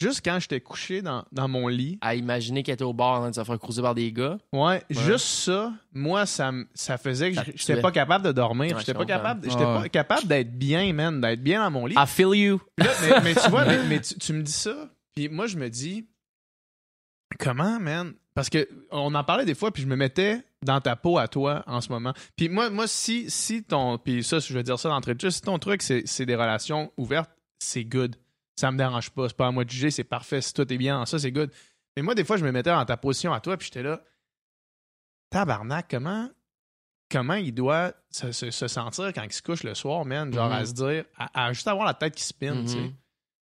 [0.00, 3.20] juste quand j'étais couché dans, dans mon lit, À imaginer qu'elle était au bar en
[3.20, 4.38] train de se faire cruiser par des gars.
[4.52, 8.74] ouais, juste ça, moi, ça, ça faisait que j'étais pas capable de dormir.
[8.74, 11.86] Ouais, j'étais je pas capable, j'étais pas capable d'être bien, man, d'être bien dans mon
[11.86, 11.94] lit.
[11.96, 12.60] I feel you.
[12.78, 15.56] Là, mais, mais tu vois, mais, mais tu, tu me dis ça, puis moi, je
[15.56, 16.06] me dis,
[17.38, 18.14] comment, man?
[18.34, 21.26] Parce que on en parlait des fois, puis je me mettais dans ta peau à
[21.26, 22.12] toi en ce moment.
[22.36, 23.96] Puis moi, moi si, si ton.
[23.96, 26.34] Puis ça, je vais dire ça d'entrée de jeu, si ton truc, c'est c'est des
[26.34, 28.16] relations ouvertes, c'est good.
[28.58, 29.28] Ça me dérange pas.
[29.28, 30.40] C'est pas à moi de juger, c'est parfait.
[30.40, 31.50] Si toi, t'es bien ça, c'est good.
[31.96, 34.02] Mais moi, des fois, je me mettais dans ta position à toi, puis j'étais là.
[35.30, 36.28] Tabarnak, comment.
[37.10, 40.32] Comment il doit se, se- se sentir quand il se couche le soir, man?
[40.32, 40.52] Genre Mhm.
[40.56, 42.78] à se dire, à, à juste avoir la tête qui spinne, tu sais.
[42.80, 42.92] Mhm.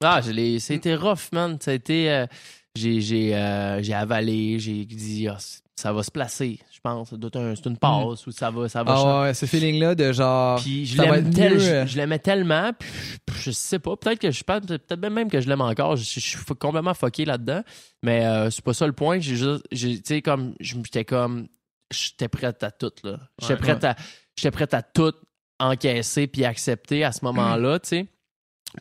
[0.04, 1.58] Ah, je l'ai- c'était rough, man.
[1.60, 2.10] Ça a été.
[2.10, 2.26] euh,
[2.74, 7.12] j'ai, j'ai, euh, j'ai avalé, j'ai dit, c- ça va se placer, je pense.
[7.12, 8.94] Un- c'est une passe ou ça va, ça va.
[8.96, 10.60] Ah ouais, ce feeling-là de genre.
[10.60, 11.86] Puis je l'aime tel- je, euh.
[11.86, 12.88] je tellement, puis
[13.34, 16.04] je, je sais pas, peut-être que je pense, peut-être même que je l'aime encore, je,
[16.20, 17.62] suis complètement fucké là-dedans,
[18.02, 21.48] mais euh, c'est pas ça le point, j'ai juste, j'ai- tu sais, comme, j'étais comme,
[21.90, 23.18] j'étais prête à tout, là.
[23.40, 23.58] J'étais Ouais.
[23.58, 23.96] prête à,
[24.36, 25.12] j'étais prête à tout
[25.58, 28.06] encaisser puis accepter à ce moment-là, tu sais.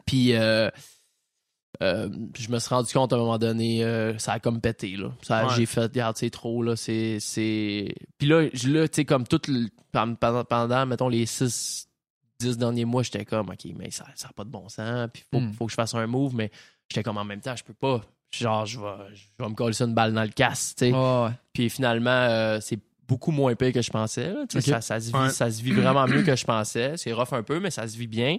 [0.06, 0.70] Puis, euh,
[1.82, 4.96] euh, je me suis rendu compte à un moment donné, euh, ça a comme pété,
[4.98, 5.12] là.
[5.22, 5.54] Ça, Ouais.
[5.56, 7.18] J'ai fait, regarde, c'est trop, là, c'est...
[7.20, 7.94] c'est...
[8.18, 9.68] Puis là, tu sais, comme tout le...
[9.92, 11.88] Pendant, pendant, mettons, les 6,
[12.40, 15.40] 10 derniers mois, j'étais comme, OK, mais ça n'a pas de bon sens, puis faut,
[15.40, 15.54] Mm.
[15.54, 16.52] faut que je fasse un move, mais
[16.90, 18.02] j'étais comme, en même temps, je peux pas.
[18.34, 20.92] Genre, je vais, je vais me coller ça une balle dans le casse, tu sais.
[20.94, 21.32] Ouais, ouais.
[21.52, 24.32] Puis finalement, euh, c'est beaucoup moins pire que je pensais.
[24.32, 24.46] là.
[24.48, 25.30] Ça, ça se vit, Ouais.
[25.30, 26.96] ça se vit vraiment mieux que je pensais.
[26.96, 28.38] C'est rough un peu, mais ça se vit bien.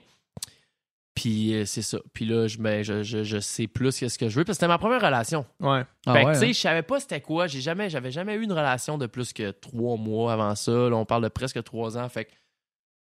[1.14, 1.98] Puis euh, c'est ça.
[2.14, 4.44] Puis là, je, ben, je, je, je sais plus qu'est-ce que je veux.
[4.44, 5.44] Parce que c'était ma première relation.
[5.60, 5.82] Ouais.
[6.06, 6.52] Ah fait que, ouais, tu sais, hein?
[6.52, 7.46] je savais pas c'était quoi.
[7.48, 10.72] J'ai jamais, j'avais jamais eu une relation de plus que trois mois avant ça.
[10.72, 12.08] Là, on parle de presque trois ans.
[12.08, 12.30] Fait que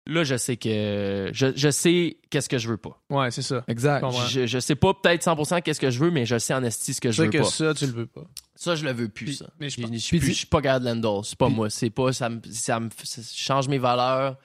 [0.06, 3.02] là, je sais que je, je sais qu'est-ce que je veux pas.
[3.10, 3.64] Ouais, c'est ça.
[3.66, 4.04] Exact.
[4.28, 6.94] Je, je sais pas peut-être 100% qu'est-ce que je veux, mais je sais en esti
[6.94, 7.44] ce que je C'est veux que pas.
[7.50, 8.24] ça, tu le veux pas.
[8.54, 9.50] Ça, je le veux plus, Puis- ça.
[9.58, 10.84] mais je suis Puis plus- tu- je suis pas Gad.
[11.24, 11.68] C'est pas Puis- moi.
[11.68, 12.12] C'est pas.
[12.12, 14.36] Ça me, ça me ça change mes valeurs.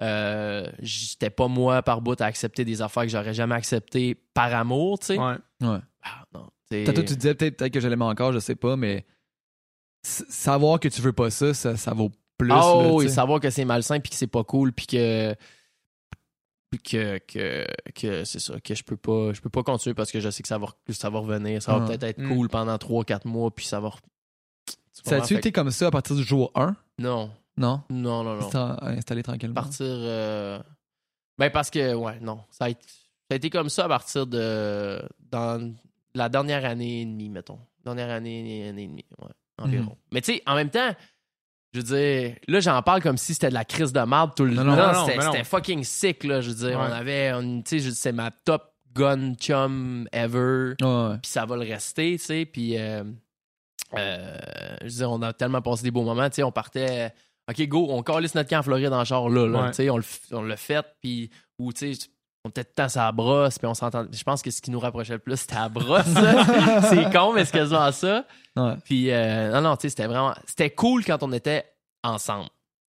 [0.00, 4.54] Euh, J'étais pas moi par bout à accepter des affaires que j'aurais jamais acceptées par
[4.54, 5.18] amour, tu sais.
[5.18, 5.36] Ouais.
[5.60, 6.48] Ah, non.
[6.86, 9.04] Tantôt, tu disais peut-être que je l'aimais encore, je sais pas, mais
[10.02, 12.50] savoir que tu veux pas ça, ça, ça vaut plus.
[12.50, 13.08] Ah là, sais.
[13.08, 15.34] savoir que c'est malsain puis que c'est pas cool puis que
[16.70, 20.10] puis que que, que c'est ça que je peux pas je peux pas continuer parce
[20.10, 21.86] que je sais que ça va que ça va revenir ça va Ah.
[21.86, 22.34] peut-être être Mm.
[22.34, 23.90] cool pendant 3 4 mois puis ça va
[24.92, 26.72] Ça a-tu été comme ça à partir du jour 1?
[26.72, 27.82] que- non Non?
[27.90, 29.54] non non non en- installé tranquillement.
[29.54, 29.84] partir.
[29.86, 30.58] euh,
[31.38, 32.40] Ben, parce que, ouais, non.
[32.50, 35.02] Ça a, été, ça a été comme ça à partir de.
[35.30, 35.74] Dans
[36.14, 37.58] la dernière année et demie, mettons.
[37.84, 39.90] Dernière année, année et demie, ouais, environ.
[39.92, 39.96] Mhm.
[40.12, 40.94] Mais tu sais, en même temps,
[41.72, 44.44] je veux dire, là, j'en parle comme si c'était de la crise de marde tout
[44.44, 44.62] le temps.
[44.64, 45.32] non, non, c'était mais non.
[45.32, 46.40] c'était fucking sick, là.
[46.40, 46.86] Je veux dire, Ouais.
[46.88, 47.32] on avait.
[47.64, 52.44] Tu sais, c'est ma top gun chum ever puis ça va le rester, tu sais.
[52.44, 53.02] Puis, euh,
[53.96, 54.36] euh,
[54.80, 56.42] je veux dire, on a tellement passé des beaux moments, tu sais.
[56.42, 57.12] On partait,
[57.50, 59.68] OK, go, on calisse notre camp en Floride en char là, là Ouais.
[59.70, 59.90] tu sais.
[59.90, 62.08] On le on l'a fait, puis, ou, tu sais,
[62.44, 64.06] on était tout le temps brosse, puis on s'entend.
[64.10, 66.06] Je pense que ce qui nous rapprochait le plus, c'était la brosse.
[66.90, 68.24] C'est con, mais c'est quasiment ça.
[68.56, 68.74] Ouais.
[68.84, 70.34] Puis, euh, non, non, tu sais, c'était vraiment.
[70.46, 71.64] C'était cool quand on était
[72.04, 72.48] ensemble.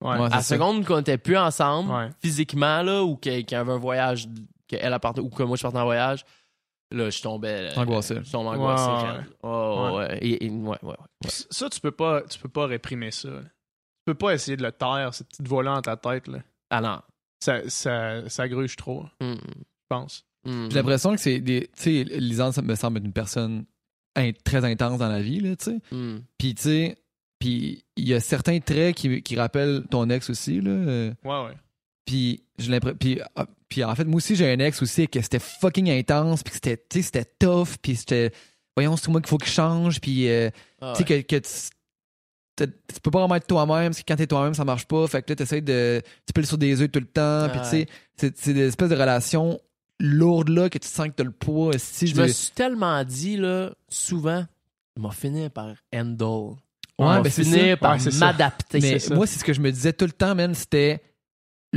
[0.03, 0.17] Ouais.
[0.17, 0.25] Ouais.
[0.27, 2.09] À la seconde qu'on était plus ensemble, Ouais.
[2.21, 4.27] physiquement, là, ou qu'il y avait un voyage,
[4.67, 6.25] qu'elle ou que moi je partais en voyage,
[6.91, 7.69] là, je tombais.
[7.71, 8.15] euh, Angoissé.
[8.23, 8.89] Je tombais angoissé.
[8.89, 9.23] Ouais.
[9.43, 9.97] Oh, Ouais.
[9.97, 10.17] ouais.
[10.21, 11.29] Et, et- ouais, ouais, ouais.
[11.29, 13.29] Ça, tu peux pas, tu peux pas réprimer ça.
[14.05, 16.27] Peux pas essayer de le taire, cette petite voix-là dans ta tête.
[16.27, 16.39] Là.
[16.69, 17.01] Ah non.
[17.43, 19.37] Ça, ça, ça gruge trop, je Mm,
[19.89, 20.25] pense.
[20.45, 21.69] mm, J'ai l'impression que c'est des.
[21.75, 23.65] Tu sais, Lisanne, ça me semble être une personne
[24.15, 25.79] in- très intense dans la vie, là, tu sais.
[25.91, 26.17] mm.
[26.37, 26.97] Puis, tu sais,
[27.39, 30.71] puis il y a certains traits qui, qui rappellent ton ex aussi, là.
[30.71, 31.57] euh, Ouais, ouais.
[32.05, 32.97] Puis, j'ai l'impression.
[32.97, 36.41] Puis, ah, puis, en fait, moi aussi, j'ai un ex aussi que c'était fucking intense,
[36.43, 38.31] puis que c'était, tu sais, c'était tough, puis c'était.
[38.77, 40.29] Voyons, c'est moi qu'il faut qu'il change, puis.
[40.29, 40.49] euh,
[40.81, 41.23] Ah, tu sais, ouais.
[41.23, 41.41] que, que
[42.55, 42.67] tu,
[43.01, 45.07] peux pas vraiment être toi-même, parce que quand t'es toi-même, ça marche pas.
[45.07, 46.01] Fait que là, t'essayes de.
[46.25, 47.87] Tu piles sur des œufs tout le temps, puis tu sais,
[48.17, 49.59] c'est, c'est des espèces de relations
[49.99, 51.73] lourdes là que tu sens que t'as le poids.
[51.77, 54.45] Si Je me suis tellement dit, là, souvent,
[54.95, 56.55] il m'a fini par handle.
[56.97, 57.77] Ouais, ben, c'est fini ça.
[57.77, 58.79] par Ouais, m'adapter.
[58.79, 61.01] Mais moi, c'est ce que je me disais tout le temps, man, c'était.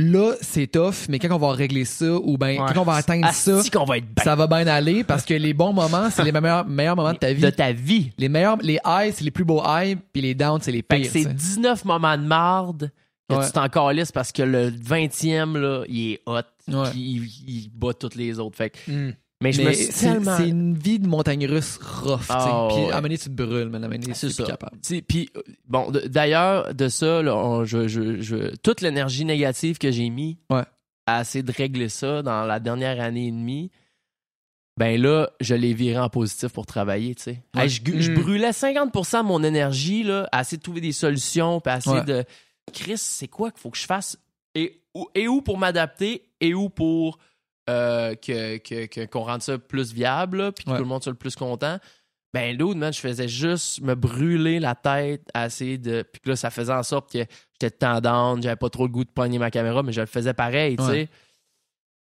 [0.01, 2.71] Là, c'est tough, mais quand on va régler ça, ou ben, Ouais.
[2.73, 5.33] quand on va atteindre ça, Asti qu'on va être ça va bien aller parce que
[5.33, 7.41] les bons moments, c'est les meilleurs, meilleurs moments de ta vie.
[7.41, 8.11] de ta vie.
[8.17, 11.05] Les meilleurs, les highs, c'est les plus beaux highs, puis les downs, c'est les pires.
[11.11, 11.33] c'est tu sais.
[11.33, 12.91] 19 moments de marde
[13.29, 13.45] que Ouais.
[13.45, 16.39] tu t'en calisses parce que le 20e, là, il est hot.
[16.69, 16.89] Ouais.
[16.91, 18.55] puis il, il bat toutes les autres.
[18.55, 19.13] Fait que- Mm.
[19.41, 20.35] Mais je me suis c'est tellement...
[20.37, 22.21] c'est une vie de montagne russe rough.
[22.29, 22.91] Ah, puis ouais.
[22.91, 24.43] à un donné, tu te brûles, mais à un moment donné, C'est c'est ça.
[24.43, 24.77] plus capable.
[25.07, 29.91] Puis, euh, bon, d'ailleurs, de ça, là, on- je, je- je- toute l'énergie négative que
[29.91, 30.63] j'ai mis Ouais.
[31.07, 33.71] à essayer de régler ça dans la dernière année et demie,
[34.77, 37.43] ben là, je l'ai viré en positif pour travailler, tu sais.
[37.55, 37.63] Ouais.
[37.63, 38.15] Hey, je, je Mm.
[38.15, 41.97] brûlais 50% de mon énergie, là, à essayer de trouver des solutions, puis à essayer
[41.97, 42.03] Ouais.
[42.05, 42.23] de...
[42.73, 44.17] Chris, c'est quoi qu'il faut que je fasse?
[44.55, 47.17] Et, où- et où pour m'adapter, et où pour
[47.69, 50.77] euh, que, que- que- qu'on rende ça plus viable, puis que Ouais.
[50.77, 51.77] tout le monde soit le plus content.
[52.33, 56.03] Ben, l'autre, man, je faisais juste me brûler la tête à essayer de...
[56.03, 57.19] Puis que là, ça faisait en sorte que
[57.53, 60.33] j'étais tendance, j'avais pas trop le goût de pogner ma caméra, mais je le faisais
[60.33, 60.89] pareil, tu sais.
[60.91, 61.09] Ouais.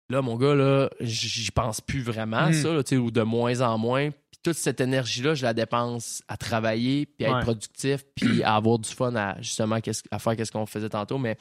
[0.08, 2.54] Là, mon gars, là, j'y pense plus vraiment à Mm.
[2.54, 4.10] ça, tu sais, ou de moins en moins.
[4.10, 7.36] Puis toute cette énergie-là, je la dépense à travailler, puis à Ouais.
[7.38, 9.78] être productif, puis à avoir du fun à justement
[10.10, 11.18] à faire qu'est-ce qu'on faisait tantôt.
[11.18, 11.36] Mais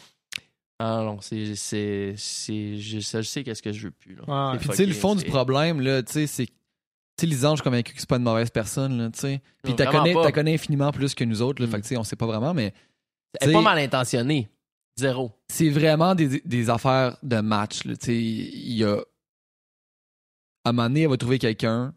[0.80, 1.56] ah non, c'est.
[1.56, 4.16] c'est, c'est je, sais- je sais qu'est-ce que je veux plus.
[4.16, 4.52] Là.
[4.54, 6.46] C'est Puis tu sais, le fond du problème, là, tu sais, c'est.
[6.46, 6.54] Tu
[7.20, 9.42] sais, Lisange, je suis convaincu que c'est pas une mauvaise personne, là, tu sais.
[9.64, 11.68] Puis t'as connais, t'as connais infiniment plus que nous autres, là.
[11.68, 11.72] Mm.
[11.72, 12.74] Fait que tu sais, on sait pas vraiment, mais.
[13.42, 14.50] Elle est pas mal intentionnée.
[14.98, 15.32] Zéro.
[15.48, 17.86] c'est vraiment des, des affaires de match.
[17.86, 17.96] Là.
[17.96, 18.98] Tu sais, Il y a.
[20.66, 21.94] À un moment donné, elle va trouver quelqu'un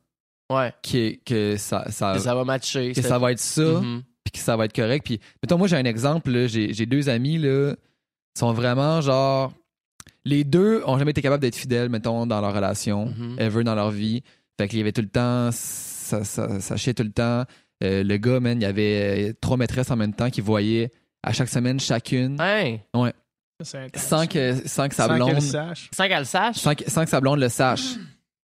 [0.50, 0.72] Ouais.
[0.82, 2.92] qui est, que ça, ça, Que ça va matcher.
[2.92, 4.02] que ça va être ça, Mhm.
[4.22, 5.04] puis que ça va être correct.
[5.04, 6.30] Puis, mettons, moi, j'ai un exemple.
[6.30, 7.74] là, J'ai j'ai deux amis, là,
[8.38, 9.52] sont vraiment genre.
[10.24, 13.36] Les deux ont jamais été capables d'être fidèles, mettons, dans leur relation, Mhm.
[13.40, 14.22] ever dans leur vie.
[14.60, 15.50] Fait qu'il y avait tout le temps.
[15.52, 17.44] Ça, ça, ça chiait tout le temps.
[17.82, 20.90] Euh, le gars, man, il y avait euh, trois maîtresses en même temps qui voyaient
[21.24, 22.76] à chaque semaine chacune, Hein?
[23.64, 24.02] C'est intense.
[24.02, 25.34] sans que, sans que sa blonde.
[25.34, 25.88] le sache.
[25.94, 27.94] Sans qu'elle le sache, Sans que, sans que sa blonde le sache.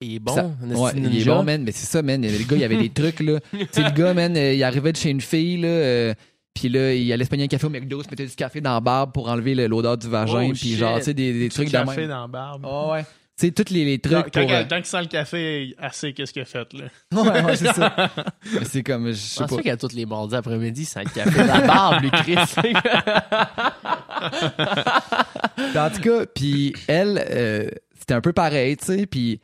[0.00, 0.34] il est bon.
[0.34, 1.62] Ça- ouais, il est bon, man.
[1.64, 2.20] Mais c'est ça, man.
[2.22, 3.38] Le gars, il y avait des trucs, là.
[3.52, 5.68] tu sais, le gars, man, euh, il arrivait de chez une fille, là.
[5.68, 6.14] euh,
[6.58, 8.74] puis là, il allait se pogner un café au McDo, se mettait du café dans
[8.74, 10.46] la barbe pour enlever le- l'odeur du vagin.
[10.48, 10.76] Oh, puis shit.
[10.78, 12.66] genre, tu sais, des, des Du trucs de café dans la barbe.
[12.68, 13.02] Oh, ouais.
[13.38, 14.50] Tu sais, tous les, les Quand, trucs quand pour...
[14.52, 16.84] euh, qu'il sent le café, elle sait qu'est-ce qu'il a fait, là.
[17.22, 17.94] ouais, ouais, c'est ça.
[18.52, 19.48] Mais c'est comme, je sais C'est pas.
[19.48, 22.34] sûr qu'à tous les mardis après-midi, ça le café dans la barbe, lui, Chris.
[25.76, 29.06] En tout cas, puis elle, euh, c'était un peu pareil, tu sais.
[29.06, 29.40] Puis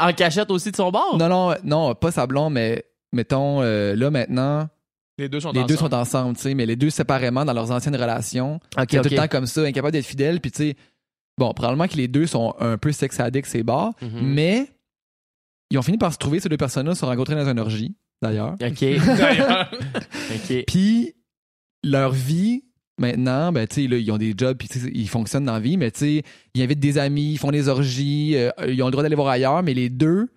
[0.00, 1.16] en cachette aussi de son bord?
[1.18, 4.68] non, non, non, pas sa blonde, mais mettons, euh, là, maintenant,
[5.18, 5.90] Les deux sont les deux ensemble.
[5.90, 8.60] sont ensemble, tu sais, mais les deux séparément dans leurs anciennes relations.
[8.78, 9.04] Ok, C'est ok.
[9.04, 10.40] tout le temps comme ça, incapable d'être fidèle.
[10.40, 10.76] Puis tu sais,
[11.38, 14.20] bon, probablement que les deux sont un peu sex addicts, c'est bars, Mhm.
[14.22, 14.66] mais
[15.70, 17.94] ils ont fini par se trouver, ces deux personnes-là, se sont rencontrées dans une orgie,
[18.22, 18.54] d'ailleurs.
[18.62, 18.80] Ok,
[19.18, 19.70] D'ailleurs,
[20.34, 20.64] ok.
[20.66, 21.14] Puis
[21.84, 22.64] leur vie,
[22.98, 25.76] maintenant, ben, tu sais, là, ils ont des jobs, puis ils fonctionnent dans la vie,
[25.76, 26.22] mais tu sais,
[26.54, 29.28] ils invitent des amis, ils font des orgies, euh, ils ont le droit d'aller voir
[29.28, 30.28] ailleurs, mais les deux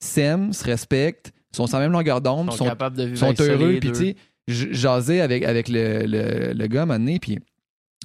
[0.00, 3.18] s'aiment, se respectent, sont sur la même longueur d'onde, Ils sont sont, capables de vivre
[3.18, 3.78] sont heureux.
[3.80, 7.38] Puis, tu sais, jasais avec, avec le, le, le gars à un moment donné, puis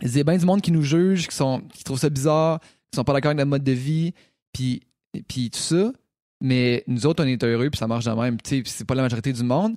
[0.02, 2.96] il disait bien du monde qui nous juge, qui, sont, qui trouvent ça bizarre, qui
[2.96, 4.14] sont pas d'accord avec notre mode de vie,
[4.52, 4.82] puis,
[5.28, 5.92] puis tout ça.
[6.42, 8.42] Mais nous autres, on est heureux, puis ça marche de même.
[8.42, 9.76] Tu sais, c'est pas la majorité du monde.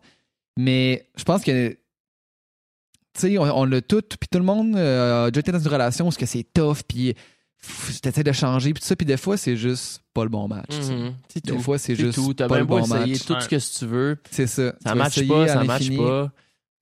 [0.59, 1.79] Mais je pense que, tu
[3.15, 5.69] sais, on, on l'a tout, puis tout le monde euh, a déjà été dans une
[5.69, 7.15] relation où c'est tough, puis
[7.63, 10.47] tu essaies de changer, puis tout ça, puis des fois, c'est juste pas le bon
[10.49, 10.69] match.
[10.89, 11.15] Mhm.
[11.29, 11.61] C'est Des tout.
[11.61, 12.33] fois, c'est juste tout.
[12.35, 13.25] T'as pas le bon essayer match.
[13.27, 13.41] tout Ouais.
[13.41, 14.17] ce que tu veux.
[14.31, 14.75] C'est ça.
[14.85, 15.97] Ça Tu matche pas, ça matche l'infini.
[15.99, 16.33] pas.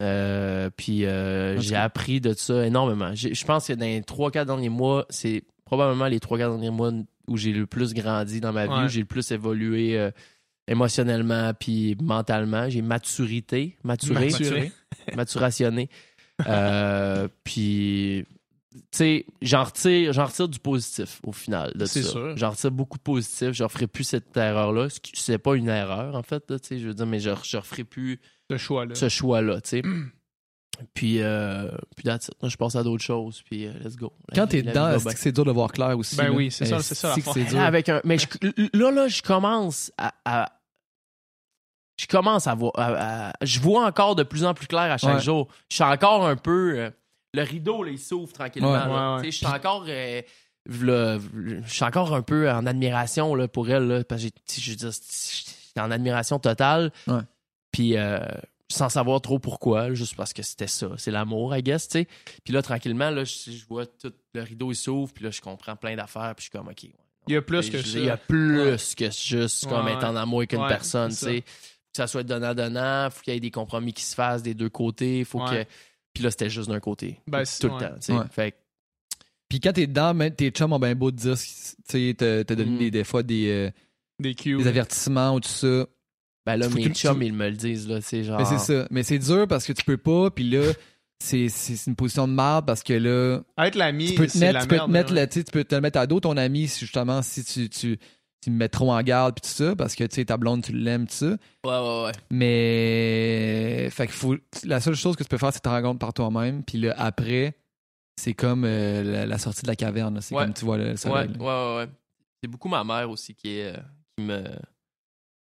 [0.02, 3.14] Euh, puis euh, j'ai appris de ça énormément.
[3.14, 6.92] Je pense que dans les 3-4 derniers mois, c'est probablement les 3-4 derniers mois
[7.28, 8.84] où j'ai le plus grandi dans ma vie, Ouais.
[8.84, 10.10] où j'ai le plus évolué euh,
[10.68, 12.68] émotionnellement puis mentalement.
[12.68, 14.72] J'ai maturité, maturé, Maturé.
[15.16, 15.88] maturationné.
[16.46, 18.26] Euh, puis,
[19.42, 22.10] j'en retire, j'en retire du positif au final de C'est ça.
[22.10, 22.36] sûr.
[22.36, 23.52] J'en retire beaucoup de positif.
[23.52, 24.88] Je referai plus cette erreur-là.
[24.90, 27.56] Ce qui- C'est pas une erreur, en fait, là, je veux dire, mais je, je
[27.56, 28.20] referai plus
[28.50, 28.94] ce choix-là.
[28.94, 29.82] ce choix-là, tu sais.
[30.92, 32.34] Puis, euh, puis that's it.
[32.42, 34.12] Moi, je passe à d'autres choses, puis euh, let's go.
[34.30, 36.16] La Quand t'es dedans, c'est dur de voir clair aussi?
[36.16, 36.30] Ben là?
[36.32, 37.60] oui, c'est ça, c'est ça, c'est dur?
[37.60, 38.26] Avec un, mais je-
[38.76, 40.50] là, là, je commence à, à-
[41.96, 44.98] je commence à voir, à- à- je vois encore de plus en plus clair à
[44.98, 45.22] chaque Ouais.
[45.22, 45.46] jour.
[45.70, 46.90] Je suis encore un peu, euh,
[47.34, 48.72] le rideau, là, il s'ouvre tranquillement.
[48.72, 48.78] Ouais.
[48.78, 49.10] là.
[49.10, 49.22] Ouais, ouais.
[49.22, 50.22] Tu sais, Je suis encore, euh,
[50.66, 54.76] je suis encore un peu en admiration là, pour elle, là, parce que je veux
[54.76, 56.92] dire, j'étais en admiration totale.
[57.06, 57.20] Ouais.
[57.70, 58.18] Puis euh,
[58.70, 62.08] sans savoir trop pourquoi, juste parce que c'était ça, c'est l'amour, I guess, tu sais.
[62.44, 65.40] Puis là, tranquillement, là, je, je vois tout le rideau il s'ouvre, puis là, je
[65.40, 66.82] comprends plein d'affaires, puis je suis comme, ok.
[66.82, 66.94] ouais,
[67.28, 67.98] Il y a plus que ça.
[67.98, 71.40] Il y a plus que juste comme être en amour avec une personne, tu sais.
[71.42, 74.70] Que ça soit donnant-donnant, faut qu'il y ait des compromis qui se fassent des deux
[74.70, 75.64] côtés, faut Ouais.
[75.64, 75.70] que...
[76.14, 77.20] Puis là, c'était juste d'un côté.
[77.26, 78.12] Ben, tout c'est- le temps, tu sais.
[78.12, 78.24] Ouais.
[78.30, 78.56] Fait que,
[79.48, 81.44] Puis quand t'es dedans, même tes chums ont bien beau te dire, tu
[81.88, 82.78] sais, te donner Mhm.
[82.78, 83.70] des, des fois des, euh,
[84.18, 84.56] Des cues.
[84.56, 85.86] des avertissements ou tout ça.
[86.46, 88.38] ben là, mes tu- chums, ils me le disent, là, c'est genre...
[88.38, 88.86] Mais c'est ça.
[88.90, 90.72] Mais c'est dur parce que tu peux pas, puis là,
[91.22, 94.40] c'est c'est une position de merde parce que là, Être l'ami, tu peux te c'est
[94.40, 95.20] mettre, la tu peux te mettre, ouais.
[95.20, 97.68] là, tu sais, tu peux te le mettre à dos ton ami justement si tu,
[97.70, 97.98] tu,
[98.44, 100.62] tu me mets trop en garde puis tout ça parce que tu sais ta blonde
[100.62, 101.26] tu l'aimes tout ça.
[101.26, 102.12] Ouais, ouais, ouais.
[102.30, 105.98] Mais fait qu'il faut la seule chose que tu peux faire c'est te rendre compte
[105.98, 107.54] par toi-même puis là après
[108.20, 110.44] c'est comme euh, la, la sortie de la caverne, c'est Ouais.
[110.44, 111.28] comme tu vois le Ouais, soleil.
[111.28, 111.74] ouais, là.
[111.76, 111.90] ouais, ouais.
[112.42, 113.74] C'est beaucoup ma mère aussi qui est...
[113.74, 113.80] euh,
[114.16, 114.44] qui me...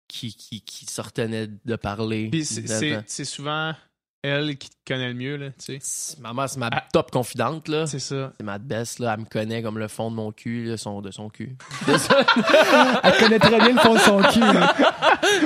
[0.06, 2.28] qui, qui, qui se retenait de parler.
[2.30, 3.74] Puis c'est- c'est c'est souvent
[4.22, 5.78] elle qui te connaît le mieux, là, tu sais.
[5.80, 6.84] C'est- Ma mère, c'est ma Ah.
[6.92, 7.86] top confidente, là.
[7.86, 8.32] C'est ça.
[8.38, 9.14] C'est ma best, là.
[9.14, 11.56] Elle me connaît comme le fond de mon cul, là, son, de son cul.
[13.02, 14.40] Elle connaît très bien le fond de son cul.
[14.40, 14.74] là.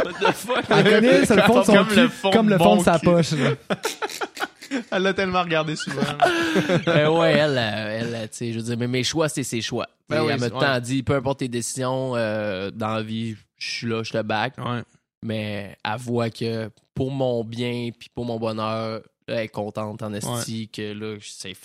[0.05, 0.64] What the fuck?
[0.70, 2.76] Elle connaît c'est le fond de son Comme cul le fond comme le de fond
[2.76, 3.05] de sa cul.
[3.06, 3.32] poche.
[3.32, 3.51] là.
[4.90, 6.01] Elle l'a tellement regardé souvent.
[6.88, 9.60] Euh, ouais, elle, euh, elle, tu sais, je veux dire, mais mes choix, c'est ses
[9.60, 9.86] choix.
[10.09, 13.68] Ben oui, elle le temps dit, peu importe tes décisions euh, dans la vie, je
[13.70, 14.55] suis là, je te back.
[14.59, 14.82] ouais.
[15.24, 20.12] Mais elle voit que pour mon bien puis pour mon bonheur, elle est contente en
[20.12, 21.59] esti que là, c'est que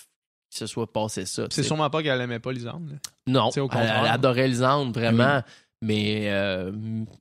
[0.49, 1.45] ce soit passé ça.
[1.51, 2.89] C'est sûrement pas qu'elle aimait pas Lisande.
[2.89, 2.95] là.
[3.27, 5.43] Non, au elle, elle adorait Lisande, vraiment.
[5.81, 6.71] Mais, euh,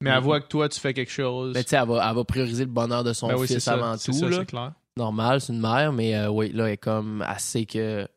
[0.00, 1.52] Mais elle voit que toi, tu fais quelque chose.
[1.54, 3.96] mais tu sais, elle va, elle va prioriser le bonheur de son Ben fils avant
[3.96, 4.12] tout.
[4.12, 4.36] ça, là.
[4.40, 4.72] c'est clair.
[4.96, 8.08] Normal, c'est une mère, mais euh, oui, là, elle est comme assez que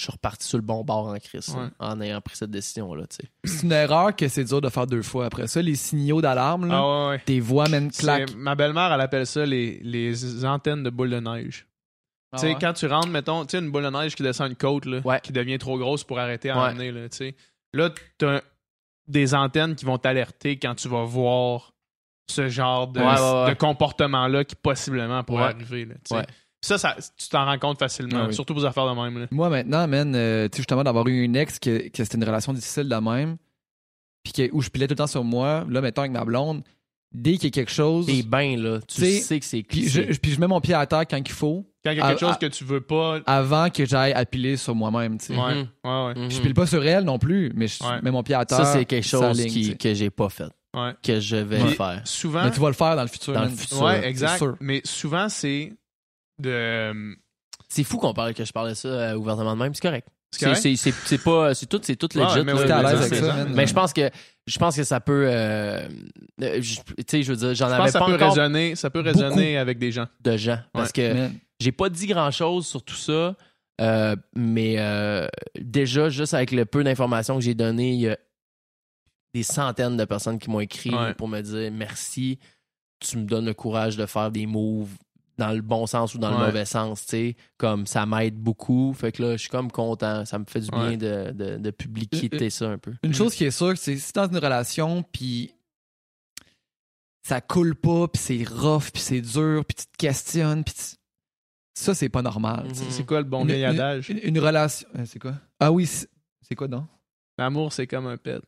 [0.00, 1.68] je suis reparti sur le bon bord en crise Ouais.
[1.78, 3.28] en ayant pris cette décision-là, tu sais.
[3.44, 5.26] C'est une erreur que c'est dur de faire deux fois.
[5.26, 7.18] Après ça, les signaux d'alarme, là, Ah ouais, ouais.
[7.26, 8.34] tes voix mènent claque.
[8.34, 11.66] Ma belle-mère, elle appelle ça les, les antennes de boule de neige.
[12.32, 12.58] Ah tu sais, ouais?
[12.60, 15.00] quand tu rentres, mettons, tu sais, une boule de neige qui descend une côte, là,
[15.04, 15.20] Ouais.
[15.20, 16.70] qui devient trop grosse pour arrêter à Ouais.
[16.70, 17.36] emmener, là, tu sais.
[17.74, 18.40] Là, t'as
[19.06, 21.74] des antennes qui vont t'alerter quand tu vas voir
[22.30, 23.50] ce genre de, Ouais, ouais, ouais.
[23.50, 25.50] de comportement-là qui possiblement pourrait Ouais.
[25.50, 25.94] arriver, là.
[26.62, 28.34] Ça, ça, tu t'en rends compte facilement, Ah oui.
[28.34, 29.26] surtout aux affaires de même, là.
[29.30, 32.24] Moi, maintenant, man, euh, tu sais, justement, d'avoir eu une ex que, que c'était une
[32.24, 33.36] relation difficile de même,
[34.22, 36.62] puis où je pilais tout le temps sur moi, là, mettons, avec ma blonde,
[37.12, 38.78] dès qu'il y a quelque chose, T'es bien, là.
[38.86, 40.12] Tu sais que c'est puis cliché.
[40.12, 42.08] je, puis je mets mon pied à terre quand il faut, Quand il y a
[42.08, 43.20] quelque chose que tu veux pas...
[43.26, 45.34] avant que j'aille à piler sur moi-même, tu sais.
[45.36, 45.68] Ouais, Mhm.
[45.84, 46.14] ouais, ouais.
[46.24, 46.30] Mhm.
[46.30, 48.02] Je pile pas sur elle non plus, mais je Ouais.
[48.02, 48.58] mets mon pied à terre.
[48.58, 50.50] Ça, c'est quelque chose ligne, qui, que j'ai pas fait.
[50.76, 50.92] Ouais.
[51.02, 52.02] Que je vais Puis, faire.
[52.04, 52.44] Souvent...
[52.44, 53.32] Mais tu vas le faire dans le futur.
[53.32, 53.82] Dans le futur.
[53.82, 54.36] Ouais, exact.
[54.36, 54.56] sûr.
[54.60, 55.72] Mais souvent, c'est
[56.40, 57.16] de...
[57.68, 60.08] C'est fou qu'on parle que je parlais ça euh, ouvertement de même, c'est correct.
[60.32, 62.44] C'est pas c'est tout c'est tout Ouais, legit.
[62.44, 63.46] mais oui, ça.
[63.48, 64.10] Mais je pense que
[64.46, 65.88] je pense que ça peut euh,
[66.42, 68.76] euh, tu sais je veux dire j'en Je avais que ça pas peut encore résonner,
[68.76, 70.06] ça peut résonner avec des gens.
[70.20, 73.34] de gens parce que j'ai pas dit grand chose sur tout ça
[73.80, 75.26] euh, mais euh,
[75.60, 78.16] déjà juste avec le peu d'informations que j'ai donné il y a
[79.34, 81.14] des centaines de personnes qui m'ont écrit Ouais.
[81.14, 82.38] pour me dire merci
[83.00, 84.90] tu me donnes le courage de faire des moves
[85.40, 88.92] dans le bon sens ou dans le mauvais sens, tu sais, comme ça m'aide beaucoup.
[88.94, 90.24] Fait que là, je suis comme content.
[90.24, 90.96] Ça me fait du bien Ouais.
[90.96, 92.92] de, de, de publiciter ça un peu.
[93.02, 95.52] Une chose qui est sûre, c'est si t'es dans une relation, puis
[97.22, 100.96] ça coule pas, puis c'est rough, puis c'est dur, puis tu te questionnes, puis tu-
[101.74, 102.68] ça, c'est pas normal.
[102.74, 104.10] C'est quoi le bon Une- vieil une- adage?
[104.10, 104.88] Une, une relation...
[104.98, 105.34] euh, C'est quoi?
[105.58, 106.08] Ah oui, c'est
[106.42, 106.86] c'est quoi, non?
[107.38, 108.40] L'amour, c'est comme un pet.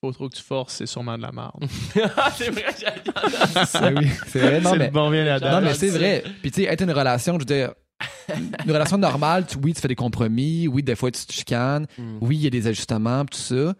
[0.00, 1.64] Faut trop que tu forces, c'est sûrement de la merde.
[2.36, 4.60] c'est vrai, j'ai Ah oui, c'est vrai.
[4.60, 6.22] Non, c'est mais, le bon non, mais c'est vrai.
[6.42, 7.72] Puis tu sais, être une relation, je veux dire,
[8.66, 11.86] une relation normale, tu- oui, tu fais des compromis, oui, des fois, tu te chicanes,
[11.96, 12.18] Mm.
[12.20, 13.74] oui, il y a des ajustements, tout ça,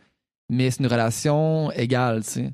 [0.48, 2.50] mais c'est une relation égale, tu sais.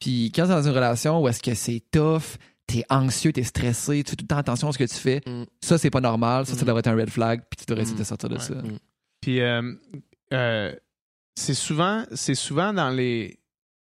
[0.00, 4.02] Puis quand t'es dans une relation où est-ce que c'est tough, t'es anxieux, t'es stressé,
[4.02, 5.44] tu fais tout le temps attention à ce que tu fais, Mm.
[5.60, 6.66] ça, c'est pas normal, ça, ça Mm.
[6.66, 8.40] devrait être un red flag, puis tu devrais essayer de sortir de Ouais.
[8.40, 8.54] ça.
[8.54, 8.78] Mm.
[9.20, 9.74] Puis euh,
[10.32, 10.72] euh,
[11.34, 13.38] c'est souvent, c'est souvent dans les,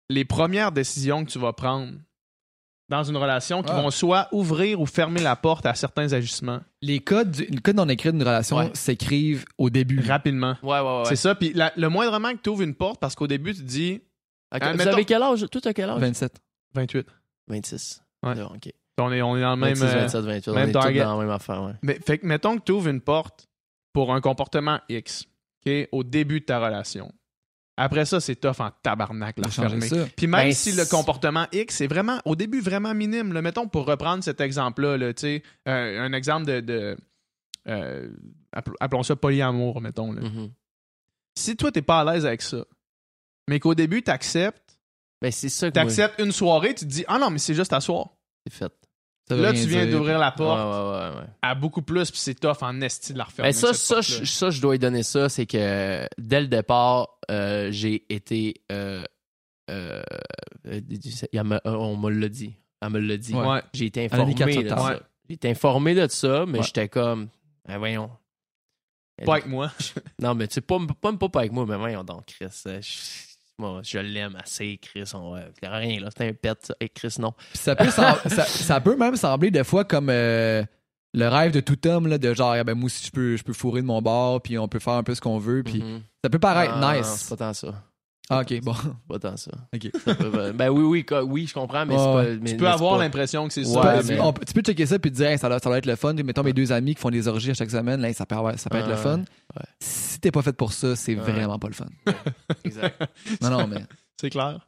[0.10, 1.94] les premières décisions que tu vas prendre
[2.90, 3.82] dans une relation qui Ah.
[3.82, 7.78] vont soit ouvrir ou fermer la porte à certains ajustements Les codes, du- les codes
[7.78, 8.72] non écrits d'une relation Ouais.
[8.74, 10.02] s'écrivent au début.
[10.02, 10.58] rapidement.
[10.62, 11.04] Ouais, ouais, ouais.
[11.06, 11.34] C'est ça.
[11.36, 14.02] Puis la- le moindrement que tu ouvres une porte, parce qu'au début, tu te dis
[14.54, 15.46] Ok, Vous mettons- avez quel âge?
[15.50, 16.00] Tout à quel âge?
[16.02, 16.42] 27.
[16.74, 17.08] 28.
[17.48, 18.04] 26.
[18.22, 18.34] Ouais.
[18.42, 18.70] Ok.
[19.00, 19.74] On est, on est dans le même.
[19.74, 20.52] 26, euh, 27, 28.
[20.52, 21.72] même on est tous dans la même affaire, ouais.
[21.82, 23.48] Mais fait que mettons que tu ouvres une porte
[23.94, 25.24] pour un comportement X,
[25.66, 27.10] OK, au début de ta relation.
[27.84, 29.90] Après ça, c'est tough en tabarnak la fermer.
[30.16, 33.68] Puis même Ben, si le comportement X est vraiment, au début, vraiment minime, là, mettons
[33.68, 36.60] pour reprendre cet exemple-là, là, euh, un exemple de.
[36.60, 36.98] de
[37.68, 38.10] euh,
[38.52, 40.12] appel- appelons ça polyamour, mettons.
[40.12, 40.22] là.
[40.22, 40.52] Mhm.
[41.40, 42.66] Si toi, t'es pas à l'aise avec ça,
[43.50, 44.78] mais qu'au début, t'acceptes,
[45.22, 47.74] Ben, c'est ça que t'acceptes une soirée, tu te dis, ah non, mais c'est juste
[47.74, 48.10] à soir.
[48.46, 48.74] c'est fait.
[49.36, 51.28] Là, rien tu viens d'ouvrir la porte ouais, ouais, ouais.
[51.42, 53.50] à beaucoup plus, puis c'est tough en esti de la refermer.
[53.50, 57.08] Ben ça, ça, je, ça, je dois lui donner ça, c'est que dès le départ,
[57.30, 58.56] euh, j'ai été.
[58.72, 59.04] euh,
[59.70, 60.02] euh,
[61.66, 62.56] on me l'a dit.
[62.82, 63.34] Elle me l'a dit.
[63.74, 65.00] J'ai été informé de ça.
[65.28, 66.66] J'ai été informé de ça, mais Ouais.
[66.66, 67.30] j'étais comme.
[67.68, 68.10] Ben voyons.
[69.26, 69.72] Pas avec moi.
[70.20, 72.48] Non, mais tu sais, pas, pas, pas, pas avec moi, mais voyons donc, Chris.
[72.66, 72.82] Je,
[73.62, 75.04] moi, je l'aime assez, Chris.
[75.14, 76.10] On, rien, là.
[76.16, 76.74] C'est un pet, ça.
[76.80, 77.34] Et Chris, non.
[77.54, 80.64] Ça, peut ça, ça peut même sembler des fois comme euh,
[81.14, 83.44] le rêve de tout homme, là, de genre, ah ben, moi aussi, je peux, je
[83.44, 85.82] peux fourrer de mon bord, puis on peut faire un peu ce qu'on veut, puis
[85.82, 86.02] Mhm.
[86.24, 87.28] ça peut paraître Ah, nice.
[87.30, 87.74] Pas tant ça.
[88.30, 88.74] Ah, ok, bon.
[89.10, 89.52] Pas tant ça.
[89.76, 89.90] Ok.
[90.06, 92.16] Ça peut- ben oui, oui, quoi, oui, je comprends, mais Ouais, c'est pas.
[92.16, 92.24] ouais.
[92.30, 93.98] mais- Tu mais peux c'est avoir pas- l'impression que c'est Tu Ouais, ça.
[94.02, 95.70] peux- mais- on peut- tu peux checker ça puis te dire hey, ça, va, ça
[95.70, 96.14] va être le fun.
[96.14, 98.58] Mettons mes deux amis qui font des orgies à chaque semaine, là, ça peut, avoir-
[98.58, 99.18] ça peut être le Ouais, fun.
[99.20, 99.64] ouais.
[99.82, 101.20] Si t'es pas fait pour ça, c'est Ouais.
[101.22, 101.88] vraiment pas le fun.
[102.64, 103.02] Exact.
[103.42, 103.84] Non, non, mais
[104.20, 104.68] C'est clair.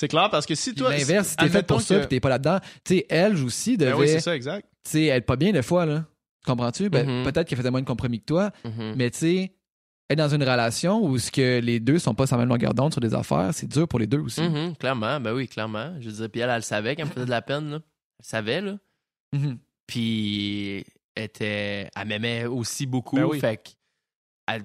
[0.00, 0.90] C'est clair parce que si Puis toi.
[0.90, 3.36] L'inverse, si t'es fait admettons pour ça que- puis t'es pas là-dedans, tu sais, elle
[3.44, 4.66] aussi devait, Ben oui, c'est ça, exact.
[4.84, 6.04] tu sais, être pas bien des fois, là.
[6.44, 6.90] Comprends-tu?
[6.90, 7.24] Ben, Mhm.
[7.30, 8.94] peut-être qu'elle faisait moins de compromis que toi, Mhm.
[8.96, 9.52] mais tu sais,
[10.14, 12.74] être dans une relation où ce que les deux sont pas sur la même longueur
[12.74, 14.40] d'onde sur des affaires, c'est dur pour les deux aussi.
[14.42, 15.94] Mhm, clairement, ben oui, clairement.
[16.00, 17.76] Je veux dire, puis elle, elle savait qu'elle me faisait de la peine, là.
[18.20, 18.76] Elle savait, là.
[19.34, 19.58] Mhm.
[19.86, 20.84] Puis
[21.14, 23.16] elle était, elle m'aimait aussi beaucoup.
[23.16, 23.38] Ben oui.
[23.40, 23.70] Fait que
[24.46, 24.64] elle-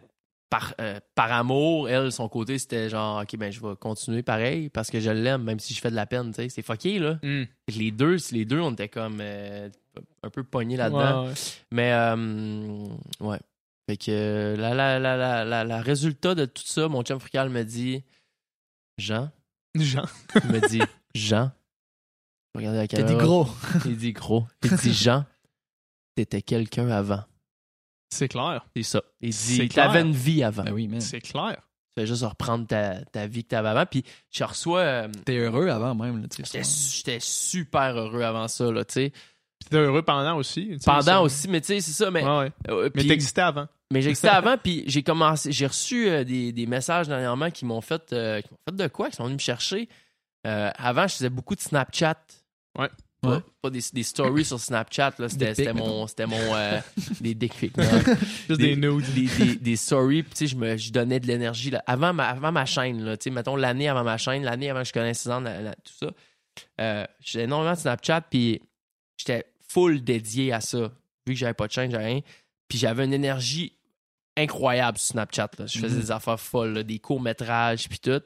[0.50, 4.70] par, euh, par amour, elle, son côté, c'était genre, OK, ben je vais continuer pareil
[4.70, 6.50] parce que je l'aime, même si je fais de la peine, tu sais.
[6.50, 7.20] C'est fucké, là.
[7.22, 7.46] Que
[7.78, 9.70] Les deux, les deux, on était comme euh,
[10.24, 11.24] un peu pognés là-dedans.
[11.26, 11.34] Ouais, ouais.
[11.72, 12.88] Mais, euh,
[13.20, 13.38] ouais.
[13.90, 17.20] Fait que euh, la, la, la, la, la, la résultat de tout ça, mon chum
[17.20, 18.04] frical me dit,
[19.00, 19.32] Jean,
[19.74, 20.06] Jean.
[20.44, 20.82] il me dit,
[21.16, 21.52] Jean?
[22.54, 23.10] Regardez la caméra.
[23.10, 23.48] dit gros.
[23.86, 24.46] Il dit gros.
[24.64, 25.26] Il dit Jean,
[26.16, 27.24] t'étais quelqu'un avant.
[28.14, 28.64] C'est clair.
[28.76, 29.02] C'est ça.
[29.22, 30.66] Il C'est dit t'avais une vie avant.
[30.66, 30.88] Ben oui.
[31.00, 31.56] C'est clair.
[31.96, 33.88] Tu fais juste reprendre ta, ta vie que t'avais avant.
[33.88, 34.82] Puis je reçois.
[34.82, 36.96] euh, T'es heureux avant même, là, tu J'étais sais.
[36.98, 39.14] j'étais super heureux avant ça, là, tu sais.
[39.60, 40.78] Puis t'es heureux pendant aussi.
[40.86, 41.22] Pendant ça.
[41.22, 42.10] aussi, mais tu sais, c'est ça.
[42.12, 42.52] Mais, Ouais, ouais.
[42.70, 43.68] euh, Mais t'existais avant.
[43.92, 45.52] mais j'existais avant, puis j'ai commencé.
[45.52, 48.88] J'ai reçu euh, des, des messages dernièrement qui m'ont fait, euh, qui m'ont fait de
[48.88, 49.90] quoi, qui sont venus me chercher.
[50.48, 52.16] Euh, avant, je faisais beaucoup de Snapchat.
[52.78, 52.88] Ouais.
[53.22, 53.40] Pas, Ouais.
[53.62, 55.28] pas des, des stories sur Snapchat, là.
[55.28, 56.08] C'était c'était mon.
[56.08, 56.40] C'était mon.
[56.56, 56.80] euh,
[57.20, 57.74] des dick pics.
[58.48, 59.14] Juste des, nudes.
[59.14, 61.70] des, des, des stories, puis tu sais, je me je donnais de l'énergie.
[61.70, 61.84] là.
[61.86, 64.84] Avant ma, avant ma chaîne, là, tu sais, mettons l'année avant ma chaîne, l'année avant
[64.84, 66.12] que je connaisse la- tout ça,
[66.80, 68.62] euh, j'ai énormément de Snapchat, puis
[69.18, 70.92] j'étais full dédié à ça.
[71.28, 72.22] Vu que j'avais pas de chaîne, j'avais rien.
[72.68, 73.74] Puis j'avais une énergie
[74.38, 75.50] incroyable sur Snapchat.
[75.60, 75.66] là.
[75.68, 76.02] Je faisais Mhm.
[76.02, 78.22] des affaires folles, là, des courts-métrages, puis tout.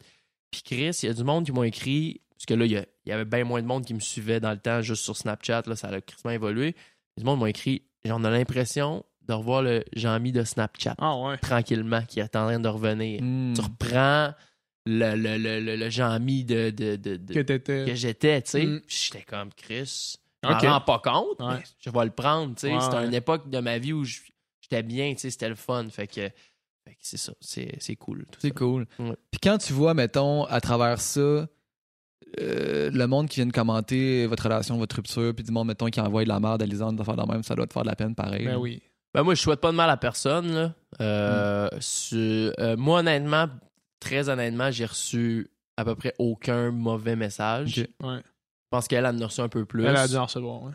[0.51, 3.11] Puis Chris, il y a du monde qui m'ont écrit, parce que là, il y,
[3.11, 5.75] avait bien moins de monde qui me suivait dans le temps juste sur Snapchat, là,
[5.75, 6.75] ça a crissement évolué.
[7.17, 11.37] Du monde m'a écrit, j'en ai l'impression de revoir le Jean-Mi de Snapchat Ah ouais.
[11.37, 13.21] tranquillement qui est en train de revenir.
[13.23, 13.53] Hmm.
[13.55, 14.33] Tu reprends
[14.85, 18.65] le, le, le, le, Jean-Mi de, de, de, de- Que j'étais, tu sais.
[18.65, 18.81] Mm.
[18.87, 20.15] J'étais comme Chris.
[20.43, 21.57] Je m'en rends pas compte, Ouais.
[21.57, 22.73] mais je vais le prendre, tu sais.
[22.73, 23.05] Ouais, C'était ouais.
[23.05, 24.19] une époque de ma vie où je-
[24.61, 25.87] j'étais bien, tu sais, c'était le fun.
[25.89, 26.13] Fait que,
[26.85, 28.25] fait que c'est ça, c'est c'est cool.
[28.39, 28.85] C'est cool.
[28.99, 29.15] Ouais.
[29.31, 31.47] Puis quand tu vois, mettons, à travers ça,
[32.39, 35.87] euh, le monde qui vient de commenter votre relation, votre rupture, puis du monde, mettons,
[35.87, 37.83] qui envoie de la merde à Lisande de faire de même, ça doit te faire
[37.83, 38.45] de la peine pareil.
[38.45, 38.81] Ben oui.
[39.13, 40.51] Ben moi, je souhaite pas de mal à personne.
[40.53, 40.73] Là.
[40.99, 41.81] Euh, Mm.
[41.81, 43.47] sur- euh, moi, honnêtement,
[43.99, 47.85] très honnêtement, j'ai reçu à peu près aucun mauvais message.
[48.01, 48.19] Ouais.
[48.73, 49.85] Je pense qu'elle en a reçu un peu plus.
[49.85, 50.71] Elle a dû en recevoir, ouais.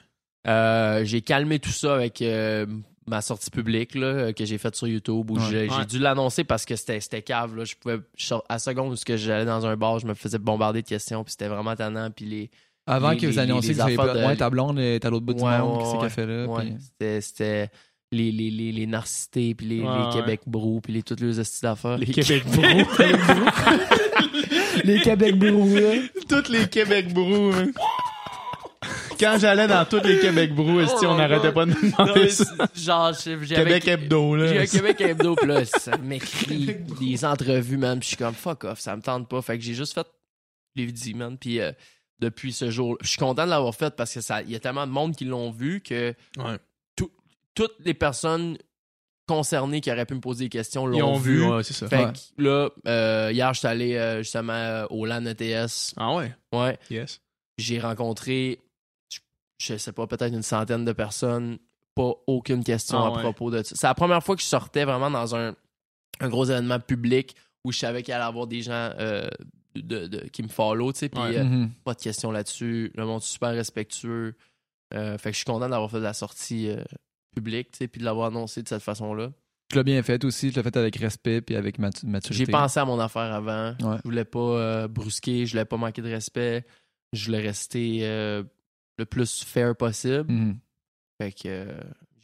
[0.46, 2.64] Euh, j'ai calmé tout ça avec euh,
[3.08, 5.42] ma sortie publique là, euh, que j'ai faite sur YouTube où Ouais.
[5.50, 5.84] j'ai Ouais.
[5.84, 7.56] dû l'annoncer parce que c'était c'était cave.
[7.56, 7.64] Là.
[7.64, 10.38] Je pouvais, à la seconde où ce que j'allais dans un bar, je me faisais
[10.38, 12.08] bombarder de questions puis c'était vraiment tannant.
[12.12, 12.50] Puis les,
[12.86, 15.26] Avant les- que vous annonciez que vous avez de- Ouais, ta blonde est à l'autre
[15.26, 16.00] bout du monde, ouais, qu'est-ce ouais.
[16.02, 16.46] qu'elle fait là.
[16.46, 17.70] ouais, puis- c'était- c'était
[18.12, 20.12] les, les, les, les narcissités puis les, Ouais, les ouais.
[20.12, 21.98] Québec brou puis les toutes les hosties d'affaires.
[21.98, 22.62] Les Québec brou.
[24.84, 25.94] Les Québec brou, là.
[26.28, 27.52] Toutes les Québec brou.
[27.54, 27.66] hein.
[29.18, 32.44] Quand j'allais dans tous les Québec brou, Oh on n'arrêtait pas de me demander ça.
[32.76, 33.12] genre,
[33.48, 34.46] Québec hebdo, là.
[34.46, 37.98] J'ai un Québec hebdo, pis là, ça m'écrit des entrevues, man.
[37.98, 39.42] Puis je suis comme, fuck off, ça me tente pas.
[39.42, 40.06] Fait que j'ai juste fait
[40.76, 41.36] les vidéos, man.
[41.36, 41.72] Puis euh,
[42.20, 44.60] depuis ce jour, je suis content de l'avoir fait parce que ça, il y a
[44.60, 46.56] tellement de monde qui l'ont vu que Ouais.
[47.54, 48.56] toutes les personnes
[49.28, 51.46] concernées qui auraient pu me poser des questions l'ont Ils ont vu, vu.
[51.46, 51.86] ouais, c'est ça.
[51.88, 52.12] Fait Ouais.
[52.36, 55.94] que là, euh, hier, je suis allé euh, justement euh, au LAN ETS.
[55.96, 56.76] Ah ouais, Ouais.
[56.90, 57.20] yes.
[57.58, 58.60] J'ai rencontré,
[59.12, 59.18] je,
[59.60, 61.58] je sais pas, peut-être une centaine de personnes.
[61.94, 63.22] Pas aucune question Ah à ouais.
[63.22, 63.74] propos de ça.
[63.76, 65.54] C'est la première fois que je sortais vraiment dans un,
[66.20, 67.34] un gros événement public
[67.64, 69.28] où je savais qu'il allait y avoir des gens euh,
[69.74, 71.08] de, de- qui me follow, tu sais.
[71.08, 71.38] Puis Ouais.
[71.38, 71.70] euh, Mhm.
[71.84, 72.92] pas de questions là-dessus.
[72.94, 74.34] Le monde est super respectueux.
[74.94, 76.70] Euh, fait que je suis content d'avoir fait de la sortie
[77.34, 79.30] publique, tu sais, puis de l'avoir annoncé de cette façon-là.
[79.70, 82.46] Tu l'as bien fait aussi, tu l'as fait avec respect puis avec matu- maturité.
[82.46, 83.70] J'ai pensé à mon affaire avant.
[83.82, 83.96] Ouais.
[83.98, 86.64] Je voulais pas euh, brusquer, je voulais pas manquer de respect.
[87.12, 88.42] Je voulais rester euh,
[88.98, 90.24] le plus fair possible.
[90.32, 90.58] Mhm.
[91.20, 91.72] Fait que euh,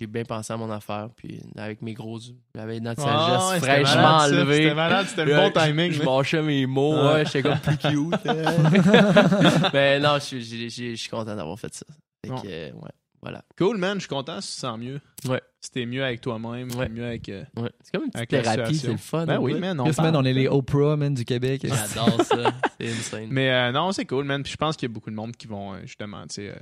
[0.00, 1.10] j'ai bien pensé à mon affaire.
[1.16, 2.18] Puis avec mes gros.
[2.54, 4.56] J'avais notre Ah sagesse ouais, fraîchement enlevée.
[4.62, 5.92] C'était malade, c'était le bon timing.
[5.92, 7.12] Je, mâchais mes mots, Ouais.
[7.12, 8.14] ouais, j'étais comme plus cute.
[8.26, 9.70] hein.
[9.74, 11.84] Mais non, je suis- content d'avoir fait ça.
[12.24, 12.40] Fait Bon.
[12.40, 12.90] que, euh, ouais,
[13.24, 13.42] voilà.
[13.58, 13.94] Cool, man.
[13.94, 15.00] Je suis content si tu te sens mieux.
[15.26, 15.40] Ouais.
[15.60, 16.88] Si t'es mieux avec toi-même, Ouais.
[16.90, 17.28] mieux avec.
[17.30, 17.70] euh, Ouais.
[17.82, 19.24] C'est comme une petite thérapie, c'est le fun.
[19.24, 19.80] Ben oui, man.
[19.80, 21.62] On Yes, man, on est les Oprah, man, du Québec.
[21.64, 22.52] J'adore ça.
[22.80, 23.28] C'est insane.
[23.30, 24.42] Mais euh, non, c'est cool, man.
[24.42, 26.50] Puis je pense qu'il y a beaucoup de monde qui vont, euh, justement, tu sais.
[26.50, 26.56] euh,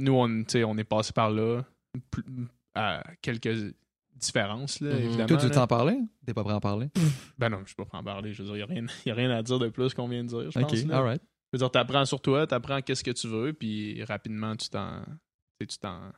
[0.00, 1.62] nous, on, tu sais, on est passé par là.
[2.10, 2.24] plus-
[2.74, 3.74] à quelques
[4.14, 4.98] différences, là, Mhm.
[5.02, 5.26] évidemment.
[5.26, 5.98] Toi, tu veux t'en parler?
[6.24, 6.88] T'es pas prêt à en parler?
[7.36, 8.32] Ben non, je suis pas prêt à en parler.
[8.32, 10.06] Je veux dire, il n'y a, rien- y a rien à dire de plus qu'on
[10.08, 10.84] vient de dire, je Ok, pense.
[10.84, 11.16] là.
[11.52, 15.02] Je veux dire, t'apprends sur toi, t'apprends qu'est-ce que tu veux, puis rapidement, tu t'en.
[15.60, 16.12] tu t'en.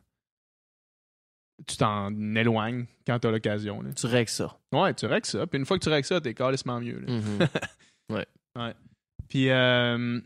[1.67, 3.83] Tu t'en éloignes quand t'as l'occasion.
[3.95, 4.59] Tu règles ça.
[4.73, 5.47] Ouais, tu règles ça.
[5.47, 6.99] Puis une fois que tu règles ça, t'es carrément mieux.
[7.01, 7.49] là.
[8.11, 8.75] Mhm.
[9.29, 10.21] Puis euh,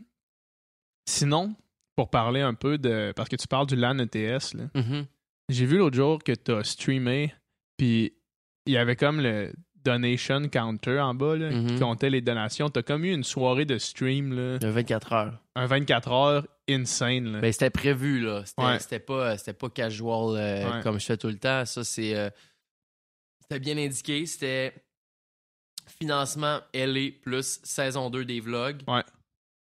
[1.09, 1.55] sinon,
[1.95, 3.13] pour parler un peu de.
[3.15, 4.69] Parce que tu parles du LAN ETS, là.
[4.75, 5.07] Mhm.
[5.49, 7.33] J'ai vu l'autre jour que tu as streamé,
[7.77, 8.13] puis
[8.67, 9.53] il y avait comme le
[9.91, 11.81] donation counter en bas, là, qui Mhm.
[11.81, 12.69] comptait les donations.
[12.71, 15.39] Tu as comme eu une soirée de stream, là, De 24 heures.
[15.55, 17.33] un 24 heures insane.
[17.33, 17.41] Là.
[17.41, 18.45] Ben, c'était prévu, là.
[18.45, 18.63] C'était
[18.97, 18.99] Ouais.
[19.01, 20.83] pas, c'était pas casual euh, Ouais.
[20.83, 21.65] comme je fais tout le temps.
[21.65, 22.17] Ça, c'est.
[22.17, 22.29] euh,
[23.43, 24.27] c'était bien indiqué.
[24.27, 24.75] C'était
[26.01, 28.83] financement LA plus saison 2 des vlogs.
[28.89, 29.05] Ouais.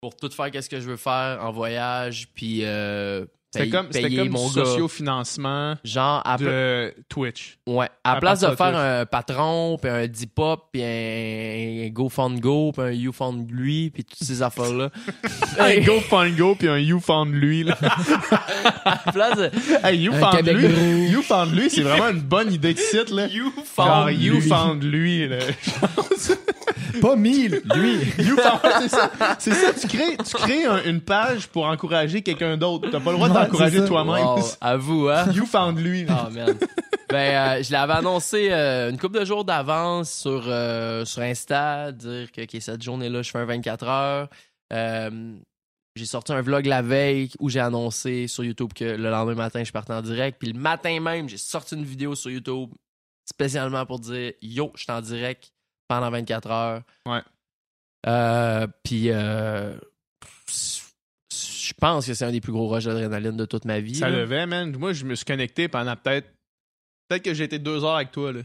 [0.00, 2.60] Pour tout faire, qu'est-ce que je veux faire en voyage, puis.
[2.64, 7.58] euh, C'était comme, payer comme mon socio-financement Genre, à, de Twitch.
[7.66, 12.70] ouais, à, à place de faire un patron, puis un Depop, puis un, un GoFundGo,
[12.72, 14.90] puis un YouFundLuy, puis toutes ces affaires-là.
[15.58, 17.64] Un Go Fund Go puis un You Found Lui.
[17.64, 17.76] Là.
[18.84, 19.50] à place de.
[19.84, 21.12] hey, You Un Found Québec Lui, gros.
[21.12, 23.10] You Found Lui, c'est vraiment une bonne idée de site.
[23.10, 23.28] Là.
[23.76, 25.28] Genre, YouFundLuy.
[27.00, 27.98] Pas mille, lui.
[28.18, 29.10] You Found- c'est ça.
[29.38, 32.88] C'est ça, tu crées, tu crées un- une page pour encourager quelqu'un d'autre.
[32.90, 33.86] T'as pas le droit Ouais, d'encourager ça.
[33.86, 34.24] toi-même.
[34.24, 35.26] Wow, à vous, hein?
[35.32, 36.04] You Found Lui.
[36.04, 36.26] là.
[36.28, 36.56] Oh man.
[37.10, 41.90] Ben, euh, je l'avais annoncé euh, une couple de jours d'avance sur, euh, sur Insta,
[41.90, 44.28] dire que ok, cette journée-là, je fais un 24 heures.
[44.72, 45.34] Euh,
[45.96, 49.64] j'ai sorti un vlog la veille où j'ai annoncé sur YouTube que le lendemain matin,
[49.64, 50.38] je partais en direct.
[50.38, 52.70] Puis le matin même, j'ai sorti une vidéo sur YouTube
[53.28, 55.52] spécialement pour dire Yo, je suis en direct
[55.90, 56.82] pendant 24 heures.
[57.04, 57.18] Ouais.
[58.06, 59.74] Euh, puis, euh,
[60.48, 63.96] je pense que c'est un des plus gros rushs d'adrénaline de toute ma vie.
[63.96, 64.18] Ça là.
[64.18, 64.74] levait, man.
[64.78, 66.28] Moi, je me suis connecté pendant peut-être.
[67.08, 68.40] Peut-être que j'ai été deux heures avec toi, là.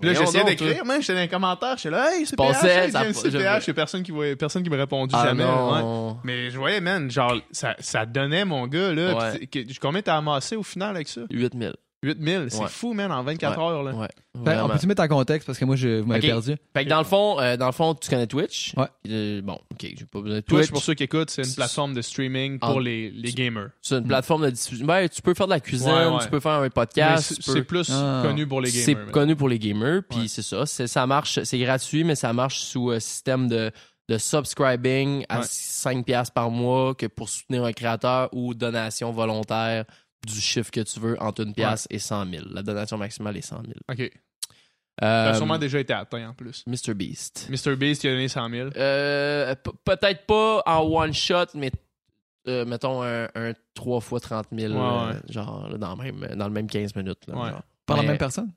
[0.00, 1.00] Puis là, j'essayais d'écrire, man.
[1.00, 1.76] J'étais dans les commentaires.
[1.76, 3.68] J'étais là, hey, c'est Passais, PH.
[3.68, 5.44] Il personne qui, voyait- personne qui me répondit Ah jamais.
[5.44, 6.12] ouais.
[6.24, 9.14] Mais je voyais, man, genre, ça, ça donnait, mon gars, là.
[9.16, 9.48] Ouais.
[9.52, 11.20] C'est- Combien t'as amassé au final avec ça?
[11.30, 11.74] 8000.
[12.04, 12.46] 8000.
[12.50, 12.68] C'est Ouais.
[12.68, 13.92] fou, man, en 24 heures, là.
[13.94, 14.08] Ouais.
[14.36, 16.56] On peut-tu mettre en contexte parce que moi, je, vous m'avez perdu.
[16.72, 18.74] Fait que dans le fond, euh, dans le fond, tu connais Twitch.
[18.76, 18.86] Ouais.
[19.08, 20.70] Euh, bon, ok, j'ai pas besoin de Twitch, Twitch.
[20.70, 23.68] pour ceux qui écoutent, c'est une plateforme de streaming pour les, les gamers.
[23.82, 24.86] C'est une plateforme de diffusion.
[24.86, 26.18] Ben, tu peux faire de la cuisine, Ouais, ouais.
[26.22, 27.34] tu peux faire un podcast.
[27.40, 28.22] C'est peux- plus Ah.
[28.24, 28.84] connu pour les gamers.
[28.84, 30.66] C'est connu pour les gamers, puis c'est ça.
[30.66, 33.70] C'est, ça marche, c'est gratuit, mais ça marche sous un système de,
[34.08, 35.44] de subscribing à Ouais.
[35.46, 39.84] 5$ piastres par mois que pour soutenir un créateur ou donation volontaire
[40.24, 42.44] du chiffre que tu veux entre une pièce et 100 000.
[42.50, 43.72] La donation maximale est 100 000.
[43.90, 44.10] OK.
[45.00, 46.62] Ça Euh, a sûrement déjà été atteint, en plus.
[46.68, 46.94] Mr.
[46.94, 47.48] Beast.
[47.50, 47.74] Mr.
[47.76, 48.70] Beast, il a donné 100 000.
[48.76, 51.72] Euh, peut-être pas en one shot, mais
[52.46, 55.32] euh, mettons un, un 3 fois 30 000, Ouais, euh, ouais.
[55.32, 57.26] genre là, dans, le même, dans le même 15 minutes.
[57.26, 57.50] Là, Ouais.
[57.50, 57.62] genre.
[57.86, 58.52] Par la même personne?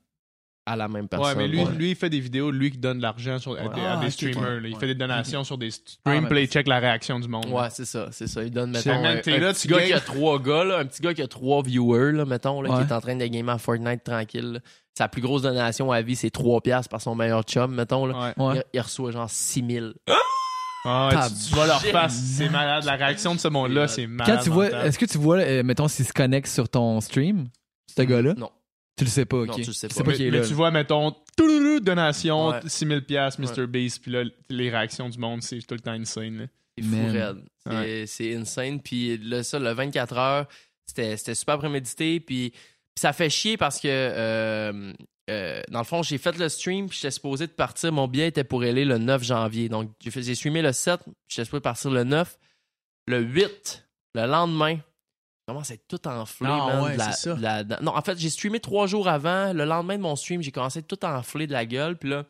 [0.70, 1.38] À la même Ouais, personne.
[1.38, 1.72] mais lui, ouais.
[1.72, 3.96] lui, il fait des vidéos, lui qui donne de l'argent sur- à, des, à Ah,
[3.96, 4.60] des ok, streamers.
[4.60, 4.68] là.
[4.68, 4.80] Il Ouais.
[4.80, 6.26] fait des donations sur des Ah, streams, ouais.
[6.26, 7.46] puis là, il check la réaction du monde.
[7.50, 8.42] Ouais, c'est ça, c'est ça.
[8.44, 11.00] Il donne, mettons, un, là, petit tu gars qui a trois gars, là, un petit
[11.02, 12.84] gars qui a trois viewers, là, mettons, là, Ouais.
[12.84, 14.52] qui est en train de gamer à Fortnite tranquille.
[14.54, 14.60] là.
[14.96, 18.04] Sa plus grosse donation à vie, c'est 3 piastres par son meilleur chum, mettons.
[18.04, 18.32] Là.
[18.36, 18.44] Ouais.
[18.44, 18.54] Ouais.
[18.56, 19.86] Il, il reçoit genre 6 000.
[20.84, 22.84] Ah, ouais, tu, tu vois leur face, c'est malade.
[22.84, 24.36] La réaction de ce monde-là, c'est malade.
[24.38, 24.86] Quand tu vois, mental.
[24.86, 27.48] est-ce que tu vois, euh, mettons, s'il se connecte sur ton stream,
[27.96, 28.34] ce gars-là?
[28.36, 28.50] Non.
[28.98, 29.46] Tu le sais pas, ok.
[29.48, 29.94] Non, tu le sais pas.
[29.94, 30.46] pas mais, qui est mais là.
[30.46, 32.60] tu vois, mettons, touloulou, donation, Ouais.
[32.66, 33.66] 6000 pièces Mr.
[33.66, 36.38] Beast, puis là, les réactions du monde, c'est tout le temps insane.
[36.38, 36.44] là.
[36.76, 37.10] C'est fou Man.
[37.10, 37.44] raide.
[37.64, 38.04] C'est, Ouais.
[38.06, 38.80] c'est insane.
[38.80, 40.46] Puis là, ça, le 24 heures,
[40.86, 42.20] c'était, c'était super prémédité.
[42.20, 42.60] Puis, puis
[43.00, 44.92] ça fait chier parce que, euh,
[45.30, 47.92] euh, dans le fond, j'ai fait le stream, puis j'étais supposé de partir.
[47.92, 49.68] Mon billet était pour aller le 9 janvier.
[49.68, 52.38] Donc, j'ai, fait, j'ai streamé le 7, puis j'étais supposé partir le 9.
[53.06, 54.78] Le 8, le lendemain,
[55.48, 57.34] commence à être tout enflé, man, ouais, de la- ça.
[57.34, 59.52] de la- de- non, en fait, j'ai streamé trois jours avant.
[59.52, 61.96] Le lendemain de mon stream, j'ai commencé à être tout enflé de la gueule.
[61.96, 62.24] Puis là,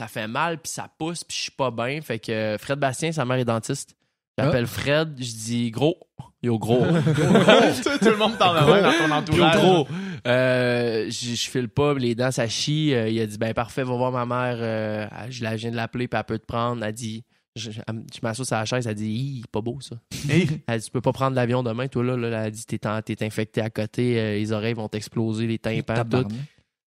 [0.00, 2.00] ça fait mal, puis ça pousse, puis je suis pas bien.
[2.02, 3.94] Fait que Fred Bastien, sa mère est dentiste.
[4.38, 5.98] J'appelle Fred, je dis gros.
[6.42, 6.86] Yo, gros.
[6.86, 9.56] tout, tout le monde t'en revient dans ton Yo, entourage.
[9.56, 9.88] gros.
[10.26, 12.94] Euh, je je file pas, les dents, ça chie.
[12.94, 14.58] Euh, il a dit, ben parfait, va voir ma mère.
[14.60, 16.84] Euh, je la je viens de l'appeler, puis elle peut te prendre.
[16.84, 17.24] Elle dit,
[17.58, 19.96] je, je, je m'assois sur la chaise, elle dit, pas beau ça.
[20.28, 22.16] Hey, Elle dit, tu peux pas prendre l'avion demain, toi là.
[22.16, 22.46] là.
[22.46, 22.86] Elle dit, t'es,
[23.24, 26.28] infecté à côté, euh, les oreilles vont t'exploser, les tympans, tout.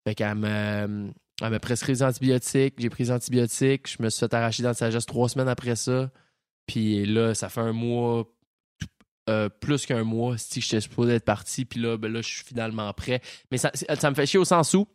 [0.07, 1.11] Fait qu'elle me,
[1.43, 2.75] elle m'a prescrit des antibiotiques.
[2.79, 3.89] J'ai pris des antibiotiques.
[3.89, 6.11] Je me suis fait arracher dans le sagesse trois semaines après ça.
[6.67, 8.25] Puis là, ça fait un mois,
[9.29, 11.65] euh, plus qu'un mois, si j'étais supposé être parti.
[11.65, 13.21] Puis là, ben là, je suis finalement prêt.
[13.51, 14.87] Mais ça, ça me fait chier au sens où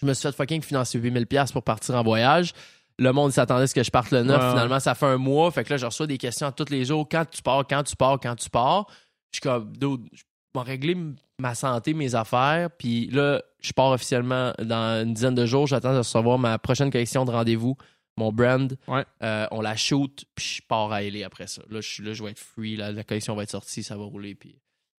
[0.00, 2.52] je me suis fait fucking financer 8000$ pour partir en voyage.
[2.98, 4.36] Le monde s'attendait à ce que je parte le 9.
[4.36, 4.50] Ouais, ouais.
[4.50, 5.50] Finalement, ça fait un mois.
[5.50, 7.08] Fait que là, je reçois des questions tous les jours.
[7.08, 8.86] Quand tu pars, quand tu pars, quand tu pars.
[9.30, 10.22] Je suis comme, je
[10.54, 10.96] vais régler
[11.38, 12.70] ma santé, mes affaires.
[12.70, 15.66] Puis là, je pars officiellement dans une dizaine de jours.
[15.66, 17.76] J'attends de recevoir ma prochaine collection de rendez-vous,
[18.16, 18.76] mon brand.
[18.88, 19.04] Ouais.
[19.22, 21.62] Euh, on la shoot, puis je pars à LA après ça.
[21.70, 22.76] Là, je suis là, je vais être free.
[22.76, 24.34] là, la collection va être sortie, ça va rouler.
[24.34, 24.56] Puis...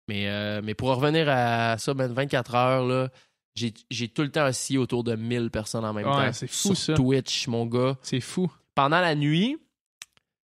[0.07, 3.09] Mais, euh, mais pour revenir à ça, ben, 24 heures, là,
[3.55, 6.33] j'ai, j'ai tout le temps assis autour de 1000 personnes en même Ouais, temps.
[6.33, 6.93] c'est fou, Sur ça.
[6.93, 8.51] Twitch, mon gars c'est fou.
[8.75, 9.57] pendant la nuit,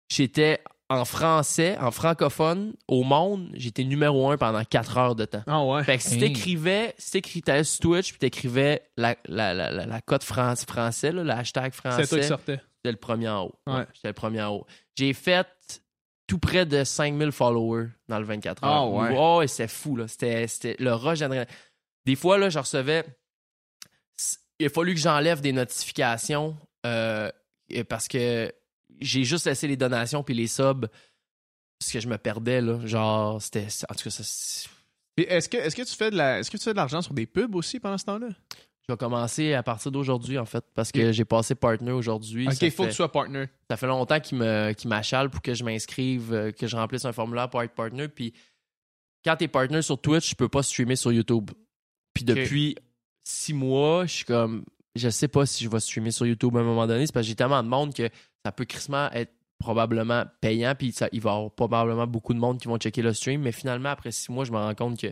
[0.10, 5.41] j'étais en français, en francophone, au monde, j'étais numéro un pendant 4 heures de temps.
[5.48, 5.84] Ah ouais.
[5.84, 6.19] Fait que si Hey.
[6.19, 11.11] t'écrivais, si t'écrivais sur Twitch, puis t'écrivais la, la, la, la, la cote France, français,
[11.11, 12.60] là, le hashtag C'est toi français, qui sortais.
[12.77, 13.56] j'étais le premier en haut.
[13.65, 13.86] Ouais.
[13.95, 14.68] j'étais le premier en haut.
[14.95, 15.48] J'ai fait
[16.27, 18.72] tout près de 5000 followers dans le 24 heures.
[18.72, 19.15] Ah ouais.
[19.18, 20.07] Oh, et c'était fou, là.
[20.07, 21.52] C'était, c'était le rush d'adrénaline.
[22.06, 23.06] Des fois, là, je recevais...
[24.60, 26.56] Il a fallu que j'enlève des notifications
[26.86, 27.30] euh,
[27.90, 28.53] parce que
[29.02, 30.88] j'ai juste laissé les donations puis les subs
[31.80, 32.80] parce que je me perdais, là.
[32.86, 33.68] Genre, c'était...
[33.90, 34.23] En tout cas, ça...
[35.18, 37.14] Est-ce que, est-ce que tu fais de la, est-ce que tu fais de l'argent sur
[37.14, 38.27] des pubs aussi pendant ce temps-là?
[38.88, 42.48] Je vais commencer à partir d'aujourd'hui, en fait, parce que j'ai passé partner aujourd'hui.
[42.48, 43.45] Ok, il faut fait- que tu sois partner.
[43.69, 47.03] ça fait longtemps qu'il me qu'il m'achale pour que je m'inscrive, euh, que je remplisse
[47.06, 48.07] un formulaire pour être partner.
[48.10, 48.34] Puis
[49.23, 51.49] quand t'es partner sur Twitch, je peux pas streamer sur YouTube.
[52.16, 52.76] Puis depuis
[53.24, 54.64] six mois, je suis comme,
[54.96, 57.06] je sais pas si je vais streamer sur YouTube à un moment donné.
[57.06, 58.10] C'est parce que j'ai tellement de monde que
[58.44, 60.74] ça peut crissement être probablement payant.
[60.78, 63.42] Puis ça, il va y avoir probablement beaucoup de monde qui vont checker le stream.
[63.42, 65.08] Mais finalement, après six mois, je me rends compte que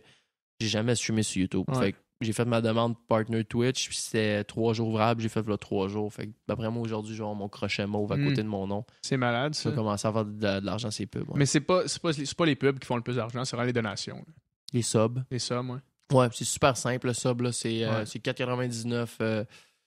[0.60, 1.66] j'ai jamais streamé sur YouTube.
[1.70, 1.80] Ouais.
[1.80, 5.46] Fait que j'ai fait ma demande partner Twitch, puis c'était trois jours ouvrables, j'ai fait
[5.46, 6.14] là trois jours.
[6.14, 8.30] Fait que d'après moi, aujourd'hui, avoir mon crochet mauve à Mm.
[8.30, 8.86] côté de mon nom.
[9.02, 9.70] C'est malade, ça.
[9.72, 11.26] vais commencer à avoir de, de l'argent, c'est peu.
[11.36, 13.74] Mais c'est pas, pas, pas les pubs qui font le plus d'argent, c'est vraiment les
[13.74, 14.16] donations.
[14.18, 14.34] là.
[14.72, 15.22] Les subs.
[15.32, 15.80] Les sommes, ouais.
[16.12, 17.52] Ouais, c'est super simple, le sub, là.
[17.52, 18.06] C'est euh, Ouais.
[18.06, 19.18] c'est 4,99.
[19.22, 19.44] euh,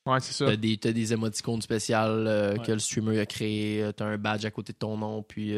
[0.07, 0.47] Ouais, c'est ça.
[0.47, 2.65] T'as des, t'as des émoticônes spéciales euh, Ouais.
[2.65, 3.83] que le streamer a créé.
[3.83, 5.23] euh, T'as un badge à côté de ton nom.
[5.25, 5.53] Puis,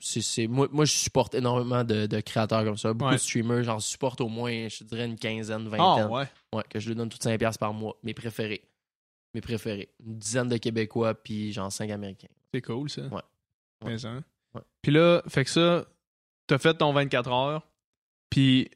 [0.00, 2.92] c'est, moi, moi, je supporte énormément de, de créateurs comme ça.
[2.92, 6.06] Beaucoup de streamers, j'en supporte au moins, je te dirais, une quinzaine, vingtaine.
[6.08, 6.26] ouais.
[6.54, 7.96] Ouais, que je lui donne toutes 5$ piastres par mois.
[8.04, 8.62] Mes préférés.
[9.34, 9.88] Mes préférés.
[10.06, 12.28] Une dizaine de Québécois, puis genre 5 Américains.
[12.54, 13.02] C'est cool, ça.
[13.02, 13.22] Ouais.
[14.04, 14.22] Hein.
[14.54, 14.62] Ouais.
[14.82, 15.84] Puis là, fait que ça,
[16.46, 17.66] t'as fait ton 24 heures,
[18.30, 18.70] puis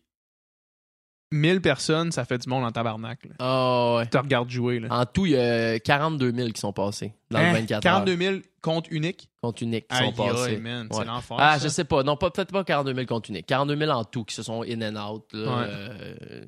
[1.33, 3.25] 1000 personnes, ça fait du monde en tabarnak.
[3.25, 3.35] là.
[3.41, 4.07] Ah ouais.
[4.09, 4.79] Tu regardes jouer.
[4.81, 4.89] Là.
[4.91, 7.53] En tout, il y a 42 000 qui sont passés dans Hein?
[7.53, 8.19] le 24 42 heures.
[8.19, 9.29] 000 comptes uniques?
[9.43, 10.57] Comptes uniques qui Aïe, sont passés.
[10.63, 10.83] Ouais.
[10.93, 11.37] C'est l'enfer.
[11.41, 11.65] Ah, ça.
[11.65, 12.03] je sais pas.
[12.03, 13.47] Non, pas- peut-être pas 42 000 comptes uniques.
[13.47, 15.65] 42 000 en tout qui se sont in and out là, Ouais.
[15.69, 16.45] euh,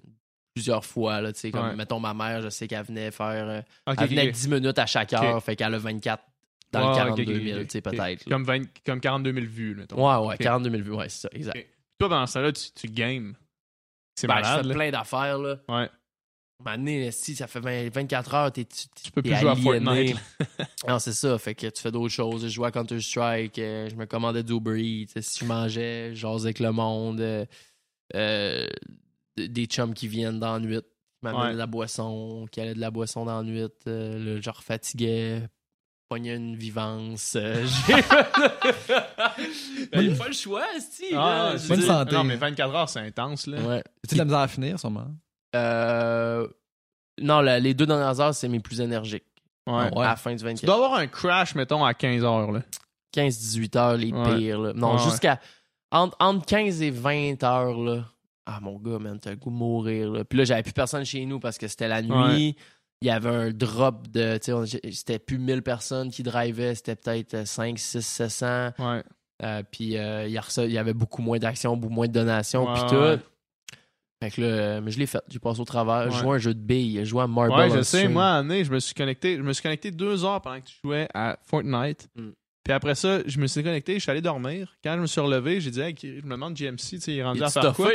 [0.54, 1.20] plusieurs fois.
[1.20, 1.74] Là, comme, Ouais.
[1.76, 3.26] mettons, ma mère, je sais qu'elle venait faire.
[3.48, 4.18] euh, elle venait ok.
[4.18, 5.42] avec 10 minutes à chaque heure.
[5.42, 6.22] Fait qu'elle a 24
[6.72, 7.84] dans le ok, 42 ok, 000, ok, tu sais, ok.
[7.84, 8.26] peut-être.
[8.26, 8.30] là.
[8.30, 9.74] Comme, 20 comme 42 000 vues.
[9.76, 9.96] mettons.
[9.96, 10.40] Ouais, ouais, Ok.
[10.40, 10.92] 42 000 vues.
[10.92, 11.66] Ouais, c'est ça, exact.
[11.98, 13.34] Toi, pendant ce temps-là, tu, tu games?
[14.14, 14.58] C'est Ben, malade.
[14.58, 14.74] je fais là.
[14.74, 15.38] plein d'affaires.
[15.38, 15.56] Là.
[15.68, 15.90] Ouais.
[16.64, 19.56] Donné, si ça fait 20 24 heures, t'es, tu, Tu peux plus jouer à.
[19.56, 20.16] Fortnite.
[20.88, 21.36] non, c'est ça.
[21.38, 22.42] Fait que tu fais d'autres choses.
[22.44, 26.20] Je jouais à Counter-Strike, euh, je me commandais du Uber euh, Si je mangeais, je
[26.20, 27.20] jasais avec le monde.
[27.20, 27.44] euh,
[28.14, 28.66] euh,
[29.36, 30.84] des chums qui viennent dans la nuit, qui
[31.22, 31.52] m'amenaient Ouais.
[31.54, 33.66] de la boisson, qui allaient de la boisson dans la nuit.
[33.88, 35.40] euh, le genre fatigué,
[36.08, 37.36] pognait une vivance.
[37.36, 37.94] euh, j'ai-
[39.92, 41.06] ben, il a pas le choix, si.
[41.14, 42.14] Ah, là, Bonne santé.
[42.14, 43.46] Non, mais 24 heures, c'est intense.
[43.46, 43.60] Là.
[43.60, 43.82] Ouais.
[44.08, 45.06] Tu de la misère à finir, sûrement.
[45.56, 46.46] Euh,
[47.20, 49.24] non, les deux dernières heures, c'est mes plus énergiques.
[49.66, 49.90] Ouais.
[49.96, 50.04] Ouais.
[50.04, 50.66] À la fin du Tu 24.
[50.66, 52.52] dois avoir un crash, mettons, à 15 heures.
[52.52, 52.60] Là.
[53.12, 54.36] 15-18 heures, les Ouais.
[54.36, 54.60] pires.
[54.60, 54.72] là.
[54.74, 55.40] Non, Ouais, jusqu'à.
[55.90, 58.04] Entre, entre 15 et 20 heures, là.
[58.46, 60.24] Ah, mon gars, man, t'as le goût de mourir, là.
[60.24, 62.56] Puis là, j'avais plus personne chez nous parce que c'était la nuit.
[63.04, 64.38] Il y avait un drop de.
[64.90, 68.70] C'était plus 1000 personnes qui drivaient, c'était peut-être 5, 6, 700.
[68.78, 69.02] Ouais.
[69.42, 72.94] Euh, puis euh, il y avait beaucoup moins d'actions, beaucoup moins de donations, puis tout.
[72.94, 73.18] ouais.
[74.22, 75.22] Fait que là, euh, mais je l'ai fait.
[75.28, 76.10] J'ai passé au travers.
[76.10, 76.22] Je Ouais.
[76.22, 77.00] jouais à un jeu de billes.
[77.00, 78.08] Je jouais à Marble Ouais, je sais.
[78.08, 79.36] Moi, année, je me suis connecté.
[79.36, 82.08] Je me suis connecté deux heures pendant que tu jouais à Fortnite.
[82.16, 82.30] Mm.
[82.64, 84.74] Puis après ça, je me suis connecté, je suis allé dormir.
[84.82, 87.18] Quand je me suis relevé, j'ai dit, hey, je me demande GMC, tu sais, il
[87.18, 87.90] est rendu Il à faire quoi?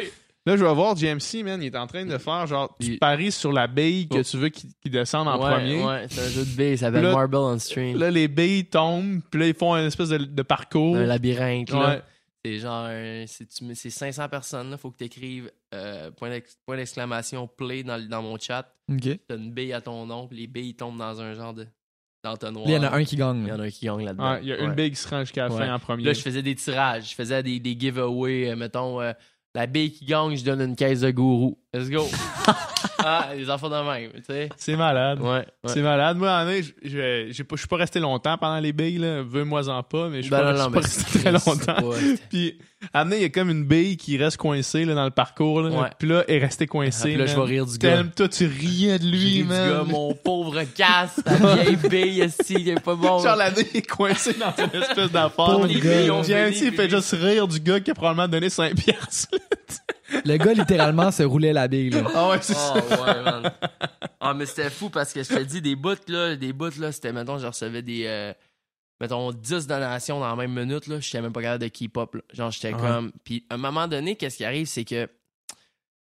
[0.50, 3.00] Là, je vais voir GMC, man, il est en train de faire genre, tu Il-
[3.00, 4.24] paries sur la bille que Oh.
[4.24, 5.84] tu veux qu'il qu'il descende en ouais, premier.
[5.84, 6.78] Ouais, c'est un jeu de billes.
[6.78, 7.98] Ça s'appelle Là- Marble on String.
[7.98, 10.96] Là, les billes tombent, puis là, ils font une espèce de, de parcours.
[10.98, 11.70] un labyrinthe.
[11.72, 11.90] Là.
[11.90, 12.02] Ouais.
[12.46, 14.70] C'est genre, euh, c'est tu mets- c'est 500 personnes.
[14.72, 15.52] Il faut que tu écrives
[16.18, 18.74] point d'ex- point d'exclamation play dans, dans mon chat.
[18.92, 19.20] OK.
[19.28, 21.68] T'as une bille à ton nom, puis les billes tombent dans un genre de
[22.24, 22.66] d'entonnoir.
[22.68, 23.46] Là, il y en a un qui Il gagne.
[23.48, 24.38] y en a un qui gagne là-dedans.
[24.42, 24.76] Il y a une Ouais.
[24.76, 25.66] bille qui se rend jusqu'à la Ouais.
[25.66, 26.04] fin en premier.
[26.04, 27.10] Là, je faisais des tirages.
[27.12, 28.50] Je faisais des, des giveaways.
[28.52, 29.14] euh, mettons, euh,
[29.56, 31.58] la bille qui gagne, je donne une caisse de gourou.
[31.74, 32.06] Let's go.
[33.00, 34.50] ah, les enfants de même, tu sais.
[34.58, 35.20] C'est malade.
[35.22, 35.28] Ouais.
[35.30, 35.46] ouais.
[35.66, 36.18] C'est malade.
[36.18, 39.22] Moi, en année, je- je suis pas resté longtemps pendant les billes, là.
[39.24, 41.92] Veux-moi-en pas, mais je suis Ben pas, non, non, resté très longtemps.
[42.30, 42.60] Puis,
[42.94, 45.62] amené, il y a comme une bille qui reste coincée là, dans le parcours.
[45.62, 45.70] Là.
[45.82, 45.90] Ouais.
[46.00, 47.10] Puis là, elle est restée Ah, coincée.
[47.10, 47.48] puis là, je vais man.
[47.48, 48.04] rire du gars.
[48.16, 49.70] Toi, tu riais de lui, ri du man.
[49.70, 53.20] gars, mon pauvre casse, ta vieille bille, ici, il est pas bon.
[53.20, 55.60] Genre, la bille est coincée dans une espèce d'affaire.
[55.60, 58.76] Ont GMC, fini, il fait puis- juste rire du gars qui a probablement donné 5
[58.76, 59.30] piastres.
[60.26, 61.92] Le gars, littéralement, se roulait la bille.
[61.92, 62.02] Là.
[62.16, 63.02] Ah ouais, c'est Oh, ça.
[63.04, 63.52] ouais, man.
[64.20, 66.92] Ah, mais c'était fou parce que je te dis, des bouts, là, des bouts, là,
[66.92, 68.34] c'était, mettons, je recevais des, euh,
[69.02, 72.16] mettons, 10 donations dans la même minute, là, j'étais même pas capable de keep up,
[72.16, 72.22] là.
[72.34, 72.80] Genre, j'étais Ouais.
[72.80, 73.12] comme.
[73.24, 75.10] Puis, à un moment donné, qu'est-ce qui arrive, c'est que,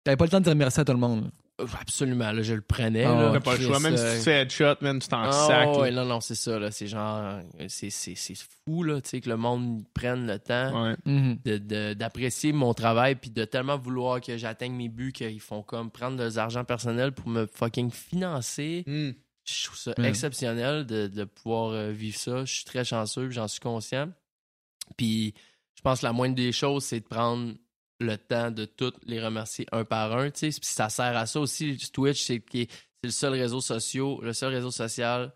[0.05, 1.31] T'avais pas le temps de dire merci à tout le monde.
[1.81, 3.05] Absolument, là, je le prenais.
[3.05, 3.79] Ah, là, T'as pas le choix.
[3.81, 5.77] Même si tu fais headshot, man, tu t'en ah, sacs.
[5.79, 6.71] ouais, non, non, c'est ça, là.
[6.73, 7.39] C'est genre.
[7.69, 8.35] C'est, c'est, c'est
[8.67, 10.97] fou, là, tu sais, que le monde prenne le temps Ouais.
[11.07, 11.39] Mhm.
[11.45, 15.63] de, de- d'apprécier mon travail puis de tellement vouloir que j'atteigne mes buts qu'ils font
[15.63, 18.83] comme prendre de l'argent personnel pour me fucking financer.
[18.87, 19.13] Hmm.
[19.45, 22.45] Je trouve ça exceptionnel de, de pouvoir euh, vivre ça.
[22.45, 24.11] Je suis très chanceux, j'en suis conscient.
[24.97, 25.35] Puis
[25.77, 27.55] je pense que la moindre des choses, c'est de prendre
[28.01, 30.31] le temps de toutes les remercier un par un.
[30.31, 31.77] Puis ça sert à ça aussi.
[31.93, 32.43] Twitch, c'est
[33.03, 35.33] le seul réseau social, le seul réseau social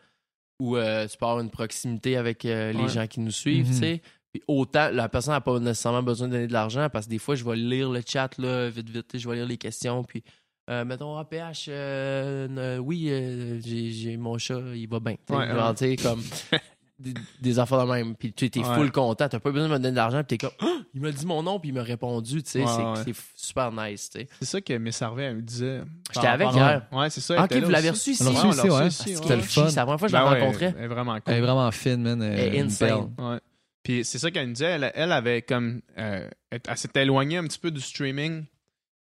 [0.60, 2.88] où euh, tu peux avoir une proximité avec euh, les Ouais.
[2.88, 3.70] gens qui nous suivent.
[3.70, 3.80] Mhm.
[3.98, 4.02] tu.
[4.32, 7.18] Puis autant, la personne n'a pas nécessairement besoin de donner de l'argent parce que des
[7.18, 9.16] fois, je vais lire le chat là, vite, vite.
[9.18, 10.02] Je vais lire les questions.
[10.04, 10.22] Puis
[10.68, 15.14] euh, mettons, APH, euh, euh, oui, euh, j'ai mon chat, il va bien.
[15.14, 15.74] Tu sais, Ouais, ouais.
[15.74, 16.22] tu sais, comme
[16.98, 18.14] des, des affaires de même.
[18.16, 18.74] Puis tu es Ouais.
[18.74, 19.28] full content.
[19.28, 20.22] T'as pas besoin de me donner de l'argent.
[20.24, 20.78] Puis t'es comme, Ah!
[20.94, 22.42] il m'a dit mon nom, puis il m'a répondu.
[22.42, 24.10] Tu sais, Ouais, c'est super nice.
[24.10, 24.28] Tu sais.
[24.40, 25.80] C'est ça que Miss Harvey elle me disait.
[26.12, 26.86] J'étais avec hier.
[26.92, 27.34] Ouais, c'est ça.
[27.34, 28.22] Ah, elle était ok, vous l'avez reçu ici?
[28.24, 28.78] Reçu ouais.
[28.82, 29.68] Ah, c'était le fun.
[29.68, 30.74] C'est la première fois que je Ben la ouais, rencontrais.
[30.76, 31.34] Elle est vraiment Elle cool.
[31.34, 32.22] est vraiment fine, man.
[32.22, 33.12] Elle est insane.
[33.18, 33.38] Ouais.
[33.82, 34.66] Puis c'est ça qu'elle me disait.
[34.72, 35.80] Elle, elle avait comme.
[35.98, 38.44] euh, elle, elle s'était éloignée un petit peu du streaming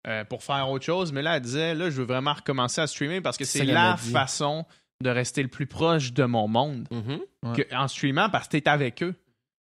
[0.06, 1.12] euh, pour faire autre chose.
[1.12, 3.96] Mais là, elle disait là, je veux vraiment recommencer à streamer parce que C'est la
[3.96, 4.64] façon
[5.02, 7.54] de rester le plus proche de mon monde Mhm.
[7.54, 9.14] Que- en streamant parce que t'es avec eux.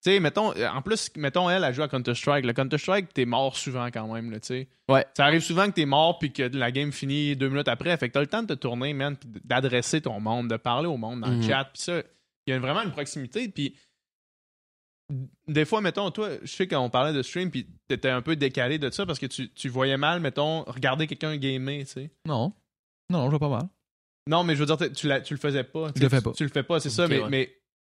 [0.04, 2.44] Tu sais, mettons, euh, en plus, mettons, elle, elle joue à Counter-Strike.
[2.44, 4.68] Le Counter-Strike, t'es mort souvent quand même, là, tu sais.
[4.90, 5.06] Ouais.
[5.16, 7.96] Ça arrive souvent que t'es mort puis que la game finit deux minutes après.
[7.98, 10.88] Fait que t'as le temps de te tourner, man, puis d'adresser ton monde, de parler
[10.88, 11.66] au monde dans le chat.
[11.66, 12.02] Puis ça,
[12.48, 13.48] il y a vraiment une proximité.
[13.48, 13.76] Puis
[15.48, 18.80] des fois, mettons, toi, je sais qu'on parlait de stream, puis t'étais un peu décalé
[18.80, 22.12] de ça parce que tu, tu voyais mal, mettons, regarder quelqu'un gamer, tu sais.
[22.28, 22.54] Non.
[23.10, 23.68] Non, non, je vois pas mal.
[24.30, 25.92] Non, mais je veux dire, tu, la- tu le faisais pas.
[25.92, 26.32] tu Je le fais pas.
[26.32, 27.08] Tu, le fais pas, c'est ça.
[27.08, 27.30] Mais, ouais.
[27.30, 27.52] mais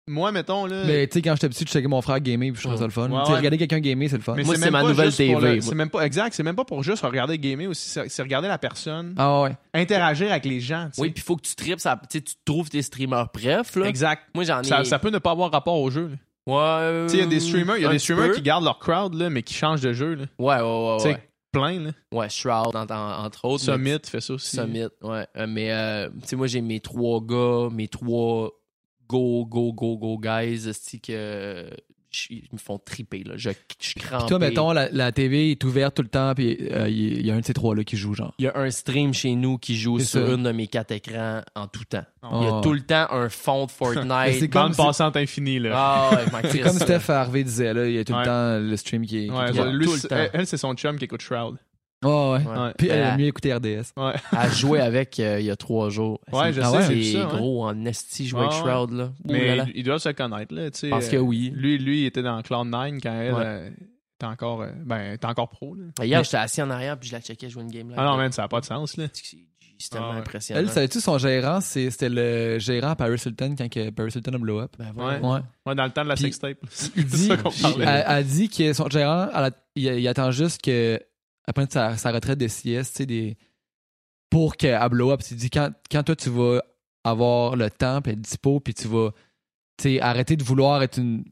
[0.09, 0.85] moi, mettons, là.
[0.85, 2.85] Mais tu sais, quand j'étais petit, je checkais mon frère gamer puis je trouvais ça
[2.85, 3.09] le fun.
[3.11, 4.35] Ouais, regarder quelqu'un gamer, c'est le fun.
[4.37, 5.61] Mais Moi, c'est même ma pas nouvelle juste pour TV, le-.
[5.61, 6.35] C'est même pas exact.
[6.35, 7.89] C'est même pas pour juste regarder gamer aussi.
[8.09, 9.57] C'est regarder la personne, Ah ouais.
[9.75, 10.87] interagir avec les gens.
[10.91, 11.03] tu sais.
[11.03, 13.75] Oui, puis il faut que tu tripes, ça, tu sais, tu trouves tes streamers bref.
[13.77, 13.87] Là.
[13.87, 14.25] exact.
[14.35, 14.65] Moi, j'en ai.
[14.65, 16.09] Ça, ça peut ne pas avoir rapport au jeu.
[16.09, 16.17] là.
[16.47, 17.05] Ouais.
[17.07, 18.35] Tu sais, il y a des streamers, y a des streamers peu.
[18.35, 20.15] qui gardent leur crowd là, mais qui changent de jeu.
[20.15, 20.25] Là.
[20.39, 20.97] Ouais, ouais, ouais.
[20.99, 21.91] Tu sais, Ouais, plein là.
[22.13, 23.65] ouais Shroud, en- en- entre autres.
[23.65, 24.55] Summit fait ça aussi.
[24.57, 25.27] Summit, ouais.
[25.37, 28.51] Euh, mais, euh, tu sais, moi, j'ai mes trois gars, mes trois
[29.09, 30.69] go, go, go, go guys,
[31.01, 31.71] que euh,
[32.31, 33.35] ils me font triper, là.
[33.37, 33.93] Je, je.
[33.95, 37.31] Puis toi, mettons, la, la TV est ouverte tout le temps puis euh, il y,
[37.31, 38.35] a un de ces trois-là qui joue, genre.
[38.39, 40.33] Il y a un stream chez nous qui joue C'est sur ça.
[40.35, 42.05] une de mes quatre écrans en tout temps.
[42.23, 42.39] Oh.
[42.41, 44.51] Il y a tout le temps un fond de c'est Fortnite.
[44.51, 45.71] comme- Bande passante infinie là.
[45.75, 46.79] Ah, ouais, C'est comme.
[46.79, 48.21] Steph Harvey disait, là, il y a tout Ouais.
[48.21, 49.31] le temps le stream qui est.
[49.31, 50.17] Ouais, lui, tout le c'est- temps.
[50.17, 51.57] elle, elle, c'est son chum qui écoute Shroud.
[52.05, 52.47] Ouais, ouais.
[52.47, 52.73] Ouais.
[52.77, 53.93] Puis elle Euh, a mieux écouté RDS.
[53.97, 54.13] Ouais.
[54.33, 56.21] à jouer avec euh, il y a trois jours.
[56.33, 58.59] Ouais, je Ah sais, j'ai C'est gros en esti jouer Ouais, avec.
[58.59, 59.13] Shroud, là.
[59.25, 59.65] Mais là.
[59.69, 60.71] il, il doit se connaître là.
[60.71, 61.51] tu sais, Parce que euh, oui.
[61.55, 63.43] Lui, lui, il était dans Cloud9 quand elle Ouais.
[63.45, 63.71] euh,
[64.19, 65.75] était encore, euh, ben, encore pro.
[65.75, 66.05] Là.
[66.05, 67.97] Hier, j'étais assis en arrière puis je la checkais jouer une game là.
[67.99, 68.97] Ah non, man, ça n'a pas de sens.
[68.99, 69.07] Là.
[69.79, 70.19] C'est tellement Ah ouais.
[70.21, 70.61] impressionnant.
[70.61, 74.39] Elle, savais-tu, son gérant, c'était le gérant à Paris Hilton quand que Paris Hilton a
[74.39, 74.73] blow up?
[74.79, 74.93] Ben, Ouais.
[74.95, 75.21] voilà.
[75.21, 75.41] Ouais.
[75.67, 76.57] Ouais, dans le temps de la sextape.
[76.71, 77.85] C'est ça qu'on parlait.
[77.87, 80.99] elle, elle dit que son gérant, elle a- il, il attend juste que,
[81.47, 83.37] après sa, sa retraite de CS, tu sais, des,
[84.31, 85.21] pour qu'elle blow up.
[85.31, 86.61] Il dit quand, quand toi tu vas
[87.05, 89.11] avoir le temps, puis être dispo, puis tu vas,
[89.79, 91.25] tu sais, arrêter de vouloir être une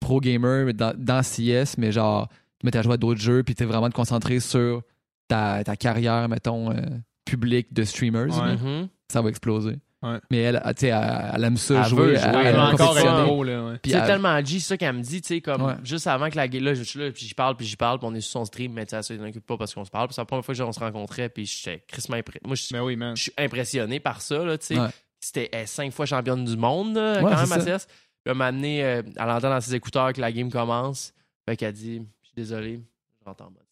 [0.00, 2.28] pro gamer dans, dans CS, mais genre,
[2.60, 4.82] te mettre à jouer à d'autres jeux, puis t'es vraiment te concentrer sur
[5.26, 6.80] ta, ta carrière, mettons, euh,
[7.24, 8.86] publique de streamers, Ouais.
[9.10, 9.76] ça va exploser.
[10.00, 10.18] Ouais.
[10.30, 12.06] Mais elle, elle, tu sais, elle, aime ça Elle jouer.
[12.16, 13.22] jouer, elle elle encore compétitionner.
[13.24, 13.42] pro.
[13.44, 13.78] Là, ouais.
[13.82, 15.74] Puis C'est elle- tellement G, c'est ça qu'elle me dit, tu sais, comme Ouais.
[15.82, 18.06] juste avant que la là, je suis là, puis j'y parle, puis j'y parle, puis
[18.08, 20.06] on est sur son stream, mais tu sais, ça ne pas parce qu'on se parle.
[20.06, 22.62] Puis c'est la première fois que on se rencontrait, puis j'étais crissement impré- Moi, je
[22.72, 24.78] Mais oui, suis impressionné par ça, là, tu sais.
[24.78, 24.88] Ouais.
[25.20, 27.86] C'était elle est cinq fois championne du monde, là, Ouais, quand même, à.
[27.86, 31.12] Puis elle m'a amené, euh, elle entend dans ses écouteurs que la game commence.
[31.48, 32.80] Fait qu'elle dit, je suis désolé,
[33.20, 33.62] je rentre en mode.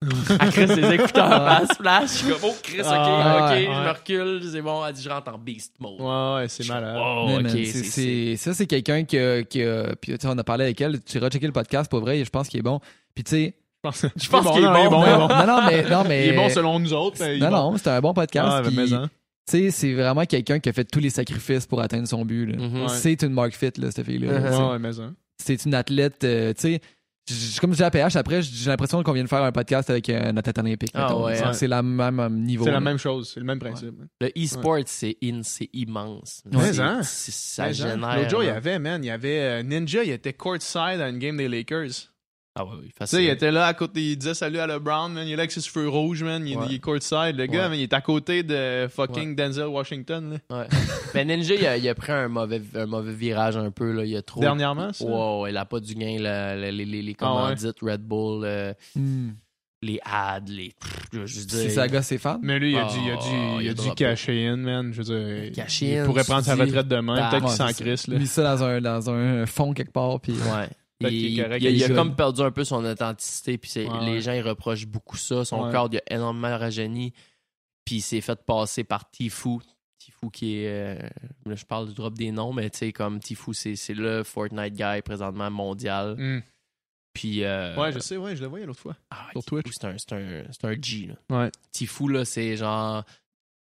[0.00, 2.10] Elle crée ses écouteurs, elle splash.
[2.10, 4.86] Je suis comme, oh, Chris, ok, Ah, ok, ouais, je me recule, c'est bon.
[4.86, 6.00] Elle dit, je rentre en beast mode.
[6.00, 6.96] Ouais, ouais, c'est malade.
[7.00, 7.90] Oh, Ouais, ok, man, c'est- c'est- c'est.
[7.90, 9.42] c'est- ça, c'est quelqu'un qui a.
[9.42, 11.00] Qui a- puis, tu sais, on a parlé avec elle.
[11.02, 12.24] Tu iras checker le podcast pour vrai.
[12.24, 12.80] Je pense qu'il est bon.
[13.14, 13.54] Puis, tu sais.
[13.84, 15.02] Je pense, qu'il est bon, il est bon.
[15.04, 15.34] il est non, bon.
[15.34, 15.82] non, non, mais.
[15.88, 17.16] Non, mais Il est bon selon nous autres.
[17.20, 17.70] mais il est non, bon.
[17.72, 18.48] non, c'est un bon podcast.
[18.50, 19.10] Ah, mais puis, mais, hein.
[19.48, 22.46] tu sais, c'est vraiment quelqu'un qui a fait tous les sacrifices pour atteindre son but.
[22.46, 22.56] là.
[22.56, 22.82] Mhm.
[22.82, 22.88] Ouais.
[22.88, 24.28] C'est une mark fit, là, cette fille-là.
[24.40, 25.14] Tu sais, Ouais, ouais, mais hein.
[25.40, 26.24] C'est une athlète.
[26.24, 26.80] euh, tu sais.
[27.60, 30.08] Comme je dis à PH, après, j'ai l'impression qu'on vient de faire un podcast avec
[30.08, 30.90] euh, notre athlète olympique.
[30.94, 31.52] Ah ouais, C'est- hein.
[31.52, 32.64] C'est la même niveau.
[32.64, 33.94] C'est la même chose, c'est le même principe.
[34.20, 36.42] Le e-sport, c'est in- c'est immense.
[36.52, 37.00] Ouais, C'est- hein?
[37.02, 38.16] c'est- Ça Mais, hein, génère.
[38.16, 38.54] L'autre jour, il y hein.
[38.56, 42.12] avait, man, il y avait euh, Ninja, il était courtside à une game des Lakers.
[42.60, 43.18] Ah ouais, oui, Tu facile.
[43.18, 45.26] sais, il était là à côté, il disait salut à LeBron, man.
[45.26, 46.46] Il est là avec ses cheveux rouges, man.
[46.46, 46.66] Il, Ouais.
[46.68, 47.36] il est courtside.
[47.36, 47.68] Le gars, Ouais.
[47.68, 50.56] man, il est à côté de fucking Denzel Washington, là.
[50.58, 50.66] Ouais.
[51.14, 53.92] Mais Ninja, il a, il a pris un mauvais, un mauvais virage un peu.
[53.92, 54.04] Là.
[54.04, 54.40] Il a trop.
[54.40, 55.04] Dernièrement, ça?
[55.04, 57.14] Wow, il a pas du gain, là, les, les, les Ah ouais.
[57.14, 58.44] commandites Red Bull.
[58.44, 59.30] euh, Hmm.
[59.80, 60.72] les ads, les.
[61.12, 62.40] Je veux Si dire, ça gosse ses fans.
[62.42, 63.94] Mais lui, il a Oh, dû, il a dû, il a a dû droppé.
[63.94, 64.92] cacher in, man.
[64.92, 65.04] Je veux
[65.44, 67.30] dire, Cacher il pourrait prendre sa retraite demain.
[67.30, 68.18] Peut-être qu'il s'en crisse, là.
[68.18, 70.18] Mis ça dans un, dans un fond quelque part.
[70.20, 70.68] Puis, Ouais.
[71.00, 74.20] Il, correct, a, il comme perdu un peu son authenticité, puis Ouais, les ouais.
[74.20, 75.44] gens ils reprochent beaucoup ça.
[75.44, 75.72] Son Ouais.
[75.72, 77.12] corps il a énormément rajeuni,
[77.84, 79.58] puis il s'est fait passer par Tifu.
[79.98, 80.68] Tifu qui est.
[80.68, 81.08] euh,
[81.46, 84.74] là, je parle du drop des noms, mais tu sais, comme Tifu, c'est le Fortnite
[84.74, 86.16] guy présentement mondial.
[86.18, 86.40] Hmm.
[87.12, 87.44] Puis.
[87.44, 88.96] euh, Ouais, je sais, ouais, je le voyais l'autre fois.
[89.10, 89.74] ah, sur Tifu, Twitch.
[89.80, 89.96] C'est un,
[90.50, 91.06] c'est un, G.
[91.28, 91.36] Là.
[91.44, 91.50] Ouais.
[91.72, 93.04] Tifu, là, c'est genre.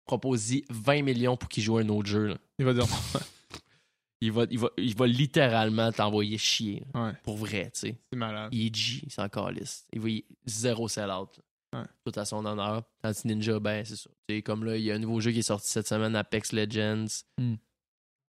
[0.07, 2.27] Propose 20 millions pour qu'il joue un autre jeu.
[2.29, 2.37] là.
[2.61, 2.85] Il va dire,
[4.21, 6.87] Il va, il va, il va littéralement t'envoyer chier.
[6.95, 7.99] ouais, Pour vrai, tu sais.
[8.11, 8.49] c'est malade.
[8.53, 9.87] Il est G, il s'en calisse.
[9.93, 11.39] Il va y- zéro sell-out.
[11.75, 11.83] Ouais.
[12.05, 12.83] Tout à son honneur.
[13.03, 14.09] Tandis Ninja, ben, c'est ça.
[14.29, 16.17] Tu sais, comme là, il y a un nouveau jeu qui est sorti cette semaine,
[16.17, 17.07] Apex Legends.
[17.39, 17.57] Hmm.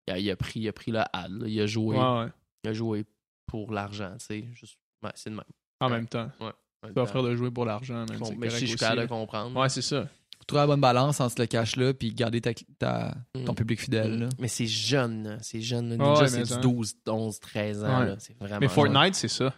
[0.08, 1.32] Il, a, il a pris, il a pris le ad.
[1.32, 1.48] là.
[1.48, 1.98] Il a joué.
[1.98, 2.28] Ouais.
[2.64, 3.06] Il a joué
[3.46, 4.46] pour l'argent, tu sais.
[4.54, 5.46] Juste- Ouais, c'est de même.
[5.80, 6.30] En même temps.
[6.42, 6.52] Ouais.
[6.86, 8.18] Tu vas offrir de jouer pour l'argent, man.
[8.18, 9.58] Bon, c'est mais je suis capable de comprendre.
[9.60, 10.10] Ouais, c'est ça.
[10.48, 13.14] Trouver la bonne balance entre le cash-là puis garder ta, ta-
[13.46, 13.56] ton Mm.
[13.56, 14.20] public fidèle.
[14.20, 14.30] là.
[14.40, 15.90] Mais c'est jeune, c'est jeune.
[15.90, 16.58] Ninja, ouais, c'est du ça.
[16.58, 18.00] 12, 11, 13 ans.
[18.00, 18.06] Ouais.
[18.08, 18.16] là.
[18.20, 18.60] C'est vraiment.
[18.62, 18.74] Mais jeune.
[18.76, 19.54] Fortnite, c'est ça.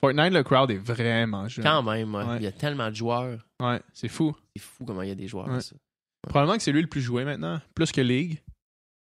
[0.00, 1.64] Fortnite, le crowd est vraiment jeune.
[1.64, 2.24] Quand même, ouais.
[2.24, 2.36] Ouais.
[2.36, 3.44] il y a tellement de joueurs.
[3.60, 4.34] Ouais, c'est fou.
[4.54, 5.48] C'est fou comment il y a des joueurs.
[5.48, 5.60] Ouais.
[5.60, 5.74] ça.
[6.22, 8.40] Probablement que c'est lui le plus joué maintenant, plus que League.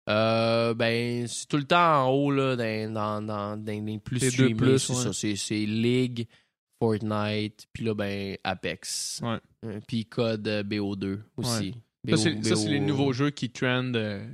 [0.08, 4.18] Euh, ben, c'est tout le temps en haut, là, dans, dans, dans, dans les plus
[4.30, 5.12] streamés, plus, c'est ça.
[5.12, 6.26] C'est, c'est League,
[6.80, 9.20] Fortnite, puis là, ben, Apex.
[9.22, 9.36] Ouais.
[9.66, 11.74] Euh, puis Code euh, BO2 aussi.
[12.08, 14.24] Ça, c'est, BO, ça, c'est les nouveaux jeux qui trendent euh,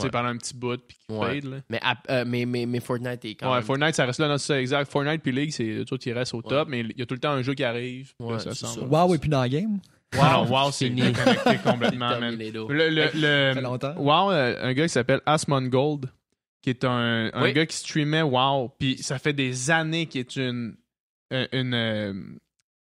[0.00, 0.10] Ouais.
[0.10, 1.40] pendant un petit bout puis qui Ouais.
[1.40, 1.44] fade.
[1.50, 1.56] Là.
[1.70, 3.64] Mais, Ap- euh, mais, mais, mais Fortnite est quand Ouais, même...
[3.64, 4.90] Fortnite, ça reste là, non, c'est ça, exact.
[4.92, 6.42] Fortnite puis League, c'est tout qui reste au Ouais.
[6.48, 8.12] top, mais il y a tout le temps un jeu qui arrive.
[8.20, 8.80] là, ça ça.
[8.82, 9.78] Wow, et puis dans la game?
[10.14, 11.00] Wow, wow, c'est Fini.
[11.00, 12.36] déconnecté complètement, man.
[12.36, 12.68] Terminado.
[12.68, 13.94] Le, le, Ça fait le, longtemps.
[13.96, 16.10] WoW, un gars qui s'appelle Asmongold,
[16.62, 17.52] qui est un, un Oui.
[17.54, 20.76] gars qui streamait WoW, puis ça fait des années qu'il est une,
[21.30, 22.12] une, euh,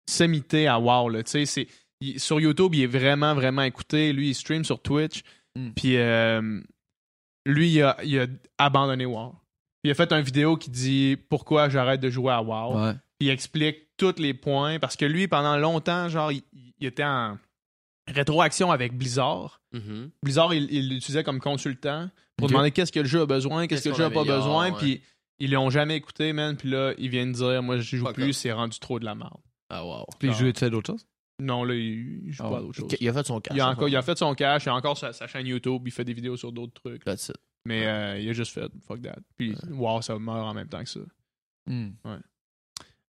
[0.08, 1.08] sommité à WoW.
[1.10, 1.22] Là.
[1.22, 1.66] Tu sais, c'est-
[2.00, 4.12] il- sur YouTube, il est vraiment, vraiment écouté.
[4.12, 5.22] Lui, il stream sur Twitch,
[5.56, 5.70] Mm.
[5.76, 6.60] puis euh,
[7.46, 8.26] lui, il a, il a
[8.58, 9.34] abandonné WoW.
[9.84, 12.76] Il a fait une vidéo qui dit pourquoi j'arrête de jouer à WoW?
[12.82, 12.92] Ouais.
[13.18, 16.42] Puis il explique tous les points parce que lui, pendant longtemps, genre, il,
[16.80, 17.38] il était en
[18.08, 19.60] rétroaction avec Blizzard.
[19.72, 20.10] Mhm.
[20.22, 23.84] Blizzard, il il l'utilisait comme consultant pour demander qu'est-ce que le jeu a besoin, qu'est-ce
[23.84, 24.78] que le jeu a qu'on pas besoin, ouais.
[24.78, 25.00] puis
[25.38, 26.56] ils l'ont jamais écouté, man.
[26.56, 29.14] Puis là, ils viennent dire, moi, je joue Fuck plus, c'est rendu trop de la
[29.14, 29.40] merde.
[29.70, 30.06] Ah, wow.
[30.18, 30.32] Puis Ah.
[30.32, 31.06] jouer, tu fais d'autres choses?
[31.40, 32.50] Non, là, il, il joue Ah.
[32.50, 32.96] pas à d'autres choses.
[33.00, 33.56] Il a fait son cash.
[33.56, 35.82] Il a, encore, il a fait son cash, il a encore sa, sa chaîne YouTube,
[35.86, 37.04] il fait des vidéos sur d'autres trucs.
[37.04, 37.36] That's it.
[37.66, 39.16] Mais euh, il a juste fait fuck that.
[39.36, 41.00] Puis, wow, ça meurt en même temps que ça.
[41.66, 41.90] Hmm.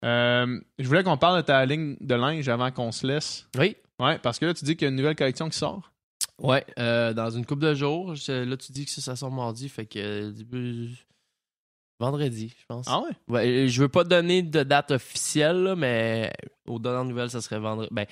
[0.05, 3.49] Euh, je voulais qu'on parle de ta ligne de linge avant qu'on se laisse.
[3.59, 3.77] Oui.
[4.01, 5.93] Ouais, parce que là, tu dis qu'il y a une nouvelle collection qui sort.
[6.39, 8.15] Ouais, euh, dans une couple de jours.
[8.15, 10.91] je- là, tu dis que ça, ça sort mardi, fait que euh, début-
[12.01, 12.87] vendredi, je pense.
[12.89, 13.11] Ah ouais?
[13.29, 16.33] Ouais, je veux pas donner de date officielle, là, mais
[16.67, 17.89] aux dernières nouvelles, ça serait vendredi.
[17.93, 18.07] Ben,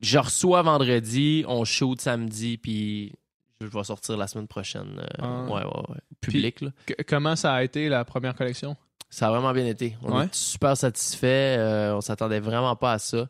[0.00, 3.12] je reçois vendredi, on shoot samedi, puis
[3.60, 4.98] je vais sortir la semaine prochaine.
[4.98, 5.44] euh, Ah.
[5.44, 5.96] Ouais, ouais, ouais.
[6.20, 6.70] Public, là.
[6.86, 8.76] Que- comment ça a été la première collection?
[9.10, 9.96] Ça a vraiment bien été.
[10.02, 10.24] On Ouais.
[10.26, 11.56] est super satisfait.
[11.58, 13.28] euh, on s'attendait vraiment pas à ça.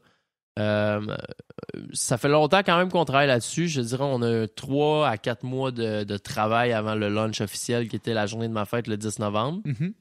[0.59, 1.16] Euh,
[1.93, 3.68] ça fait longtemps quand même qu'on travaille là-dessus.
[3.68, 7.89] Je dirais on a trois à quatre mois de, de travail avant le launch officiel
[7.89, 9.60] qui était la journée de ma fête le 10 novembre.
[9.64, 9.94] Mhm.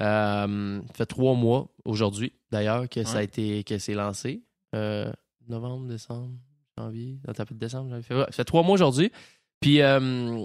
[0.00, 4.42] Euh, ça fait trois mois aujourd'hui, d'ailleurs, que ça a été que c'est lancé.
[4.74, 5.12] Euh,
[5.48, 6.30] novembre, décembre,
[6.76, 7.20] janvier.
[7.26, 8.26] Non, fait décembre, janvier, février.
[8.30, 9.12] Ça fait trois mois aujourd'hui.
[9.60, 10.44] Puis, euh,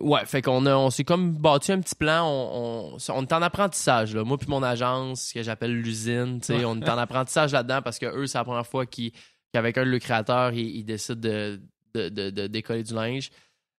[0.00, 2.26] ouais, fait qu'on a, on s'est comme bâti un petit plan.
[2.26, 4.24] On, on, on est en apprentissage, là.
[4.24, 6.64] Moi, puis mon agence, que j'appelle l'usine, tu sais, Ouais.
[6.66, 9.12] on est en apprentissage là-dedans parce que eux, c'est la première fois qu'ils-
[9.54, 11.60] qu'avec un de leurs créateurs, ils, ils décident de,
[11.94, 13.30] de, de, de décoller du linge.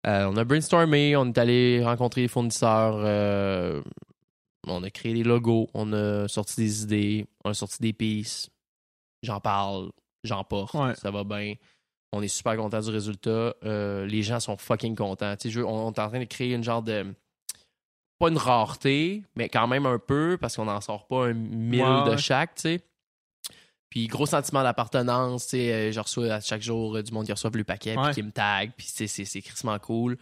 [0.06, 2.94] Euh, on a brainstormé, on est allé rencontrer les fournisseurs.
[2.96, 3.80] euh,
[4.66, 8.48] on a créé des logos, on a sorti des idées, on a sorti des pistes.
[9.22, 9.90] J'en parle,
[10.24, 10.94] j'en porte, Ouais.
[10.94, 11.54] ça va bien.
[12.12, 13.54] On est super content du résultat.
[13.64, 15.34] Euh, les gens sont fucking contents.
[15.44, 17.06] Je on, on est en train de créer une genre de.
[18.18, 22.04] Pas une rareté, mais quand même un peu, parce qu'on n'en sort pas un mille
[22.06, 22.80] de chaque, tu sais.
[23.88, 27.26] Puis gros sentiment d'appartenance, tu sais, euh, je reçois à chaque jour euh, du monde
[27.26, 28.04] qui reçoit le paquet, Ouais.
[28.06, 30.16] puis qui me tag, puis c'est c'est crissement cool.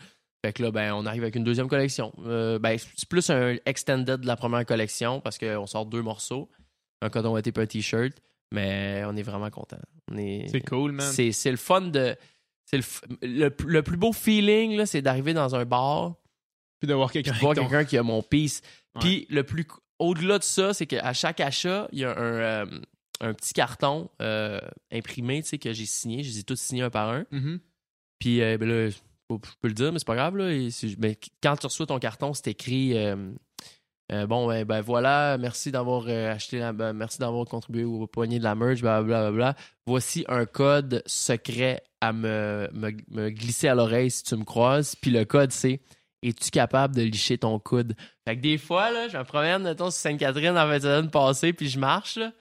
[0.45, 2.13] Fait que là, ben, on arrive avec une deuxième collection.
[2.25, 6.49] Euh, ben, c'est plus un extended de la première collection parce qu'on sort deux morceaux,
[7.03, 8.15] un coton été et un t-shirt,
[8.53, 9.79] mais on est vraiment content.
[10.11, 11.13] On est, C'est cool, man.
[11.13, 12.17] c'est le fun de.
[12.73, 12.81] Le,
[13.23, 16.15] le, le plus beau feeling, là, c'est d'arriver dans un bar,
[16.79, 18.63] Puis de voir quelqu'un ton- qui a mon piece.
[18.95, 19.01] Ouais.
[19.01, 19.67] Puis le plus.
[19.99, 22.67] Au-delà de ça, c'est qu'à chaque achat, il y a un, euh,
[23.21, 24.61] un petit carton euh,
[24.93, 26.23] imprimé, tu sais, que j'ai signé.
[26.23, 27.27] Je les ai tous signés un par un.
[27.33, 27.59] Mhm.
[28.21, 28.97] Puis euh, ben là, je
[29.61, 30.37] peux le dire, mais c'est pas grave.
[30.37, 32.95] Là, Et ben, quand tu reçois ton carton, c'est écrit
[34.13, 38.07] euh, bon, ben, ben, voilà, merci d'avoir euh, acheté, la, ben, merci d'avoir contribué au
[38.07, 39.55] poignet de la merge, blablabla.
[39.87, 44.97] Voici un code secret à me, me, me glisser à l'oreille si tu me croises.
[44.97, 45.81] Puis le code, c'est
[46.23, 47.95] es-tu capable de licher ton coude?
[48.27, 51.53] Fait que des fois, là, je me promène, mettons, sur Sainte-Catherine en fait de passer,
[51.53, 52.33] puis je marche, là.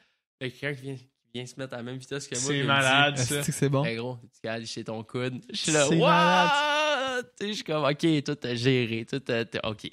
[0.41, 2.43] Fait que quelqu'un qui vient, qui vient se mettre à la même vitesse que moi.
[2.43, 3.43] C'est me malade, dit, ça.
[3.43, 3.85] C'est bon?
[3.85, 5.41] Hey gros, tu capable de licher ton coude?
[5.51, 6.09] Je suis là, C'est what?
[6.09, 7.25] malade.
[7.39, 9.89] Tu sais, Je suis comme, ok, tout est géré, tout est, ok.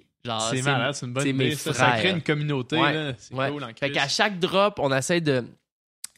[0.50, 1.54] C'est malade, c'est une bonne idée.
[1.54, 2.76] Ça, crée une communauté.
[2.76, 3.14] Ouais.
[3.18, 3.50] C'est ouais.
[3.50, 5.44] cool en Fait qu'à chaque drop, on essaie de,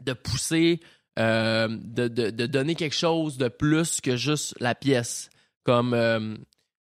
[0.02, 0.80] de pousser,
[1.18, 5.30] euh, de, de, de donner quelque chose de plus que juste la pièce.
[5.64, 6.36] Comme euh,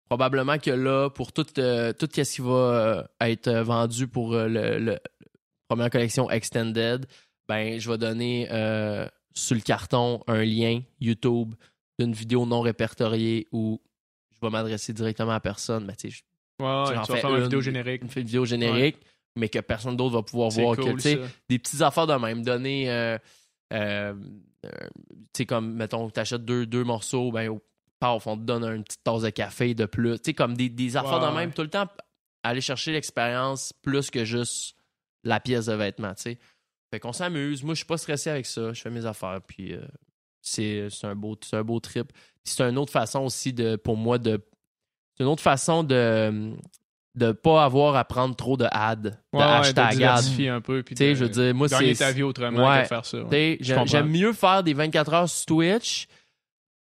[0.07, 4.77] probablement que là, pour tout, euh, tout ce qui va euh, être vendu pour le,
[4.77, 4.99] le-
[5.67, 7.07] première collection Extended,
[7.47, 8.47] ben je vais donner
[9.33, 11.55] sur le carton un lien YouTube
[11.99, 13.81] d'une vidéo non répertoriée où
[14.31, 15.85] je vais m'adresser directement à personne.
[15.85, 16.23] Mais tu sais,
[16.59, 17.43] Ouais, tu vas fais faire une une.
[17.43, 18.01] vidéo générique.
[18.03, 18.97] une vidéo générique,
[19.35, 20.75] mais que personne d'autre va pouvoir voir.
[20.75, 21.27] que, cool, tu sais, ça.
[21.49, 22.43] des petites affaires de même.
[22.43, 23.17] Donner, euh,
[23.73, 24.13] euh,
[24.65, 24.69] euh,
[25.33, 27.59] tu sais, comme, mettons, tu achètes deux, deux morceaux, ben,
[27.99, 30.15] paf, on te donne une petite tasse de café de plus.
[30.19, 31.51] Tu sais, comme des, des affaires Ouais, de même.
[31.53, 31.87] Tout le temps,
[32.43, 34.75] aller chercher l'expérience plus que juste
[35.23, 36.37] la pièce de vêtement, tu sais.
[36.91, 37.63] Fait qu'on s'amuse.
[37.63, 38.71] Moi, je suis pas stressé avec ça.
[38.71, 39.81] Je fais mes affaires, puis euh,
[40.41, 42.11] c'est un, beau, un beau trip.
[42.43, 44.39] C'est une autre façon aussi, de, pour moi, de...
[45.17, 46.51] C'est une autre façon de
[47.15, 49.91] de pas avoir à prendre trop de ads, de Ouais, ouais, hashtag de ads.
[49.95, 50.83] diversifier un peu.
[50.83, 52.79] puis Tu sais, de je veux dire, moi, Gagner c'est- ta vie autrement Ouais.
[52.79, 53.23] que de faire ça.
[53.23, 53.57] ouais.
[53.61, 56.07] Je J'aime mieux faire des 24 heures sur Twitch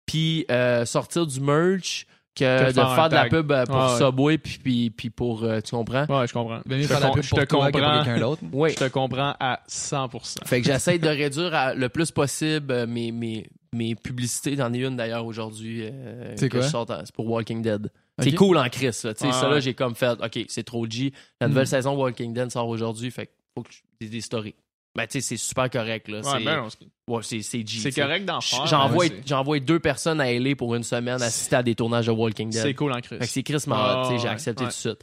[0.07, 2.05] puis euh, sortir du merch
[2.35, 3.97] que, Que de de faire de la pub euh, pour Ouais, ouais.
[3.99, 5.43] Subway puis, puis, puis pour...
[5.43, 6.05] euh, tu comprends?
[6.07, 6.61] Ouais, je comprends.
[6.65, 8.03] Mieux Je te com- pub je pour te toi que pour comprends.
[8.03, 8.41] quelqu'un d'autre.
[8.51, 8.71] Oui.
[8.71, 10.39] Je te comprends à 100%.
[10.47, 14.55] Fait que j'essaie de réduire à- le plus possible mes, mes, mes publicités.
[14.55, 15.81] J'en ai une d'ailleurs aujourd'hui.
[15.83, 16.65] euh, C'est que quoi?
[16.65, 17.91] je C'est pour Walking Dead.
[18.23, 18.87] C'est cool en Chris.
[18.87, 19.61] Ouais, ça là, ouais.
[19.61, 21.11] j'ai comme fait, OK, c'est trop G.
[21.41, 21.67] La nouvelle Mm.
[21.67, 23.11] saison Walking Dead sort aujourd'hui.
[23.11, 24.55] Fait que faut que je des, des stories.
[24.95, 26.07] Ben, tu sais, c'est super correct.
[26.07, 26.17] Là.
[26.19, 27.79] Ouais, c'est ben c'est- ouais, c'est c'est G.
[27.91, 28.67] c'est correct d'en faire.
[28.67, 32.49] J'envoie j'envoie deux personnes à LA pour une semaine assister à des tournages de Walking
[32.51, 32.61] Dead.
[32.61, 33.19] C'est cool en Christ.
[33.19, 34.69] Fait que c'est Chris Ah, sais, j'ai ouais, accepté ouais.
[34.69, 34.99] tout de suite.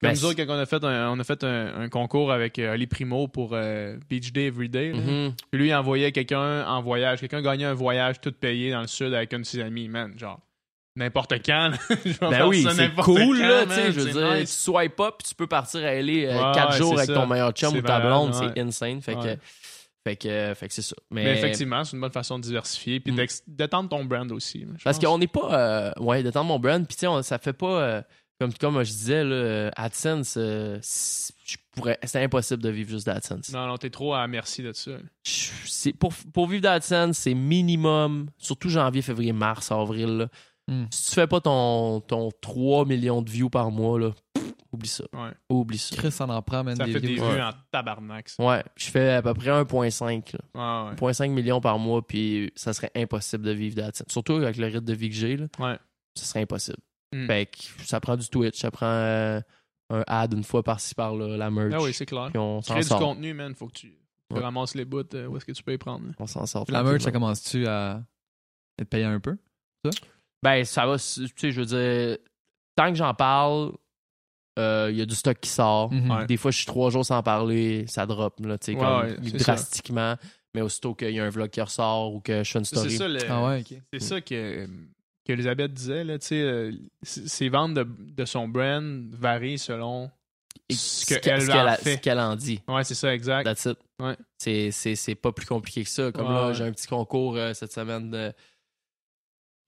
[0.00, 2.32] Comme Ben, nous autres, quand on a fait un, on a fait un, un concours
[2.32, 4.92] avec euh, Ali Primo pour euh, Beach Day Everyday.
[4.92, 5.32] mhm.
[5.50, 7.20] Puis lui, il envoyait quelqu'un en voyage.
[7.20, 10.12] Quelqu'un gagnait un voyage tout payé dans le sud avec un de ses amis, man.
[10.18, 10.40] Genre,
[10.96, 11.72] n'importe quand.
[12.04, 14.50] Je Ben oui, c'est cool, quand, là, tu sais, je veux dire, nice.
[14.54, 16.98] tu swipes pas, puis tu peux partir à LA euh, Ouais, quatre ouais, jours c'est
[17.00, 17.14] avec ça.
[17.14, 18.50] ton meilleur chum ou ta blonde, ouais.
[18.54, 19.36] c'est insane, fait que,
[20.04, 20.96] fait que, fait que c'est ça.
[21.10, 23.26] Mais, Mais effectivement, c'est une bonne façon de diversifier puis Mm.
[23.46, 24.66] d'étendre ton brand aussi.
[24.84, 27.80] parce qu'on n'est pas, euh, ouais, temps mon brand, puis tu sais, ça fait pas,
[27.80, 28.02] euh,
[28.40, 30.78] comme, comme je disais, là, euh, AdSense, euh,
[31.44, 33.52] je pourrais, c'est impossible de vivre juste d'AdSense.
[33.52, 34.90] Non, non, t'es trop à merci de ça.
[35.24, 40.28] Je- Pour, pour vivre d'AdSense, c'est minimum, surtout janvier, février, mars, avril, là.
[40.68, 40.84] Mm.
[40.90, 44.88] Si tu fais pas ton, ton 3 millions de views par mois, là, pff, oublie
[44.88, 45.04] ça.
[45.12, 45.30] Ouais.
[45.50, 45.96] Oublie ça.
[45.96, 46.76] Chris en en prend, man.
[46.76, 47.42] Ça fait des vues Ouais.
[47.42, 48.28] en tabarnak.
[48.28, 48.42] ça.
[48.44, 50.32] Ouais, je fais à peu près 1.5.
[50.54, 50.84] là.
[50.86, 51.12] Ouais, ouais.
[51.12, 54.06] 1.5 millions par mois, puis ça serait impossible de vivre d'AdSense.
[54.08, 55.76] Surtout avec le rythme de vie que j'ai, là, Ouais.
[56.14, 56.78] ça serait impossible.
[57.14, 57.26] Mm.
[57.26, 59.40] Fait que ça prend du Twitch, ça prend euh,
[59.90, 61.74] un ad une fois par-ci par-là, la merch.
[61.76, 62.28] Ah oui, c'est clair.
[62.30, 63.54] puis on Tu s'en crées du contenu, man.
[63.54, 63.88] Faut que tu,
[64.30, 64.40] tu Ouais.
[64.40, 65.02] ramasses les bouts.
[65.12, 66.06] euh, où est-ce que tu peux les prendre?
[66.06, 66.12] là?
[66.18, 66.64] On s'en sort.
[66.68, 68.02] La merch, ça commence-tu à
[68.80, 69.36] être payé un peu?
[70.42, 72.18] Ben, ça va, tu sais, je veux dire,
[72.76, 73.72] tant que j'en parle,
[74.58, 75.92] euh, il y a du stock qui sort.
[75.92, 76.10] Mhm.
[76.10, 76.26] Ouais.
[76.26, 79.00] Des fois, je suis trois jours sans parler, ça drop, là, tu sais, Ouais, comme
[79.02, 80.16] ouais, c'est drastiquement.
[80.54, 82.76] Mais aussitôt qu'il y a un vlog qui ressort ou que je fais une C'est
[82.76, 82.96] story.
[82.96, 83.78] ça, le- Ah ouais, ok.
[83.94, 84.68] c'est ça que
[85.24, 86.04] qu'Elisabeth disait.
[86.04, 90.10] Là, tu sais, euh, ses ventes de, de son brand varient selon
[90.68, 91.94] Et ce qu'elle en qu'elle a- fait.
[91.96, 92.60] ce qu'elle en dit.
[92.68, 93.44] Ouais, c'est ça, exact.
[93.44, 93.78] That's it.
[93.98, 94.14] Ouais.
[94.38, 96.12] C'est, c'est, c'est pas plus compliqué que ça.
[96.12, 98.32] Comme Ouais, là, j'ai un petit concours euh, cette semaine de-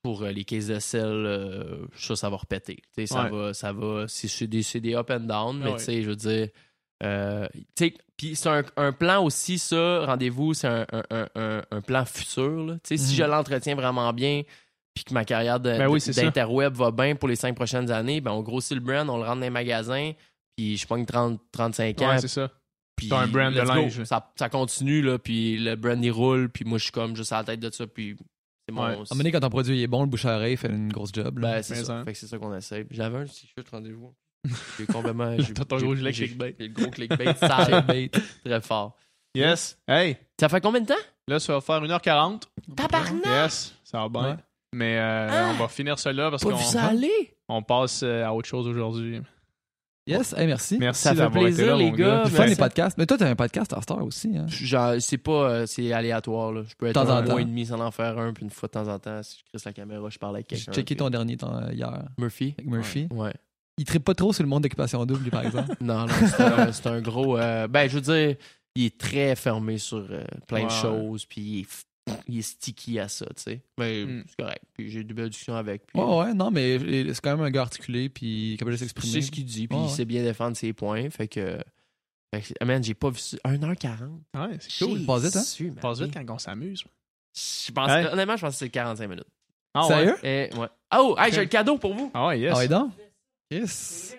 [0.05, 1.03] pour euh, les caisses de sel.
[1.07, 2.83] euh, ça, ça va repéter.
[3.07, 3.31] Ça Ouais.
[3.31, 4.05] va, ça va.
[4.07, 5.79] C'est, des, des up and down, mais Ouais.
[5.79, 6.49] tu sais, je veux dire.
[7.03, 7.49] euh,
[8.17, 12.67] puis c'est un, un plan aussi, ça, rendez-vous, c'est un, un, un- plan futur.
[12.67, 12.77] là.
[12.85, 12.99] Si Mhm.
[13.17, 14.43] je l'entretiens vraiment bien,
[14.95, 18.31] puis que ma carrière Ben oui, d'interweb va bien pour les cinq prochaines années, ben
[18.31, 20.13] on grossit le brand, on le rentre dans les magasins,
[20.57, 22.49] puis je pogne 30, 35 ans, Ouais, c'est ça.
[22.95, 24.05] puis un brand de linge.
[24.05, 27.33] Ça, ça continue, là, puis le brand, il roule, puis moi, je suis comme juste
[27.33, 28.17] à la tête de ça, puis
[28.73, 28.83] mon...
[28.83, 28.89] Ouais.
[28.89, 30.91] À un moment donné, quand ton produit est bon, le bouche à oreille fait une
[30.93, 31.39] grosse job.
[31.39, 31.53] là.
[31.57, 31.85] Ben, c'est ça.
[31.85, 32.05] ça.
[32.05, 32.87] Fait que c'est ça qu'on essaie.
[32.91, 34.15] J'avais un t-shirt rendez-vous.
[34.79, 35.37] J'ai complètement...
[35.55, 36.55] T'as ton gros gilet clickbait.
[36.59, 38.11] j'ai le gros clickbait, sale, Clickbait.
[38.45, 38.97] très fort.
[39.35, 39.79] Yes.
[39.89, 40.95] Hey, Ça fait combien de temps?
[41.29, 42.43] là, ça va faire 1h40.
[42.77, 43.25] Tabarnak!
[43.27, 44.31] Yes, ça va bien.
[44.33, 44.37] Ouais.
[44.75, 45.51] Mais euh, Ah!
[45.55, 46.91] on va finir cela parce qu'on ça
[47.49, 49.21] on passe euh, à autre chose aujourd'hui.
[50.07, 50.77] Yes, hey, merci.
[50.79, 52.25] Merci Ça fait plaisir, là, les gars.
[52.27, 52.99] C'est fun les podcasts.
[52.99, 54.37] Mais toi, t'as un podcast à Star aussi.
[54.37, 54.45] Hein?
[54.49, 55.33] Genre, c'est pas...
[55.51, 56.63] euh, c'est aléatoire, là.
[56.69, 57.39] Je peux être De temps en un mois temps.
[57.39, 59.45] et demi sans en faire un, puis une fois de temps en temps, si je
[59.51, 60.73] crisse la caméra, je parle avec J'ai quelqu'un.
[60.73, 62.55] checké puis- ton dernier temps, euh, hier Murphy?
[62.59, 63.09] avec Murphy.
[63.13, 63.33] Ouais.
[63.79, 65.75] il tripe pas trop sur le monde d'occupation double, lui, par exemple.
[65.81, 66.13] Non, non,
[66.73, 67.39] c'est un, gros.
[67.39, 68.37] euh, ben, je veux dire,
[68.77, 70.67] il est très fermé sur euh, plein Ouais.
[70.67, 71.69] de choses, puis il est,
[72.29, 73.63] il est sticky à ça, tu sais.
[73.79, 74.25] Mais Mm.
[74.29, 74.63] c'est correct.
[74.75, 75.87] Puis j'ai eu de belles discussions avec.
[75.87, 79.13] Puis, Ouais, ouais, non, mais c'est quand même un gars articulé, puis capable de s'exprimer.
[79.13, 79.95] sait ce qu'il dit, puis Ouais, il ouais.
[79.95, 81.09] sait bien défendre ses points.
[81.11, 81.59] Fait que.
[82.35, 83.37] Fait que, ah, man, j'ai pas vu ça.
[83.45, 84.21] 1h40.
[84.37, 85.05] Ouais, c'est cool.
[85.07, 85.75] Passe vite, hein?
[85.81, 86.85] Passe vite quand on s'amuse.
[87.35, 87.91] Je pense.
[87.91, 89.25] Honnêtement, je pense que c'est 45 minutes.
[89.73, 90.17] Ah, Sérieux?
[90.23, 90.51] Ouais.
[90.53, 90.69] Et, ouais.
[90.97, 92.11] Oh, hey, j'ai le cadeau pour vous.
[92.15, 92.53] Ah ouais, yes.
[92.55, 92.93] Ah ouais, donc?
[93.51, 94.17] Yes.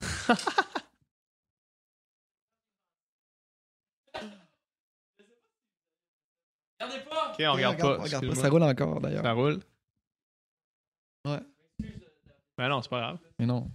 [6.84, 7.30] Regardez pas.
[7.32, 7.96] Ok, on regarde pas.
[8.02, 8.34] regarde pas.
[8.34, 9.22] Ça roule encore, d'ailleurs.
[9.22, 9.60] Ça roule.
[11.26, 11.40] Ouais.
[12.56, 13.18] Ben non, c'est pas grave.
[13.38, 13.68] Mais non.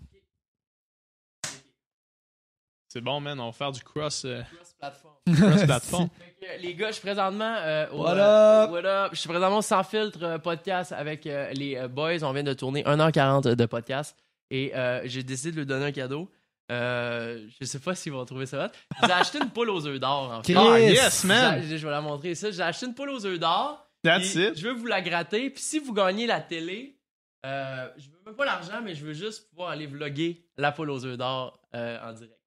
[2.88, 3.40] C'est bon, man.
[3.40, 5.14] On va faire du cross, euh, Cross-platform.
[5.36, 6.10] cross platform.
[6.40, 8.72] Que, les gars, je suis présentement euh, au, What euh, up?
[8.72, 9.10] what up?
[9.11, 12.23] Je suis présentement sans filtre euh, podcast avec euh, les euh, boys.
[12.23, 14.15] On vient de tourner 1h40 de podcast
[14.49, 16.31] et euh, j'ai décidé de lui donner un cadeau.
[16.71, 18.69] Euh, je sais pas s'ils vont trouver ça hot.
[19.05, 20.55] J'ai acheté une poule aux œufs d'or en fait.
[20.55, 21.61] Ah, yes, man.
[21.63, 22.51] Je vais la montrer ça.
[22.51, 23.85] J'ai acheté une poule aux œufs d'or.
[24.03, 24.57] That's it.
[24.57, 25.49] Je veux vous la gratter.
[25.49, 26.99] Puis si vous gagnez la télé,
[27.45, 30.91] euh, je veux même pas l'argent, mais je veux juste pouvoir aller vlogger la poule
[30.91, 32.39] aux œufs d'or euh, en direct.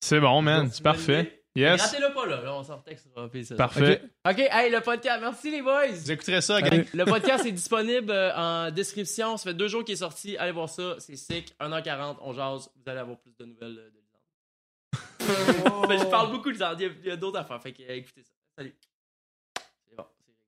[0.00, 0.70] C'est bon, man.
[0.72, 1.44] C'est parfait.
[1.58, 1.76] Yes.
[1.80, 2.40] Grattez-le pas là.
[2.42, 3.28] Là, on s'en textera.
[3.28, 3.56] puis ça.
[3.56, 4.02] Parfait.
[4.28, 5.20] OK, hey, le podcast.
[5.20, 5.88] Merci les boys.
[5.88, 6.84] Vous écouterez ça, gang.
[6.94, 9.36] Le podcast est disponible euh, en description.
[9.36, 10.36] Ça fait deux jours qu'il est sorti.
[10.36, 10.96] Allez voir ça.
[10.98, 11.54] C'est sick.
[11.60, 12.70] 1h40, on jase.
[12.76, 13.98] Vous allez avoir plus de nouvelles euh, de.
[15.88, 16.80] Mais je parle beaucoup de Lisande.
[16.80, 17.60] Il y a, a d'autres affaires.
[17.60, 18.32] Fait que, euh, écoutez ça.
[18.56, 18.74] Salut.
[19.88, 20.04] C'est bon.
[20.16, 20.40] c'est réglé.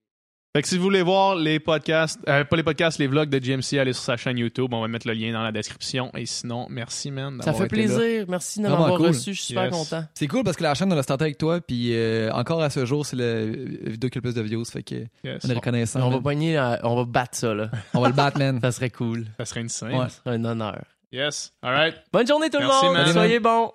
[0.52, 3.38] Fait que si vous voulez voir les podcasts, euh, pas les podcasts, les vlogs de
[3.38, 4.74] GMC, allez sur sa chaîne YouTube.
[4.74, 6.10] On va mettre le lien dans la description.
[6.16, 7.38] Et sinon, merci, man.
[7.40, 7.94] Ça d'avoir fait été là.
[7.96, 8.24] plaisir.
[8.28, 9.06] Merci de m'avoir cool.
[9.06, 9.32] reçu.
[9.32, 9.72] Je suis super Yes.
[9.72, 10.04] content.
[10.12, 12.68] C'est cool parce que la chaîne, on l'a starté avec toi, puis euh, encore à
[12.70, 14.64] ce jour, c'est la vidéo qui a le plus de views.
[14.64, 15.44] Fait que Yes.
[15.44, 16.00] on est reconnaissant.
[16.02, 17.70] On va pogner, on va battre ça, là.
[17.94, 18.58] On va le battre, man.
[18.60, 19.26] Ça serait cool.
[19.38, 19.92] Ça serait une scène.
[19.92, 20.08] Ouais.
[20.08, 20.82] Ça serait un honneur.
[21.12, 21.52] Yes.
[21.62, 21.94] All right.
[22.12, 22.94] Bonne journée tout le Merci, monde.
[22.94, 23.12] man.
[23.12, 23.72] Soyez bons.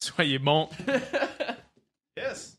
[0.00, 0.68] Soyez bons.